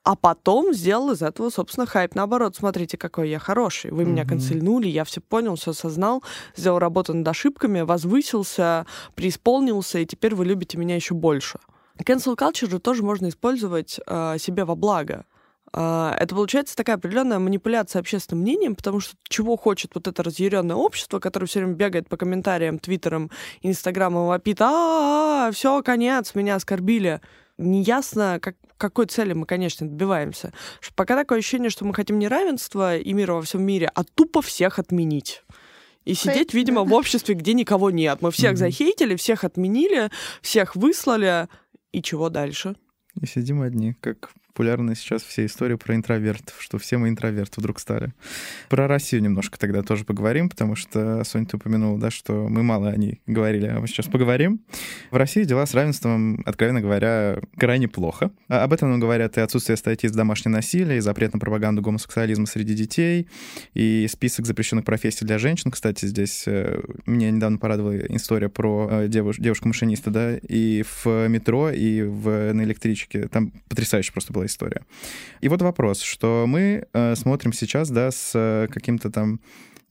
а 0.03 0.15
потом 0.15 0.73
сделал 0.73 1.11
из 1.11 1.21
этого, 1.21 1.49
собственно, 1.49 1.85
хайп. 1.85 2.15
Наоборот, 2.15 2.55
смотрите, 2.55 2.97
какой 2.97 3.29
я 3.29 3.39
хороший. 3.39 3.91
Вы 3.91 4.03
mm-hmm. 4.03 4.05
меня 4.05 4.25
канцельнули, 4.25 4.87
я 4.87 5.03
все 5.03 5.21
понял, 5.21 5.55
все 5.55 5.71
осознал, 5.71 6.23
сделал 6.55 6.79
работу 6.79 7.13
над 7.13 7.27
ошибками, 7.27 7.81
возвысился, 7.81 8.85
преисполнился, 9.15 9.99
и 9.99 10.05
теперь 10.05 10.33
вы 10.33 10.45
любите 10.45 10.77
меня 10.77 10.95
еще 10.95 11.13
больше. 11.13 11.59
Cancel 11.97 12.37
culture 12.37 12.69
же 12.69 12.79
тоже 12.79 13.03
можно 13.03 13.27
использовать 13.27 13.99
э, 14.05 14.37
себе 14.39 14.65
во 14.65 14.75
благо. 14.75 15.25
А, 15.73 16.15
это 16.19 16.35
получается 16.35 16.75
такая 16.75 16.95
определенная 16.95 17.39
манипуляция 17.39 17.99
общественным 17.99 18.43
мнением, 18.43 18.75
потому 18.75 18.99
что 18.99 19.15
чего 19.27 19.57
хочет 19.57 19.91
вот 19.95 20.07
это 20.07 20.23
разъяренное 20.23 20.75
общество, 20.75 21.19
которое 21.19 21.45
все 21.45 21.59
время 21.59 21.75
бегает 21.75 22.09
по 22.09 22.17
комментариям, 22.17 22.79
твиттерам, 22.79 23.31
инстаграмам, 23.61 24.27
вопит, 24.27 24.61
а, 24.61 25.51
все, 25.53 25.81
конец, 25.83 26.35
меня 26.35 26.55
оскорбили. 26.55 27.21
Неясно, 27.57 28.39
как, 28.41 28.55
какой 28.77 29.07
цели 29.07 29.33
мы, 29.33 29.45
конечно, 29.45 29.87
добиваемся. 29.87 30.53
Пока 30.95 31.15
такое 31.15 31.39
ощущение, 31.39 31.69
что 31.69 31.85
мы 31.85 31.93
хотим 31.93 32.19
не 32.19 32.27
равенства 32.27 32.97
и 32.97 33.13
мира 33.13 33.33
во 33.33 33.41
всем 33.41 33.63
мире, 33.63 33.89
а 33.93 34.03
тупо 34.03 34.41
всех 34.41 34.79
отменить 34.79 35.43
и 36.05 36.13
сидеть, 36.13 36.53
видимо, 36.53 36.83
в 36.83 36.93
обществе, 36.93 37.35
где 37.35 37.53
никого 37.53 37.91
нет. 37.91 38.21
Мы 38.21 38.31
всех 38.31 38.57
захейтили, 38.57 39.15
всех 39.15 39.43
отменили, 39.43 40.09
всех 40.41 40.75
выслали, 40.75 41.49
и 41.91 42.01
чего 42.01 42.29
дальше? 42.29 42.75
И 43.21 43.25
сидим 43.25 43.61
одни, 43.61 43.95
как 43.99 44.31
популярны 44.57 44.95
сейчас 44.95 45.21
все 45.21 45.45
истории 45.45 45.75
про 45.75 45.93
интровертов, 45.95 46.55
что 46.57 46.79
все 46.79 46.97
мы 46.97 47.09
интроверты 47.09 47.61
вдруг 47.61 47.79
стали. 47.79 48.11
Про 48.69 48.87
Россию 48.87 49.21
немножко 49.21 49.59
тогда 49.59 49.83
тоже 49.83 50.03
поговорим, 50.03 50.49
потому 50.49 50.75
что, 50.75 51.23
Соня, 51.25 51.45
ты 51.45 51.57
упомянула, 51.57 51.99
да, 51.99 52.09
что 52.09 52.47
мы 52.49 52.63
мало 52.63 52.89
о 52.89 52.95
ней 52.95 53.21
говорили, 53.27 53.67
а 53.67 53.79
мы 53.79 53.87
сейчас 53.87 54.07
поговорим. 54.07 54.59
В 55.11 55.15
России 55.15 55.43
дела 55.43 55.67
с 55.67 55.75
равенством, 55.75 56.41
откровенно 56.43 56.81
говоря, 56.81 57.39
крайне 57.55 57.87
плохо. 57.87 58.31
А 58.47 58.63
об 58.63 58.73
этом 58.73 58.89
нам 58.89 58.99
говорят 58.99 59.37
и 59.37 59.41
отсутствие 59.41 59.77
статьи 59.77 60.09
за 60.09 60.15
домашнее 60.15 60.51
насилие, 60.55 60.97
и 60.97 61.01
запрет 61.01 61.33
на 61.33 61.39
пропаганду 61.39 61.83
гомосексуализма 61.83 62.47
среди 62.47 62.73
детей, 62.73 63.27
и 63.75 64.07
список 64.09 64.47
запрещенных 64.47 64.85
профессий 64.85 65.23
для 65.23 65.37
женщин. 65.37 65.69
Кстати, 65.69 66.07
здесь 66.07 66.45
э, 66.47 66.81
меня 67.05 67.29
недавно 67.29 67.59
порадовала 67.59 67.95
история 68.07 68.49
про 68.49 68.89
э, 68.89 69.07
девуш- 69.07 69.39
девушку-машиниста, 69.39 70.09
да, 70.09 70.35
и 70.35 70.83
в 70.83 71.27
метро, 71.27 71.69
и 71.69 72.01
в, 72.01 72.53
на 72.53 72.63
электричке. 72.63 73.06
Там 73.31 73.51
потрясающе 73.69 74.11
просто 74.11 74.33
была 74.33 74.45
история. 74.45 74.81
И 75.41 75.49
вот 75.49 75.61
вопрос, 75.61 76.01
что 76.01 76.45
мы 76.47 76.87
э, 76.93 77.15
смотрим 77.15 77.53
сейчас, 77.53 77.89
да, 77.89 78.11
с 78.11 78.31
э, 78.35 78.67
каким-то 78.71 79.09
там 79.09 79.39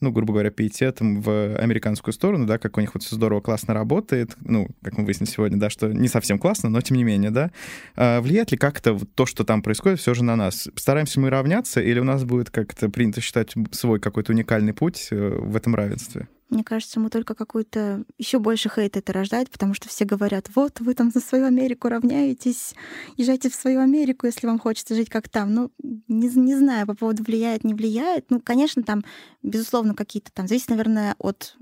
ну, 0.00 0.12
грубо 0.12 0.34
говоря, 0.34 0.50
пиететом 0.50 1.22
в 1.22 1.56
американскую 1.56 2.12
сторону, 2.12 2.46
да, 2.46 2.58
как 2.58 2.76
у 2.76 2.80
них 2.80 2.94
вот 2.94 3.02
все 3.02 3.16
здорово, 3.16 3.40
классно 3.40 3.72
работает, 3.72 4.36
ну, 4.40 4.68
как 4.82 4.98
мы 4.98 5.04
выяснили 5.04 5.30
сегодня, 5.30 5.58
да, 5.58 5.70
что 5.70 5.88
не 5.88 6.08
совсем 6.08 6.38
классно, 6.38 6.68
но 6.68 6.80
тем 6.82 6.98
не 6.98 7.04
менее, 7.04 7.30
да, 7.30 7.50
а 7.96 8.20
влияет 8.20 8.52
ли 8.52 8.58
как-то 8.58 8.98
то, 9.14 9.24
что 9.24 9.44
там 9.44 9.62
происходит, 9.62 9.98
все 9.98 10.12
же 10.12 10.22
на 10.22 10.36
нас? 10.36 10.68
Стараемся 10.76 11.18
мы 11.20 11.30
равняться, 11.30 11.80
или 11.80 11.98
у 11.98 12.04
нас 12.04 12.24
будет 12.24 12.50
как-то 12.50 12.90
принято 12.90 13.20
считать 13.20 13.54
свой 13.72 13.98
какой-то 13.98 14.32
уникальный 14.32 14.74
путь 14.74 15.08
э, 15.10 15.38
в 15.40 15.56
этом 15.56 15.74
равенстве? 15.74 16.28
Мне 16.48 16.62
кажется, 16.62 17.00
ему 17.00 17.10
только 17.10 17.34
какой-то 17.34 18.04
еще 18.18 18.38
больше 18.38 18.68
хейт 18.68 18.96
это 18.96 19.12
рождает, 19.12 19.50
потому 19.50 19.74
что 19.74 19.88
все 19.88 20.04
говорят, 20.04 20.48
вот, 20.54 20.80
вы 20.80 20.94
там 20.94 21.10
за 21.10 21.20
свою 21.20 21.44
Америку 21.46 21.88
равняетесь, 21.88 22.74
езжайте 23.16 23.50
в 23.50 23.54
свою 23.54 23.80
Америку, 23.80 24.26
если 24.26 24.46
вам 24.46 24.60
хочется 24.60 24.94
жить 24.94 25.10
как 25.10 25.28
там. 25.28 25.52
Ну, 25.52 25.72
не, 25.82 26.28
не 26.28 26.54
знаю, 26.54 26.86
по 26.86 26.94
поводу 26.94 27.24
влияет, 27.24 27.64
не 27.64 27.74
влияет. 27.74 28.30
Ну, 28.30 28.40
конечно, 28.40 28.84
там, 28.84 29.04
безусловно, 29.42 29.94
какие-то 29.94 30.30
там, 30.32 30.46
зависит, 30.46 30.68
наверное, 30.70 31.16
от 31.18 31.56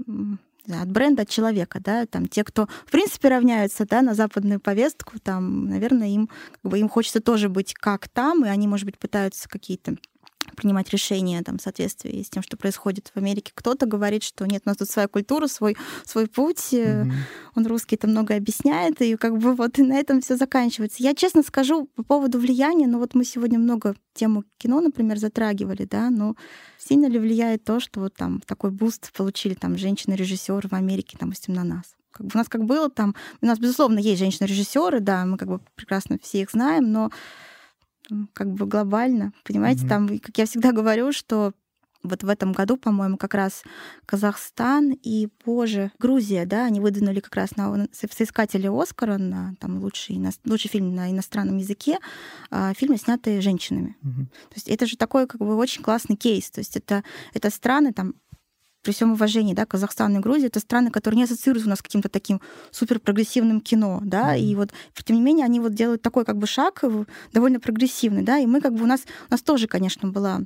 от 0.67 0.89
бренда, 0.89 1.23
от 1.23 1.29
человека, 1.29 1.79
да, 1.79 2.07
там 2.07 2.27
те, 2.27 2.43
кто 2.43 2.69
в 2.87 2.91
принципе 2.91 3.29
равняются, 3.29 3.87
да, 3.87 4.01
на 4.01 4.15
западную 4.15 4.61
повестку, 4.61 5.19
там, 5.19 5.69
наверное, 5.69 6.09
им 6.09 6.31
как 6.53 6.71
бы 6.73 6.79
им 6.79 6.89
хочется 6.89 7.21
тоже 7.21 7.51
быть 7.51 7.75
как 7.75 8.09
там, 8.09 8.47
и 8.47 8.49
они, 8.49 8.67
может 8.67 8.87
быть, 8.87 8.99
пытаются 8.99 9.47
какие-то 9.47 9.97
принимать 10.57 10.91
решения 10.91 11.43
там, 11.43 11.59
в 11.59 11.63
соответствии 11.63 12.23
с 12.23 12.31
тем, 12.31 12.43
что 12.43 12.57
происходит 12.57 13.11
в 13.15 13.17
Америке. 13.17 13.53
Кто-то 13.55 13.87
говорит, 13.87 14.23
что 14.23 14.47
нет, 14.47 14.63
у 14.65 14.69
нас 14.69 14.79
тут 14.79 14.91
своя 14.91 15.09
культура, 15.09 15.47
свой, 15.47 15.77
свой 16.05 16.27
путь, 16.27 16.73
mm-hmm. 16.73 17.13
он 17.55 17.67
русский 17.67 17.97
это 17.97 18.07
много 18.07 18.35
объясняет, 18.35 19.01
и 19.03 19.17
как 19.17 19.39
бы 19.39 19.55
вот 19.55 19.79
и 19.79 19.83
на 19.83 19.95
этом 19.95 20.21
все 20.21 20.37
заканчивается. 20.37 21.03
Я 21.03 21.15
честно 21.15 21.43
скажу 21.43 21.87
по 21.95 22.03
поводу 22.03 22.39
влияния, 22.39 22.87
ну 22.87 22.99
вот 22.99 23.15
мы 23.15 23.25
сегодня 23.25 23.59
много 23.59 23.95
тему 24.15 24.45
кино, 24.59 24.81
например, 24.81 25.19
затрагивали, 25.19 25.85
да, 25.85 26.11
но 26.11 26.37
сильно 26.79 27.07
ли 27.07 27.19
влияет 27.19 27.65
то, 27.65 27.81
что 27.81 28.01
вот 28.01 28.15
там 28.15 28.41
такой 28.47 28.71
буст 28.71 29.13
получили 29.13 29.55
там 29.55 29.77
женщины-режиссеры 29.77 30.69
в 30.69 30.73
Америке, 30.75 31.17
там, 31.19 31.31
допустим, 31.31 31.55
на 31.55 31.65
нас? 31.65 31.95
Как 32.11 32.27
бы 32.27 32.31
у 32.35 32.39
нас 32.39 32.49
как 32.49 32.65
было 32.65 32.89
там, 32.91 33.15
у 33.41 33.47
нас, 33.47 33.59
безусловно, 33.59 33.99
есть 33.99 34.21
женщины-режиссеры, 34.21 35.01
да, 35.01 35.25
мы 35.27 35.37
как 35.37 35.49
бы 35.49 35.61
прекрасно 35.75 36.19
все 36.23 36.43
их 36.43 36.51
знаем, 36.53 36.93
но 36.93 37.11
как 38.33 38.53
бы 38.53 38.67
глобально, 38.67 39.33
понимаете, 39.45 39.85
mm-hmm. 39.85 39.89
там, 39.89 40.19
как 40.19 40.37
я 40.39 40.47
всегда 40.47 40.73
говорю, 40.73 41.13
что 41.13 41.53
вот 42.05 42.23
в 42.23 42.29
этом 42.29 42.53
году, 42.53 42.77
по-моему, 42.77 43.17
как 43.17 43.35
раз 43.35 43.65
Казахстан 44.07 44.93
и, 45.03 45.29
боже, 45.45 45.91
Грузия, 45.99 46.45
да, 46.45 46.67
они 46.67 46.79
выдвинули 46.79 47.21
как 47.21 47.35
раз 47.35 47.57
на 47.57 47.89
соискатели 47.93 48.69
Оскара 48.71 49.17
на 49.17 49.55
там, 49.59 49.79
лучший, 49.79 50.23
лучший 50.45 50.69
фильм 50.69 50.95
на 50.95 51.11
иностранном 51.11 51.57
языке, 51.57 51.99
а, 52.51 52.75
фильмы, 52.75 52.99
снятые 52.99 53.41
женщинами. 53.41 53.97
Угу. 54.03 54.27
То 54.51 54.55
есть 54.55 54.69
это 54.69 54.87
же 54.87 54.97
такой 54.97 55.27
как 55.27 55.41
бы 55.41 55.57
очень 55.57 55.83
классный 55.83 56.17
кейс. 56.17 56.51
То 56.51 56.61
есть 56.61 56.77
это, 56.77 57.03
это 57.33 57.51
страны, 57.51 57.93
там, 57.93 58.15
при 58.85 58.93
всем 58.93 59.13
уважении, 59.13 59.55
да, 59.55 59.67
Казахстан 59.67 60.17
и 60.17 60.21
Грузия, 60.21 60.47
это 60.47 60.61
страны, 60.61 60.91
которые 60.91 61.19
не 61.19 61.25
ассоциируются 61.25 61.69
у 61.69 61.71
нас 61.71 61.81
с 61.81 61.83
каким-то 61.83 62.09
таким 62.09 62.41
супер 62.71 63.01
прогрессивным 63.01 63.61
кино, 63.61 64.01
да, 64.05 64.37
mm-hmm. 64.37 64.41
и 64.41 64.55
вот, 64.55 64.71
тем 65.03 65.17
не 65.17 65.23
менее, 65.23 65.47
они 65.47 65.59
вот 65.59 65.75
делают 65.75 66.03
такой 66.03 66.25
как 66.25 66.37
бы 66.37 66.47
шаг 66.47 66.85
довольно 67.33 67.59
прогрессивный, 67.59 68.23
да, 68.23 68.39
и 68.39 68.47
мы 68.47 68.61
как 68.61 68.75
бы 68.75 68.85
у 68.85 68.87
нас, 68.87 69.01
у 69.29 69.33
нас 69.33 69.43
тоже, 69.43 69.67
конечно, 69.67 70.09
была 70.09 70.43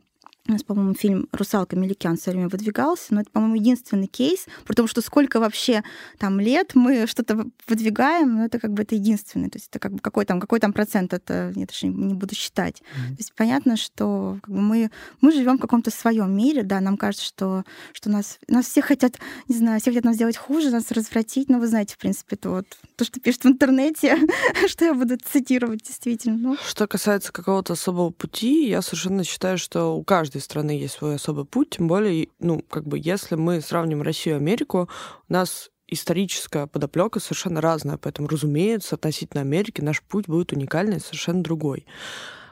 у 0.49 0.53
нас, 0.53 0.63
по-моему, 0.63 0.95
фильм 0.95 1.29
«Русалка 1.33 1.77
Меликян» 1.77 2.17
все 2.17 2.31
время 2.31 2.49
выдвигался, 2.49 3.15
но 3.15 3.21
это, 3.21 3.31
по-моему, 3.31 3.57
единственный 3.57 4.07
кейс, 4.07 4.47
потому 4.67 4.89
что 4.89 5.03
сколько 5.03 5.41
вообще 5.41 5.83
там 6.17 6.41
лет 6.41 6.75
мы 6.75 7.07
что-то 7.07 7.47
выдвигаем, 7.67 8.35
но 8.35 8.47
это 8.47 8.59
как 8.59 8.73
бы 8.73 8.83
это 8.83 8.95
единственный. 8.95 9.51
То 9.51 9.57
есть 9.57 9.69
это 9.69 9.79
как 9.79 9.93
бы 9.93 9.99
какой 9.99 10.25
там, 10.25 10.41
какой 10.41 10.59
там 10.59 10.73
процент, 10.73 11.13
это 11.13 11.53
я 11.55 11.67
даже 11.67 11.87
не 11.87 12.15
буду 12.15 12.35
считать. 12.35 12.81
Mm-hmm. 12.81 13.09
То 13.09 13.17
есть 13.19 13.33
понятно, 13.35 13.77
что 13.77 14.39
как 14.43 14.55
бы 14.55 14.61
мы, 14.61 14.91
мы 15.21 15.33
живем 15.33 15.59
в 15.59 15.61
каком-то 15.61 15.91
своем 15.91 16.35
мире, 16.35 16.63
да, 16.63 16.81
нам 16.81 16.97
кажется, 16.97 17.27
что, 17.27 17.65
что 17.93 18.09
нас, 18.09 18.39
нас 18.49 18.67
все 18.67 18.81
хотят, 18.81 19.19
не 19.49 19.57
знаю, 19.57 19.81
все 19.81 19.91
хотят 19.91 20.05
нас 20.05 20.15
сделать 20.15 20.39
хуже, 20.39 20.71
нас 20.71 20.91
развратить, 20.91 21.51
но 21.51 21.59
вы 21.59 21.67
знаете, 21.67 21.95
в 21.95 21.99
принципе, 21.99 22.37
это 22.37 22.49
вот 22.49 22.67
то, 22.97 23.05
что 23.05 23.21
пишут 23.21 23.45
в 23.45 23.49
интернете, 23.49 24.17
что 24.67 24.87
я 24.87 24.95
буду 24.95 25.19
цитировать 25.19 25.83
действительно. 25.83 26.37
Ну. 26.39 26.57
Что 26.67 26.87
касается 26.87 27.33
какого-то 27.33 27.75
особого 27.75 28.11
пути, 28.11 28.69
я 28.69 28.81
совершенно 28.81 29.25
считаю, 29.25 29.59
что 29.59 29.95
у 29.95 30.03
каждой 30.03 30.38
каждой 30.39 30.41
страны 30.41 30.71
есть 30.71 30.95
свой 30.95 31.17
особый 31.17 31.45
путь, 31.45 31.71
тем 31.71 31.89
более, 31.89 32.29
ну, 32.39 32.63
как 32.71 32.85
бы, 32.85 32.99
если 33.03 33.37
мы 33.37 33.61
сравним 33.61 34.03
Россию 34.03 34.37
и 34.37 34.39
Америку, 34.39 34.89
у 35.29 35.33
нас 35.33 35.71
историческая 35.89 36.67
подоплека 36.67 37.21
совершенно 37.21 37.61
разная, 37.61 37.97
поэтому, 37.97 38.29
разумеется, 38.29 38.95
относительно 38.95 39.43
Америки 39.43 39.81
наш 39.81 40.03
путь 40.03 40.27
будет 40.29 40.53
уникальный, 40.53 41.01
совершенно 41.01 41.43
другой. 41.43 41.87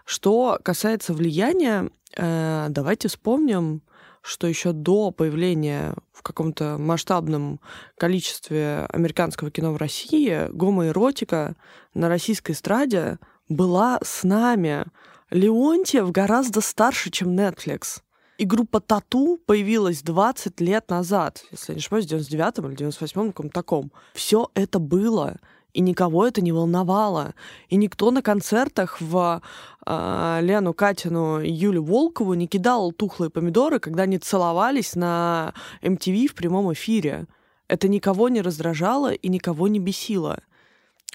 Что 0.05 0.59
касается 0.62 1.12
влияния, 1.12 1.91
э, 2.16 2.66
давайте 2.70 3.09
вспомним, 3.09 3.82
что 4.22 4.49
еще 4.49 4.72
до 4.72 5.11
появления 5.12 5.95
в 6.12 6.22
каком-то 6.22 6.78
масштабном 6.78 7.61
количестве 7.97 8.87
американского 8.93 9.51
кино 9.51 9.72
в 9.72 9.76
России 9.76 10.49
гомоэротика 10.53 11.55
на 11.95 12.09
российской 12.09 12.53
эстраде 12.53 13.18
была 13.49 14.01
с 14.03 14.24
нами 14.24 14.87
Леонтьев 15.31 16.12
гораздо 16.12 16.61
старше, 16.61 17.11
чем 17.11 17.37
Netflix. 17.37 18.01
И 18.39 18.45
группа 18.45 18.81
Тату 18.81 19.41
появилась 19.47 20.03
20 20.03 20.61
лет 20.61 20.91
назад, 20.91 21.43
если 21.51 21.72
я 21.72 21.77
не 21.77 21.81
ошибаюсь, 21.81 22.07
в 22.07 22.12
99-м 22.12 22.70
или 22.70 22.87
98-м, 22.87 23.33
каком 23.33 23.51
таком. 23.51 23.93
Все 24.14 24.51
это 24.55 24.79
было, 24.79 25.39
и 25.72 25.81
никого 25.81 26.27
это 26.27 26.43
не 26.43 26.53
волновало. 26.53 27.35
И 27.68 27.77
никто 27.77 28.11
на 28.11 28.22
концертах 28.22 29.01
в 29.01 29.43
э, 29.87 30.39
Лену 30.43 30.74
Катину 30.74 31.41
и 31.41 31.51
Юлю 31.51 31.83
Волкову 31.83 32.35
не 32.35 32.47
кидал 32.47 32.93
тухлые 32.93 33.31
помидоры, 33.31 33.81
когда 33.81 34.05
они 34.05 34.18
целовались 34.18 34.95
на 34.95 35.55
MTV 35.83 36.29
в 36.29 36.35
прямом 36.35 36.72
эфире. 36.74 37.27
Это 37.68 37.89
никого 37.89 38.29
не 38.29 38.43
раздражало 38.43 39.12
и 39.12 39.29
никого 39.29 39.66
не 39.66 39.81
бесило. 39.81 40.41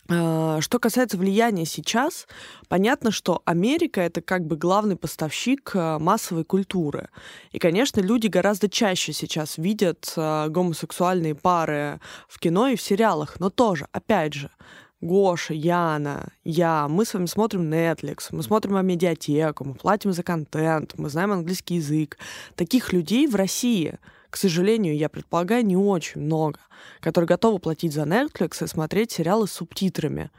А, 0.09 0.59
что 0.61 0.79
касается 0.79 1.17
влияния 1.17 1.65
сейчас, 1.65 2.27
понятно, 2.67 3.11
что 3.11 3.41
Америка 3.45 4.01
это 4.01 4.21
как 4.21 4.45
бы 4.45 4.55
главный 4.55 4.95
поставщик 4.95 5.71
а, 5.73 5.99
массовой 5.99 6.43
культуры. 6.43 7.09
И, 7.51 7.59
конечно, 7.59 8.01
люди 8.01 8.27
гораздо 8.27 8.69
чаще 8.69 9.13
сейчас 9.13 9.57
видят 9.57 10.13
а, 10.17 10.47
гомосексуальные 10.49 11.35
пары 11.35 11.99
в 12.27 12.39
кино 12.39 12.67
и 12.67 12.75
в 12.75 12.81
сериалах, 12.81 13.39
но 13.39 13.49
тоже, 13.49 13.87
опять 13.91 14.33
же, 14.33 14.49
Гоша, 15.01 15.55
Яна, 15.55 16.31
я, 16.43 16.87
мы 16.87 17.05
с 17.05 17.13
вами 17.15 17.25
смотрим 17.25 17.73
Netflix, 17.73 18.27
мы 18.29 18.43
смотрим 18.43 18.75
о 18.75 18.83
медиатеку, 18.83 19.63
мы 19.63 19.73
платим 19.73 20.13
за 20.13 20.21
контент, 20.21 20.93
мы 20.97 21.09
знаем 21.09 21.31
английский 21.31 21.75
язык. 21.75 22.19
Таких 22.55 22.93
людей 22.93 23.25
в 23.25 23.35
России— 23.35 23.97
к 24.31 24.37
сожалению, 24.37 24.97
я 24.97 25.09
предполагаю, 25.09 25.65
не 25.65 25.75
очень 25.77 26.21
много, 26.21 26.59
которые 27.01 27.27
готовы 27.27 27.59
платить 27.59 27.93
за 27.93 28.03
Netflix 28.03 28.63
и 28.63 28.67
смотреть 28.67 29.11
сериалы 29.11 29.45
с 29.45 29.51
субтитрами. 29.51 30.31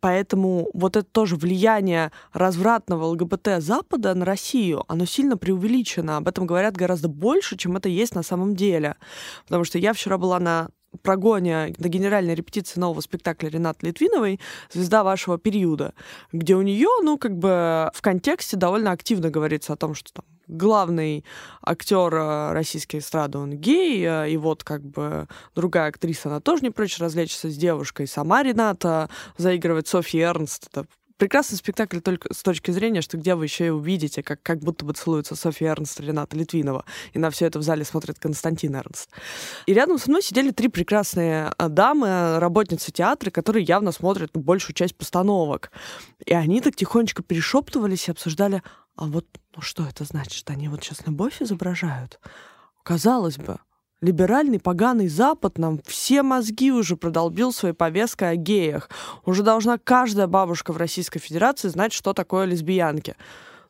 Поэтому 0.00 0.70
вот 0.74 0.96
это 0.96 1.06
тоже 1.06 1.36
влияние 1.36 2.12
развратного 2.32 3.06
ЛГБТ 3.06 3.62
Запада 3.62 4.14
на 4.14 4.24
Россию, 4.24 4.84
оно 4.88 5.06
сильно 5.06 5.36
преувеличено. 5.36 6.18
Об 6.18 6.28
этом 6.28 6.46
говорят 6.46 6.76
гораздо 6.76 7.08
больше, 7.08 7.56
чем 7.56 7.76
это 7.76 7.88
есть 7.88 8.14
на 8.14 8.22
самом 8.22 8.54
деле. 8.54 8.96
Потому 9.44 9.64
что 9.64 9.78
я 9.78 9.92
вчера 9.94 10.18
была 10.18 10.38
на 10.38 10.68
прогоне 11.02 11.74
на 11.78 11.88
генеральной 11.88 12.34
репетиции 12.34 12.78
нового 12.78 13.00
спектакля 13.00 13.48
Ренаты 13.48 13.86
Литвиновой 13.86 14.40
«Звезда 14.70 15.02
вашего 15.02 15.38
периода», 15.38 15.94
где 16.32 16.56
у 16.56 16.62
нее, 16.62 16.88
ну, 17.02 17.16
как 17.16 17.36
бы 17.36 17.90
в 17.94 18.02
контексте 18.02 18.56
довольно 18.56 18.90
активно 18.90 19.30
говорится 19.30 19.72
о 19.72 19.76
том, 19.76 19.94
что 19.94 20.12
там 20.12 20.24
главный 20.50 21.24
актер 21.62 22.14
э, 22.14 22.52
российской 22.52 22.98
эстрады, 22.98 23.38
он 23.38 23.52
гей, 23.52 24.04
э, 24.04 24.30
и 24.30 24.36
вот 24.36 24.64
как 24.64 24.82
бы 24.82 25.28
другая 25.54 25.88
актриса, 25.88 26.28
она 26.28 26.40
тоже 26.40 26.62
не 26.62 26.70
прочь 26.70 26.98
развлечься 26.98 27.48
с 27.48 27.56
девушкой. 27.56 28.06
Сама 28.06 28.42
Рената 28.42 29.08
заигрывает 29.36 29.88
Софьи 29.88 30.20
Эрнст, 30.20 30.68
это 30.70 30.86
прекрасный 31.20 31.56
спектакль 31.56 32.00
только 32.00 32.32
с 32.34 32.42
точки 32.42 32.70
зрения, 32.70 33.02
что 33.02 33.18
где 33.18 33.34
вы 33.34 33.44
еще 33.44 33.66
и 33.66 33.70
увидите, 33.70 34.22
как, 34.22 34.42
как 34.42 34.60
будто 34.60 34.84
бы 34.84 34.94
целуются 34.94 35.36
Софья 35.36 35.68
Эрнст 35.68 36.00
и 36.00 36.06
Рената 36.06 36.34
Литвинова. 36.34 36.84
И 37.12 37.18
на 37.18 37.30
все 37.30 37.46
это 37.46 37.58
в 37.58 37.62
зале 37.62 37.84
смотрит 37.84 38.18
Константин 38.18 38.74
Эрнст. 38.74 39.10
И 39.66 39.74
рядом 39.74 39.98
со 39.98 40.08
мной 40.08 40.22
сидели 40.22 40.50
три 40.50 40.68
прекрасные 40.68 41.52
а, 41.58 41.68
дамы, 41.68 42.38
работницы 42.40 42.90
театра, 42.90 43.30
которые 43.30 43.64
явно 43.64 43.92
смотрят 43.92 44.30
большую 44.32 44.74
часть 44.74 44.96
постановок. 44.96 45.70
И 46.24 46.32
они 46.32 46.62
так 46.62 46.74
тихонечко 46.74 47.22
перешептывались 47.22 48.08
и 48.08 48.12
обсуждали, 48.12 48.62
а 49.00 49.06
вот 49.06 49.26
ну 49.56 49.62
что 49.62 49.86
это 49.86 50.04
значит? 50.04 50.48
Они 50.50 50.68
вот 50.68 50.84
сейчас 50.84 51.06
любовь 51.06 51.40
изображают? 51.40 52.20
Казалось 52.82 53.38
бы, 53.38 53.58
Либеральный 54.02 54.58
поганый 54.58 55.08
Запад 55.08 55.58
нам 55.58 55.80
все 55.86 56.22
мозги 56.22 56.70
уже 56.72 56.96
продолбил 56.96 57.52
своей 57.52 57.74
повесткой 57.74 58.30
о 58.30 58.36
геях. 58.36 58.88
Уже 59.26 59.42
должна 59.42 59.76
каждая 59.76 60.26
бабушка 60.26 60.72
в 60.72 60.78
Российской 60.78 61.18
Федерации 61.18 61.68
знать, 61.68 61.92
что 61.92 62.14
такое 62.14 62.46
лесбиянки. 62.46 63.14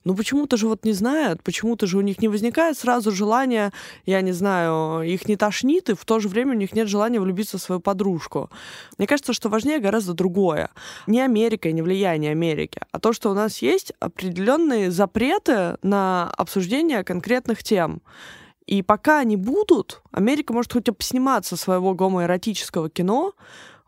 Но 0.05 0.15
почему-то 0.15 0.57
же 0.57 0.67
вот 0.67 0.85
не 0.85 0.93
знают, 0.93 1.43
почему-то 1.43 1.87
же 1.87 1.99
у 1.99 2.01
них 2.01 2.21
не 2.23 2.29
возникает 2.29 2.79
сразу 2.79 3.11
желания, 3.11 3.73
я 4.07 4.23
не 4.23 4.33
знаю, 4.33 5.03
их 5.03 5.29
не 5.29 5.37
тошнит, 5.37 5.91
и 5.91 5.95
в 5.95 6.05
то 6.07 6.21
же 6.21 6.29
время 6.29 6.53
у 6.53 6.57
них 6.57 6.73
нет 6.73 6.89
желания 6.89 7.21
влюбиться 7.21 7.59
в 7.59 7.63
свою 7.63 7.81
подружку. 7.81 8.51
Мне 8.97 9.07
кажется, 9.07 9.35
что 9.35 9.51
важнее 9.51 9.79
гораздо 9.79 10.15
другое. 10.15 10.71
Не 11.07 11.21
Америка 11.21 11.69
и 11.69 11.73
не 11.73 11.83
влияние 11.83 12.31
Америки, 12.31 12.81
а 12.93 12.99
то, 12.99 13.13
что 13.13 13.31
у 13.31 13.35
нас 13.35 13.61
есть 13.61 13.93
определенные 14.01 14.91
запреты 14.91 15.77
на 15.83 16.31
обсуждение 16.37 17.05
конкретных 17.05 17.63
тем. 17.63 18.01
И 18.67 18.83
пока 18.83 19.19
они 19.19 19.37
будут, 19.37 20.01
Америка 20.13 20.53
может 20.53 20.73
хоть 20.73 20.89
обсниматься 20.89 21.57
своего 21.57 21.93
гомоэротического 21.93 22.89
кино, 22.89 23.35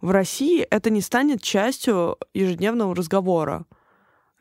в 0.01 0.11
России 0.11 0.61
это 0.63 0.91
не 0.91 1.01
станет 1.01 1.41
частью 1.41 2.19
ежедневного 2.35 2.95
разговора. 2.95 3.65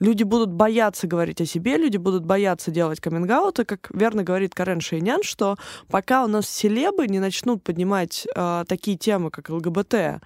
Люди 0.02 0.24
будут 0.24 0.52
бояться 0.52 1.06
говорить 1.06 1.42
о 1.42 1.46
себе, 1.46 1.78
люди 1.78 1.98
будут 1.98 2.26
бояться 2.26 2.72
делать 2.72 3.00
каминг 3.00 3.60
и 3.60 3.64
как 3.64 3.92
верно 3.94 4.24
говорит 4.24 4.56
Карен 4.56 4.82
Шейнян, 4.82 5.22
что 5.22 5.58
пока 5.90 6.26
у 6.26 6.28
нас 6.28 6.50
селебы 6.50 7.08
не 7.08 7.20
начнут 7.20 7.64
поднимать 7.64 8.28
э, 8.36 8.64
такие 8.68 8.98
темы, 8.98 9.30
как 9.30 9.50
ЛГБТ, 9.50 10.24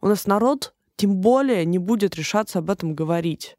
у 0.00 0.08
нас 0.08 0.26
народ 0.26 0.74
тем 0.96 1.18
более 1.18 1.64
не 1.64 1.78
будет 1.78 2.16
решаться 2.16 2.58
об 2.58 2.68
этом 2.68 2.96
говорить. 2.96 3.56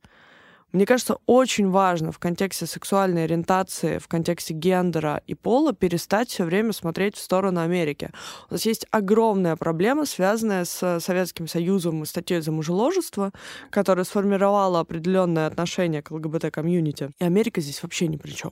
Мне 0.74 0.88
кажется, 0.88 1.18
очень 1.28 1.70
важно 1.70 2.12
в 2.12 2.18
контексте 2.18 2.66
сексуальной 2.66 3.26
ориентации, 3.26 4.00
в 4.00 4.08
контексте 4.08 4.56
гендера 4.56 5.22
и 5.28 5.36
пола 5.36 5.72
перестать 5.72 6.30
все 6.30 6.46
время 6.46 6.74
смотреть 6.74 7.16
в 7.16 7.22
сторону 7.22 7.62
Америки. 7.62 8.10
У 8.50 8.54
нас 8.56 8.66
есть 8.66 8.88
огромная 8.90 9.56
проблема, 9.56 10.08
связанная 10.08 10.66
с 10.66 11.00
Советским 11.00 11.48
Союзом 11.48 12.02
и 12.02 12.08
статьей 12.08 12.42
за 12.42 12.52
мужеложество, 12.52 13.32
которая 13.70 14.04
сформировала 14.04 14.80
определенное 14.80 15.46
отношение 15.46 16.02
к 16.02 16.10
ЛГБТ-комьюнити. 16.10 17.12
И 17.20 17.24
Америка 17.24 17.62
здесь 17.62 17.84
вообще 17.84 18.08
ни 18.08 18.18
при 18.18 18.32
чем. 18.32 18.52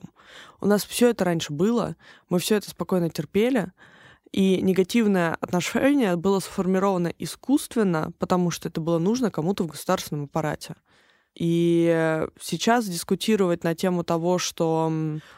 У 0.60 0.66
нас 0.66 0.84
все 0.84 1.10
это 1.10 1.24
раньше 1.24 1.52
было, 1.52 1.96
мы 2.28 2.38
все 2.38 2.54
это 2.54 2.70
спокойно 2.70 3.10
терпели, 3.10 3.72
и 4.30 4.62
негативное 4.62 5.36
отношение 5.40 6.14
было 6.14 6.38
сформировано 6.38 7.12
искусственно, 7.18 8.12
потому 8.20 8.52
что 8.52 8.68
это 8.68 8.80
было 8.80 9.00
нужно 9.00 9.32
кому-то 9.32 9.64
в 9.64 9.66
государственном 9.66 10.26
аппарате. 10.26 10.76
И 11.34 12.26
сейчас 12.40 12.86
дискутировать 12.86 13.64
на 13.64 13.74
тему 13.74 14.04
того, 14.04 14.38
что 14.38 14.92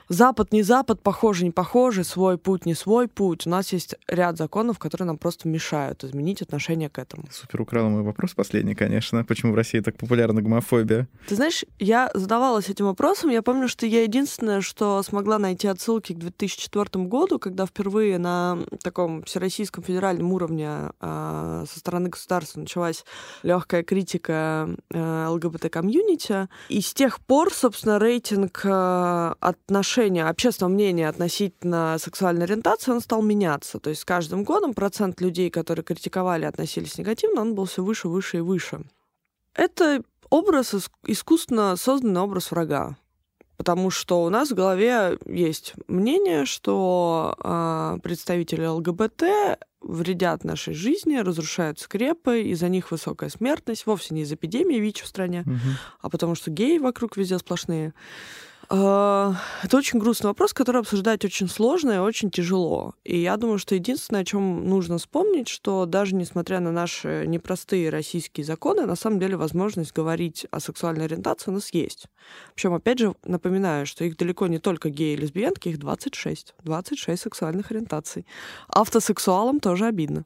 Запад 0.09 0.53
не 0.53 0.63
Запад, 0.63 1.01
похоже, 1.03 1.45
не 1.45 1.51
похоже, 1.51 2.05
свой 2.05 2.37
путь 2.37 2.67
не 2.67 2.75
свой 2.75 3.09
путь. 3.09 3.47
У 3.47 3.51
нас 3.51 3.73
есть 3.73 3.95
ряд 4.09 4.37
законов, 4.37 4.79
которые 4.79 5.07
нам 5.07 5.19
просто 5.19 5.49
мешают 5.49 6.05
изменить 6.05 6.43
отношение 6.43 6.89
к 6.91 6.99
этому. 6.99 7.25
Супер 7.31 7.63
украл 7.63 7.89
мой 7.89 8.03
вопрос 8.03 8.35
последний, 8.35 8.75
конечно. 8.75 9.25
Почему 9.25 9.53
в 9.53 9.55
России 9.55 9.81
так 9.81 9.97
популярна 9.97 10.43
гомофобия? 10.43 11.09
Ты 11.29 11.37
знаешь, 11.37 11.65
я 11.79 12.11
задавалась 12.13 12.69
этим 12.69 12.87
вопросом. 12.87 13.31
Я 13.31 13.43
помню, 13.43 13.69
что 13.69 13.87
я 13.87 14.03
единственное, 14.03 14.61
что 14.61 15.03
смогла 15.03 15.39
найти 15.39 15.69
отсылки 15.69 16.13
к 16.13 16.19
2004 16.19 17.05
году, 17.05 17.39
когда 17.39 17.67
впервые 17.67 18.19
на 18.19 18.59
таком 18.83 19.23
всероссийском 19.23 19.85
федеральном 19.85 20.33
уровне 20.33 20.91
э, 21.01 21.65
со 21.71 21.79
стороны 21.79 22.11
государства 22.11 22.61
началась 22.61 23.05
легкая 23.43 23.83
критика 23.83 24.69
э, 24.91 25.27
ЛГБТ 25.29 25.71
комьюнити. 25.85 26.49
И 26.69 26.81
с 26.81 26.95
тех 26.95 27.21
пор, 27.21 27.53
собственно, 27.53 27.99
рейтинг 27.99 28.61
э, 28.65 29.35
отношения, 29.41 30.25
общественного 30.29 30.73
мнения 30.73 31.09
относительно 31.09 31.97
сексуальной 31.99 32.45
ориентации, 32.45 32.93
он 32.93 33.01
стал 33.01 33.23
меняться. 33.23 33.79
То 33.79 33.91
есть 33.91 34.03
с 34.03 34.05
каждым 34.05 34.45
годом 34.45 34.75
процент 34.75 35.21
людей, 35.21 35.51
которые 35.51 35.85
критиковали, 35.85 36.47
относились 36.47 36.99
негативно, 36.99 37.43
он 37.43 37.55
был 37.55 37.67
все 37.67 37.83
выше, 37.83 38.09
выше 38.09 38.39
и 38.39 38.41
выше. 38.41 38.81
Это 39.55 40.03
образ, 40.31 40.75
искусственно 41.07 41.77
созданный 41.77 42.21
образ 42.21 42.51
врага. 42.51 42.97
Потому 43.57 43.91
что 43.91 44.25
у 44.25 44.31
нас 44.31 44.51
в 44.51 44.55
голове 44.55 45.17
есть 45.27 45.75
мнение, 45.87 46.45
что 46.45 47.37
э, 47.39 47.99
представители 48.03 48.67
ЛГБТ 48.67 49.23
вредят 49.85 50.45
нашей 50.45 50.75
жизни, 50.75 51.17
разрушают 51.17 51.79
скрепы, 51.79 52.43
из-за 52.43 52.69
них 52.69 52.91
высокая 52.91 53.29
смертность, 53.29 53.87
вовсе 53.87 54.15
не 54.15 54.23
из 54.23 54.33
эпидемии 54.33 54.81
ВИЧ 54.81 55.03
в 55.03 55.07
стране, 55.07 55.43
угу. 55.47 55.59
а 56.01 56.11
потому 56.11 56.35
что 56.35 56.51
геи 56.51 56.79
вокруг 56.79 57.17
везде 57.17 57.39
сплошные. 57.39 57.95
А, 58.69 59.35
это 59.63 59.77
очень 59.77 59.99
грустный 59.99 60.29
вопрос, 60.29 60.53
который 60.53 60.81
обсуждать 60.81 61.25
очень 61.25 61.49
сложно 61.49 61.93
и 61.93 61.99
очень 61.99 62.31
тяжело. 62.31 62.95
И 63.05 63.19
я 63.19 63.37
думаю, 63.37 63.59
что 63.59 63.75
единственное, 63.75 64.23
о 64.23 64.25
чем 64.25 64.69
нужно 64.69 64.99
вспомнить, 64.99 65.49
что 65.49 65.87
даже 65.87 66.15
несмотря 66.15 66.61
на 66.61 66.73
наши 66.73 67.25
непростые 67.27 67.91
российские 67.91 68.45
законы, 68.45 68.87
на 68.87 68.97
самом 68.97 69.19
деле 69.19 69.37
возможность 69.37 69.93
говорить 69.93 70.47
о 70.51 70.61
сексуальной 70.61 71.05
ориентации 71.07 71.51
у 71.51 71.55
нас 71.55 71.73
есть. 71.73 72.07
Причем, 72.55 72.75
опять 72.75 72.99
же, 72.99 73.15
напоминаю, 73.25 73.87
что 73.87 74.05
их 74.05 74.17
далеко 74.17 74.47
не 74.47 74.59
только 74.59 74.91
геи 74.91 75.15
и 75.15 75.17
лесбиянки, 75.17 75.69
их 75.69 75.79
26. 75.79 76.55
26 76.63 77.23
сексуальных 77.23 77.71
ориентаций. 77.71 78.27
Автосексуалам 78.69 79.61
тоже 79.61 79.87
обидно. 79.87 80.25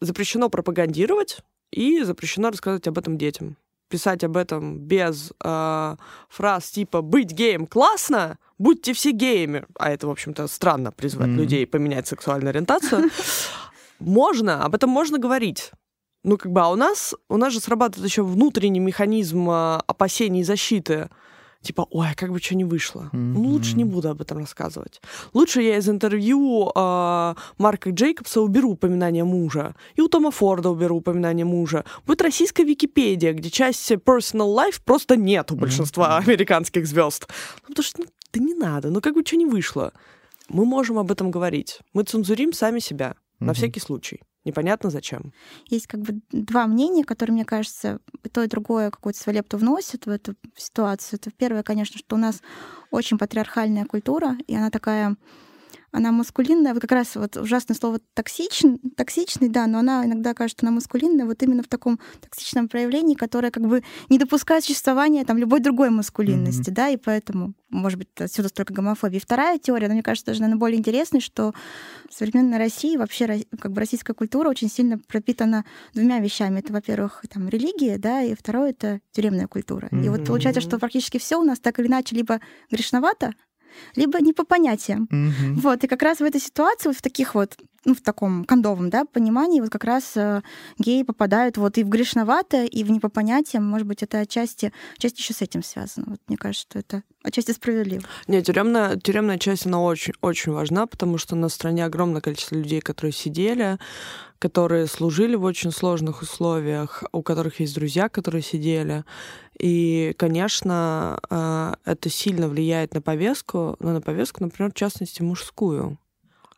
Запрещено 0.00 0.48
пропагандировать 0.48 1.38
и 1.70 2.02
запрещено 2.02 2.50
рассказывать 2.50 2.86
об 2.86 2.98
этом 2.98 3.18
детям 3.18 3.56
писать 3.94 4.24
об 4.24 4.36
этом 4.36 4.76
без 4.76 5.32
э, 5.44 5.96
фраз 6.28 6.70
типа 6.70 7.00
«быть 7.00 7.30
геем 7.30 7.68
классно», 7.68 8.38
«будьте 8.58 8.92
все 8.92 9.12
геями», 9.12 9.66
а 9.78 9.92
это, 9.92 10.08
в 10.08 10.10
общем-то, 10.10 10.48
странно 10.48 10.90
призвать 10.90 11.28
mm-hmm. 11.28 11.36
людей 11.36 11.64
поменять 11.64 12.08
сексуальную 12.08 12.50
ориентацию, 12.50 13.08
можно, 14.00 14.64
об 14.64 14.74
этом 14.74 14.90
можно 14.90 15.18
говорить. 15.18 15.70
Ну, 16.24 16.36
как 16.36 16.50
бы, 16.50 16.60
а 16.60 16.70
у 16.70 16.74
нас, 16.74 17.14
у 17.28 17.36
нас 17.36 17.52
же 17.52 17.60
срабатывает 17.60 18.10
еще 18.10 18.24
внутренний 18.24 18.80
механизм 18.80 19.48
э, 19.48 19.76
опасений 19.86 20.40
и 20.40 20.44
защиты 20.44 21.08
типа, 21.64 21.86
ой, 21.90 22.08
как 22.14 22.30
бы 22.30 22.38
что 22.38 22.54
не 22.54 22.64
вышло. 22.64 23.10
Mm-hmm. 23.12 23.32
Ну, 23.34 23.40
лучше 23.40 23.76
не 23.76 23.84
буду 23.84 24.08
об 24.08 24.20
этом 24.20 24.38
рассказывать. 24.38 25.00
Лучше 25.32 25.62
я 25.62 25.78
из 25.78 25.88
интервью 25.88 26.70
э, 26.74 27.34
Марка 27.58 27.90
Джейкобса 27.90 28.40
уберу 28.40 28.70
упоминание 28.70 29.24
мужа. 29.24 29.74
И 29.96 30.00
у 30.00 30.08
Тома 30.08 30.30
Форда 30.30 30.70
уберу 30.70 30.96
упоминание 30.96 31.44
мужа. 31.44 31.84
Будет 32.06 32.22
российская 32.22 32.64
Википедия, 32.64 33.32
где 33.32 33.50
часть 33.50 33.90
personal 33.90 34.54
life 34.54 34.80
просто 34.84 35.16
нет 35.16 35.50
у 35.50 35.56
большинства 35.56 36.18
mm-hmm. 36.18 36.28
американских 36.28 36.86
звезд. 36.86 37.26
Ну, 37.62 37.74
потому 37.74 37.84
что, 37.84 38.02
ну, 38.02 38.06
да 38.32 38.40
не 38.40 38.54
надо, 38.54 38.90
ну 38.90 39.00
как 39.00 39.14
бы 39.14 39.22
что 39.24 39.36
не 39.36 39.46
вышло. 39.46 39.92
Мы 40.48 40.64
можем 40.64 40.98
об 40.98 41.10
этом 41.10 41.30
говорить. 41.30 41.80
Мы 41.94 42.02
цензурим 42.02 42.52
сами 42.52 42.80
себя, 42.80 43.14
mm-hmm. 43.14 43.46
на 43.46 43.52
всякий 43.54 43.80
случай. 43.80 44.20
Непонятно 44.44 44.90
зачем. 44.90 45.32
Есть 45.68 45.86
как 45.86 46.00
бы 46.00 46.20
два 46.30 46.66
мнения, 46.66 47.04
которые, 47.04 47.34
мне 47.34 47.44
кажется, 47.44 48.00
то 48.32 48.42
и 48.42 48.46
другое 48.46 48.90
какую-то 48.90 49.18
свою 49.18 49.36
лепту 49.38 49.56
вносят 49.56 50.06
в 50.06 50.10
эту 50.10 50.34
ситуацию. 50.54 51.18
Это 51.18 51.30
первое, 51.30 51.62
конечно, 51.62 51.98
что 51.98 52.16
у 52.16 52.18
нас 52.18 52.42
очень 52.90 53.18
патриархальная 53.18 53.86
культура, 53.86 54.36
и 54.46 54.54
она 54.54 54.70
такая 54.70 55.16
она 55.94 56.10
маскулинная, 56.10 56.74
вот 56.74 56.80
как 56.82 56.90
раз 56.90 57.14
вот 57.14 57.36
ужасное 57.36 57.76
слово 57.76 58.00
токсичный, 58.14 58.80
токсичный, 58.96 59.48
да, 59.48 59.68
но 59.68 59.78
она 59.78 60.04
иногда 60.04 60.34
кажется, 60.34 60.66
она 60.66 60.72
маскулинная 60.72 61.24
вот 61.24 61.40
именно 61.42 61.62
в 61.62 61.68
таком 61.68 62.00
токсичном 62.20 62.68
проявлении, 62.68 63.14
которое 63.14 63.52
как 63.52 63.64
бы 63.64 63.84
не 64.08 64.18
допускает 64.18 64.64
существования 64.64 65.24
там 65.24 65.38
любой 65.38 65.60
другой 65.60 65.90
маскулинности, 65.90 66.70
mm-hmm. 66.70 66.74
да, 66.74 66.88
и 66.88 66.96
поэтому, 66.96 67.54
может 67.70 67.98
быть, 67.98 68.08
отсюда 68.18 68.48
столько 68.48 68.74
гомофобии. 68.74 69.20
Вторая 69.20 69.58
теория, 69.58 69.86
но 69.86 69.94
мне 69.94 70.02
кажется, 70.02 70.26
даже, 70.26 70.40
наверное, 70.40 70.58
более 70.58 70.80
интересной, 70.80 71.20
что 71.20 71.54
в 72.10 72.14
современной 72.14 72.58
России 72.58 72.96
вообще 72.96 73.44
как 73.60 73.70
бы 73.70 73.78
российская 73.78 74.14
культура 74.14 74.48
очень 74.48 74.68
сильно 74.68 74.98
пропитана 74.98 75.64
двумя 75.94 76.18
вещами. 76.18 76.58
Это, 76.58 76.72
во-первых, 76.72 77.22
там 77.32 77.48
религия, 77.48 77.98
да, 77.98 78.20
и 78.20 78.34
второе— 78.34 78.70
это 78.70 79.00
тюремная 79.12 79.46
культура. 79.46 79.86
Mm-hmm. 79.92 80.04
И 80.04 80.08
вот 80.08 80.26
получается, 80.26 80.60
что 80.60 80.78
практически 80.80 81.18
все 81.18 81.40
у 81.40 81.44
нас 81.44 81.60
так 81.60 81.78
или 81.78 81.86
иначе 81.86 82.16
либо 82.16 82.40
грешновато, 82.68 83.34
либо 83.96 84.20
не 84.20 84.32
по 84.32 84.44
понятиям. 84.44 85.08
Mm-hmm. 85.10 85.54
Вот, 85.54 85.84
и 85.84 85.86
как 85.86 86.02
раз 86.02 86.18
в 86.18 86.24
этой 86.24 86.40
ситуации, 86.40 86.88
вот 86.88 86.96
в 86.96 87.02
таких 87.02 87.34
вот, 87.34 87.56
ну, 87.84 87.94
в 87.94 88.00
таком 88.00 88.44
кондовом, 88.44 88.90
да, 88.90 89.04
понимании, 89.04 89.60
вот 89.60 89.70
как 89.70 89.84
раз 89.84 90.16
э, 90.16 90.42
геи 90.78 91.02
попадают 91.02 91.56
вот 91.56 91.78
и 91.78 91.84
в 91.84 91.88
грешновато, 91.88 92.64
и 92.64 92.84
в 92.84 92.90
не 92.90 93.00
по 93.00 93.08
понятиям. 93.08 93.64
Может 93.68 93.86
быть, 93.86 94.02
это 94.02 94.20
отчасти, 94.20 94.72
отчасти 94.96 95.20
еще 95.20 95.34
с 95.34 95.42
этим 95.42 95.62
связано. 95.62 96.06
Вот 96.08 96.20
мне 96.28 96.36
кажется, 96.36 96.66
что 96.68 96.78
это 96.78 97.02
отчасти 97.22 97.52
справедливо. 97.52 98.04
Нет, 98.26 98.46
тюремная, 98.46 98.96
тюремная 98.96 99.38
часть, 99.38 99.66
она 99.66 99.80
очень, 99.80 100.14
очень 100.20 100.52
важна, 100.52 100.86
потому 100.86 101.18
что 101.18 101.36
на 101.36 101.48
стране 101.48 101.84
огромное 101.84 102.20
количество 102.20 102.54
людей, 102.54 102.80
которые 102.80 103.12
сидели, 103.12 103.78
которые 104.44 104.86
служили 104.88 105.36
в 105.36 105.44
очень 105.44 105.70
сложных 105.70 106.20
условиях, 106.20 107.02
у 107.12 107.22
которых 107.22 107.60
есть 107.60 107.74
друзья, 107.74 108.10
которые 108.10 108.42
сидели. 108.42 109.02
И, 109.58 110.14
конечно, 110.18 111.18
э, 111.30 111.72
это 111.86 112.10
сильно 112.10 112.46
влияет 112.46 112.92
на 112.92 113.00
повестку, 113.00 113.76
но 113.80 113.94
на 113.94 114.02
повестку, 114.02 114.44
например, 114.44 114.70
в 114.70 114.74
частности, 114.74 115.22
мужскую. 115.22 115.98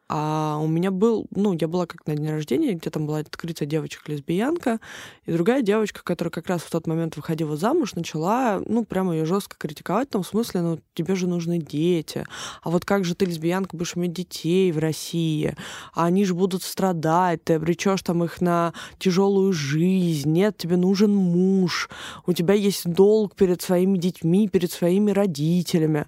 А 0.09 0.59
у 0.63 0.69
меня 0.69 0.93
был, 0.93 1.27
ну, 1.35 1.57
я 1.59 1.67
была 1.67 1.87
как 1.87 2.07
на 2.07 2.15
день 2.15 2.31
рождения, 2.31 2.75
где 2.75 2.91
там 2.91 3.07
была 3.07 3.19
открытая 3.19 3.69
девочка-лесбиянка, 3.69 4.79
и 5.25 5.33
другая 5.33 5.63
девочка, 5.63 6.03
которая 6.05 6.31
как 6.31 6.47
раз 6.47 6.63
в 6.63 6.71
тот 6.71 6.87
момент 6.87 7.17
выходила 7.17 7.57
замуж, 7.57 7.95
начала, 7.95 8.63
ну, 8.67 8.85
прямо 8.85 9.15
ее 9.15 9.25
жестко 9.25 9.57
критиковать, 9.59 10.09
в 10.09 10.13
том 10.13 10.23
смысле, 10.23 10.61
ну, 10.61 10.79
тебе 10.95 11.17
же 11.17 11.27
нужны 11.27 11.59
дети, 11.59 12.25
а 12.63 12.71
вот 12.71 12.85
как 12.85 13.05
же 13.05 13.17
ты, 13.17 13.25
лесбиянка, 13.25 13.77
будешь 13.77 13.97
иметь 13.97 14.13
детей 14.13 14.71
в 14.71 14.79
России, 14.79 15.57
а 15.93 16.05
они 16.07 16.25
же 16.25 16.35
будут 16.35 16.63
страдать, 16.63 17.43
ты 17.43 17.55
обречешь 17.55 18.03
там 18.03 18.23
их 18.23 18.41
на 18.41 18.75
тяжелую 18.99 19.53
жизнь, 19.53 20.31
нет, 20.31 20.57
тебе 20.57 20.77
нужен 20.77 21.13
муж, 21.13 21.91
у 22.27 22.33
тебя 22.33 22.55
есть 22.55 22.89
долг 22.89 23.35
перед 23.35 23.61
своими 23.61 23.99
детьми, 23.99 24.49
перед 24.49 24.71
своими 24.71 25.11
родителями. 25.11 26.07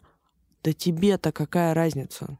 Да 0.62 0.72
тебе-то 0.72 1.32
какая 1.32 1.74
разница? 1.74 2.38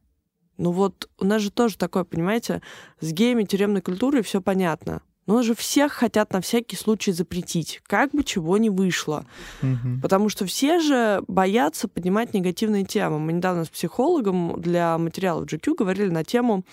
Ну 0.59 0.73
вот 0.73 1.09
у 1.19 1.25
нас 1.25 1.41
же 1.41 1.51
тоже 1.51 1.79
такое, 1.79 2.05
понимаете, 2.05 2.61
с 3.01 3.13
геями 3.13 3.45
тюремной 3.45 3.81
культурой 3.81 4.23
все 4.23 4.43
понятно. 4.43 5.03
Но 5.27 5.43
же 5.43 5.55
всех 5.55 5.93
хотят 5.93 6.33
на 6.33 6.41
всякий 6.41 6.75
случай 6.75 7.13
запретить, 7.13 7.81
как 7.87 8.13
бы 8.13 8.25
чего 8.25 8.57
ни 8.57 8.71
вышло. 8.71 9.27
Угу. 9.63 10.01
Потому 10.03 10.31
что 10.31 10.47
все 10.47 10.81
же 10.81 11.23
боятся 11.29 11.87
поднимать 11.87 12.33
негативные 12.33 12.85
темы. 12.85 13.19
Мы 13.19 13.35
недавно 13.35 13.67
с 13.67 13.69
психологом 13.69 14.59
для 14.61 14.97
материалов 14.97 15.45
GQ 15.45 15.75
говорили 15.77 16.09
на 16.09 16.25
тему 16.25 16.65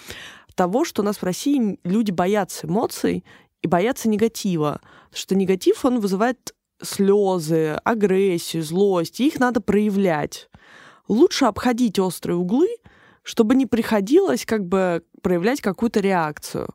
того, 0.55 0.85
что 0.85 1.01
у 1.01 1.05
нас 1.05 1.17
в 1.17 1.23
России 1.23 1.77
люди 1.83 2.11
боятся 2.11 2.65
эмоций 2.65 3.25
и 3.61 3.67
боятся 3.67 4.07
негатива. 4.07 4.79
Потому 5.09 5.19
что 5.19 5.35
негатив, 5.35 5.83
он 5.83 5.99
вызывает 5.99 6.55
слезы, 6.81 7.77
агрессию, 7.83 8.63
злость, 8.63 9.19
и 9.19 9.27
их 9.27 9.39
надо 9.39 9.59
проявлять. 9.59 10.49
Лучше 11.09 11.45
обходить 11.45 11.99
острые 11.99 12.37
углы, 12.37 12.69
чтобы 13.25 13.55
не 13.55 13.65
приходилось 13.65 14.45
как 14.45 14.65
бы 14.65 15.03
проявлять 15.21 15.59
какую-то 15.59 15.99
реакцию. 15.99 16.69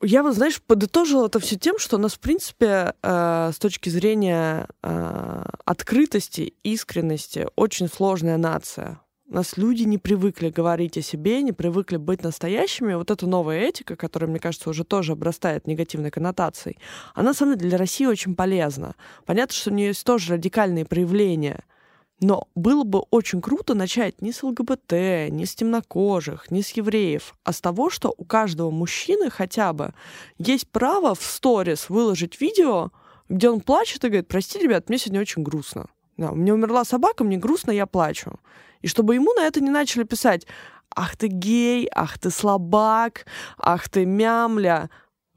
Я 0.00 0.22
вот, 0.22 0.34
знаешь, 0.34 0.62
подытожила 0.62 1.26
это 1.26 1.40
все 1.40 1.56
тем, 1.56 1.78
что 1.78 1.96
у 1.96 1.98
нас, 1.98 2.14
в 2.14 2.20
принципе, 2.20 2.94
э, 3.02 3.50
с 3.52 3.58
точки 3.58 3.88
зрения 3.88 4.68
э, 4.82 5.44
открытости, 5.64 6.54
искренности, 6.62 7.48
очень 7.56 7.88
сложная 7.88 8.36
нация. 8.36 9.00
У 9.26 9.34
нас 9.34 9.56
люди 9.56 9.82
не 9.82 9.98
привыкли 9.98 10.50
говорить 10.50 10.96
о 10.98 11.02
себе, 11.02 11.42
не 11.42 11.52
привыкли 11.52 11.96
быть 11.96 12.22
настоящими. 12.22 12.94
Вот 12.94 13.10
эта 13.10 13.26
новая 13.26 13.58
этика, 13.60 13.96
которая, 13.96 14.30
мне 14.30 14.38
кажется, 14.38 14.70
уже 14.70 14.84
тоже 14.84 15.12
обрастает 15.12 15.66
негативной 15.66 16.10
коннотацией, 16.10 16.78
она, 17.14 17.30
на 17.30 17.34
самом 17.34 17.56
деле, 17.56 17.70
для 17.70 17.78
России 17.78 18.06
очень 18.06 18.36
полезна. 18.36 18.94
Понятно, 19.26 19.54
что 19.54 19.70
у 19.70 19.74
нее 19.74 19.88
есть 19.88 20.04
тоже 20.04 20.34
радикальные 20.34 20.84
проявления— 20.84 21.64
но 22.20 22.48
было 22.54 22.82
бы 22.82 23.00
очень 23.10 23.40
круто 23.40 23.74
начать 23.74 24.20
не 24.20 24.32
с 24.32 24.42
ЛГБТ, 24.42 24.92
не 25.30 25.46
с 25.46 25.54
темнокожих, 25.54 26.50
не 26.50 26.62
с 26.62 26.70
евреев, 26.70 27.34
а 27.44 27.52
с 27.52 27.60
того, 27.60 27.90
что 27.90 28.12
у 28.16 28.24
каждого 28.24 28.70
мужчины 28.70 29.30
хотя 29.30 29.72
бы 29.72 29.94
есть 30.36 30.68
право 30.68 31.14
в 31.14 31.22
сторис 31.22 31.88
выложить 31.88 32.40
видео, 32.40 32.90
где 33.28 33.50
он 33.50 33.60
плачет 33.60 34.04
и 34.04 34.08
говорит, 34.08 34.28
прости, 34.28 34.58
ребят, 34.58 34.88
мне 34.88 34.98
сегодня 34.98 35.20
очень 35.20 35.42
грустно. 35.42 35.86
Да, 36.16 36.32
у 36.32 36.34
меня 36.34 36.54
умерла 36.54 36.84
собака, 36.84 37.22
мне 37.22 37.36
грустно, 37.36 37.70
я 37.70 37.86
плачу. 37.86 38.40
И 38.80 38.88
чтобы 38.88 39.14
ему 39.14 39.32
на 39.34 39.44
это 39.46 39.60
не 39.60 39.70
начали 39.70 40.02
писать, 40.02 40.46
ах 40.94 41.16
ты 41.16 41.28
гей, 41.28 41.88
ах 41.94 42.18
ты 42.18 42.30
слабак, 42.30 43.26
ах 43.58 43.88
ты 43.88 44.04
мямля, 44.04 44.90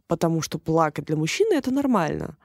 потому 0.07 0.41
что 0.41 0.57
плакать 0.57 1.05
для 1.05 1.15
мужчины 1.15 1.53
это 1.53 1.71
нормально 1.71 2.37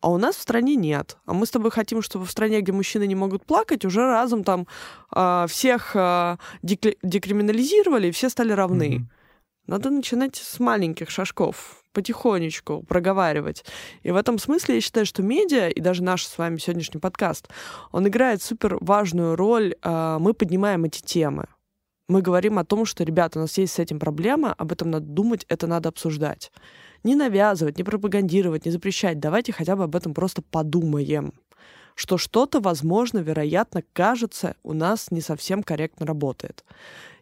а 0.00 0.10
у 0.10 0.18
нас 0.18 0.36
в 0.36 0.40
стране 0.40 0.76
нет. 0.76 1.18
А 1.26 1.32
мы 1.32 1.46
с 1.46 1.50
тобой 1.50 1.70
хотим, 1.70 2.02
чтобы 2.02 2.24
в 2.24 2.30
стране, 2.30 2.60
где 2.60 2.72
мужчины 2.72 3.06
не 3.06 3.14
могут 3.14 3.44
плакать, 3.44 3.84
уже 3.84 4.00
разом 4.00 4.44
там 4.44 4.66
э, 5.14 5.46
всех 5.48 5.92
э, 5.94 6.36
декриминализировали, 6.62 8.08
и 8.08 8.10
все 8.10 8.28
стали 8.28 8.52
равны. 8.52 8.96
Mm-hmm. 8.96 9.04
Надо 9.66 9.90
начинать 9.90 10.36
с 10.36 10.58
маленьких 10.58 11.10
шажков, 11.10 11.84
потихонечку 11.92 12.82
проговаривать. 12.82 13.64
И 14.02 14.10
в 14.10 14.16
этом 14.16 14.38
смысле 14.38 14.76
я 14.76 14.80
считаю, 14.80 15.06
что 15.06 15.22
медиа, 15.22 15.68
и 15.68 15.80
даже 15.80 16.02
наш 16.02 16.26
с 16.26 16.38
вами 16.38 16.56
сегодняшний 16.56 17.00
подкаст, 17.00 17.48
он 17.92 18.08
играет 18.08 18.42
супер 18.42 18.78
важную 18.80 19.36
роль. 19.36 19.74
Э, 19.82 20.16
мы 20.18 20.34
поднимаем 20.34 20.84
эти 20.84 21.02
темы. 21.02 21.46
Мы 22.08 22.22
говорим 22.22 22.58
о 22.58 22.64
том, 22.64 22.86
что, 22.86 23.04
ребята, 23.04 23.38
у 23.38 23.42
нас 23.42 23.56
есть 23.58 23.74
с 23.74 23.78
этим 23.78 24.00
проблема, 24.00 24.52
об 24.54 24.72
этом 24.72 24.90
надо 24.90 25.06
думать, 25.06 25.44
это 25.48 25.68
надо 25.68 25.90
обсуждать 25.90 26.50
не 27.04 27.14
навязывать, 27.14 27.78
не 27.78 27.84
пропагандировать, 27.84 28.64
не 28.64 28.70
запрещать. 28.70 29.20
Давайте 29.20 29.52
хотя 29.52 29.76
бы 29.76 29.84
об 29.84 29.96
этом 29.96 30.14
просто 30.14 30.42
подумаем 30.42 31.32
что 32.00 32.16
что-то, 32.16 32.60
возможно, 32.60 33.18
вероятно, 33.18 33.82
кажется, 33.92 34.56
у 34.62 34.72
нас 34.72 35.10
не 35.10 35.20
совсем 35.20 35.62
корректно 35.62 36.06
работает. 36.06 36.64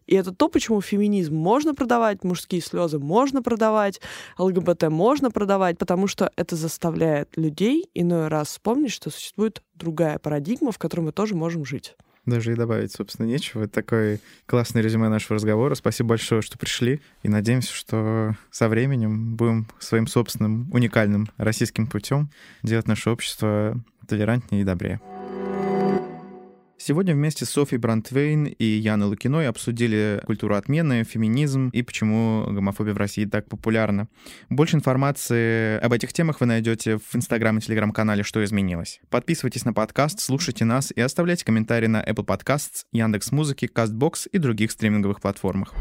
И 0.07 0.14
это 0.14 0.33
то, 0.33 0.49
почему 0.49 0.81
феминизм 0.81 1.35
можно 1.35 1.74
продавать, 1.74 2.22
мужские 2.24 2.62
слезы 2.62 2.99
можно 2.99 3.43
продавать, 3.43 4.01
ЛГБТ 4.39 4.85
можно 4.85 5.31
продавать, 5.31 5.76
потому 5.79 6.07
что 6.07 6.33
это 6.37 6.55
заставляет 6.55 7.37
людей 7.37 7.91
иной 7.93 8.29
раз 8.29 8.49
вспомнить, 8.49 8.93
что 8.93 9.11
существует 9.11 9.62
другая 9.74 10.18
парадигма, 10.18 10.70
в 10.72 10.79
которой 10.79 11.03
мы 11.03 11.12
тоже 11.12 11.35
можем 11.35 11.64
жить. 11.64 11.95
Даже 12.29 12.53
и 12.53 12.57
добавить, 12.57 12.93
собственно, 12.93 13.26
нечего. 13.26 13.64
Это 13.64 13.72
такое 13.72 14.20
классное 14.45 14.83
резюме 14.83 15.09
нашего 15.09 15.37
разговора. 15.37 15.74
Спасибо 15.74 16.11
большое, 16.11 16.43
что 16.43 16.59
пришли. 16.59 17.01
И 17.22 17.29
надеемся, 17.29 17.72
что 17.72 18.37
со 18.51 18.68
временем 18.68 19.35
будем 19.35 19.66
своим 19.79 20.07
собственным 20.07 20.68
уникальным 20.70 21.29
российским 21.39 21.87
путем 21.87 22.29
делать 22.62 22.87
наше 22.87 23.09
общество 23.09 23.83
толерантнее 24.07 24.61
и 24.61 24.64
добрее. 24.64 25.01
Сегодня 26.81 27.12
вместе 27.12 27.45
с 27.45 27.51
Софией 27.51 27.81
Брантвейн 27.81 28.45
и 28.45 28.64
Яной 28.64 29.09
Лукиной 29.09 29.49
обсудили 29.49 30.22
культуру 30.24 30.55
отмены, 30.55 31.03
феминизм 31.03 31.70
и 31.70 31.83
почему 31.83 32.45
гомофобия 32.49 32.95
в 32.95 32.97
России 32.97 33.24
так 33.24 33.49
популярна. 33.49 34.07
Больше 34.49 34.76
информации 34.76 35.76
об 35.81 35.93
этих 35.93 36.12
темах 36.12 36.41
вы 36.41 36.47
найдете 36.47 36.99
в 36.99 37.16
Инстаграм 37.16 37.59
и 37.59 37.61
Телеграм-канале 37.61 38.22
«Что 38.22 38.45
изменилось». 38.45 39.01
Подписывайтесь 39.11 39.64
на 39.64 39.72
подкаст, 39.72 40.20
слушайте 40.20 40.64
нас 40.64 40.93
и 40.95 41.01
оставляйте 41.01 41.45
комментарии 41.45 41.89
на 41.89 42.01
Apple 42.01 42.24
Podcasts, 42.24 42.85
Яндекс.Музыки, 42.93 43.68
Castbox 43.74 44.29
и 44.31 44.39
других 44.39 44.70
стриминговых 44.70 45.20
платформах. 45.20 45.74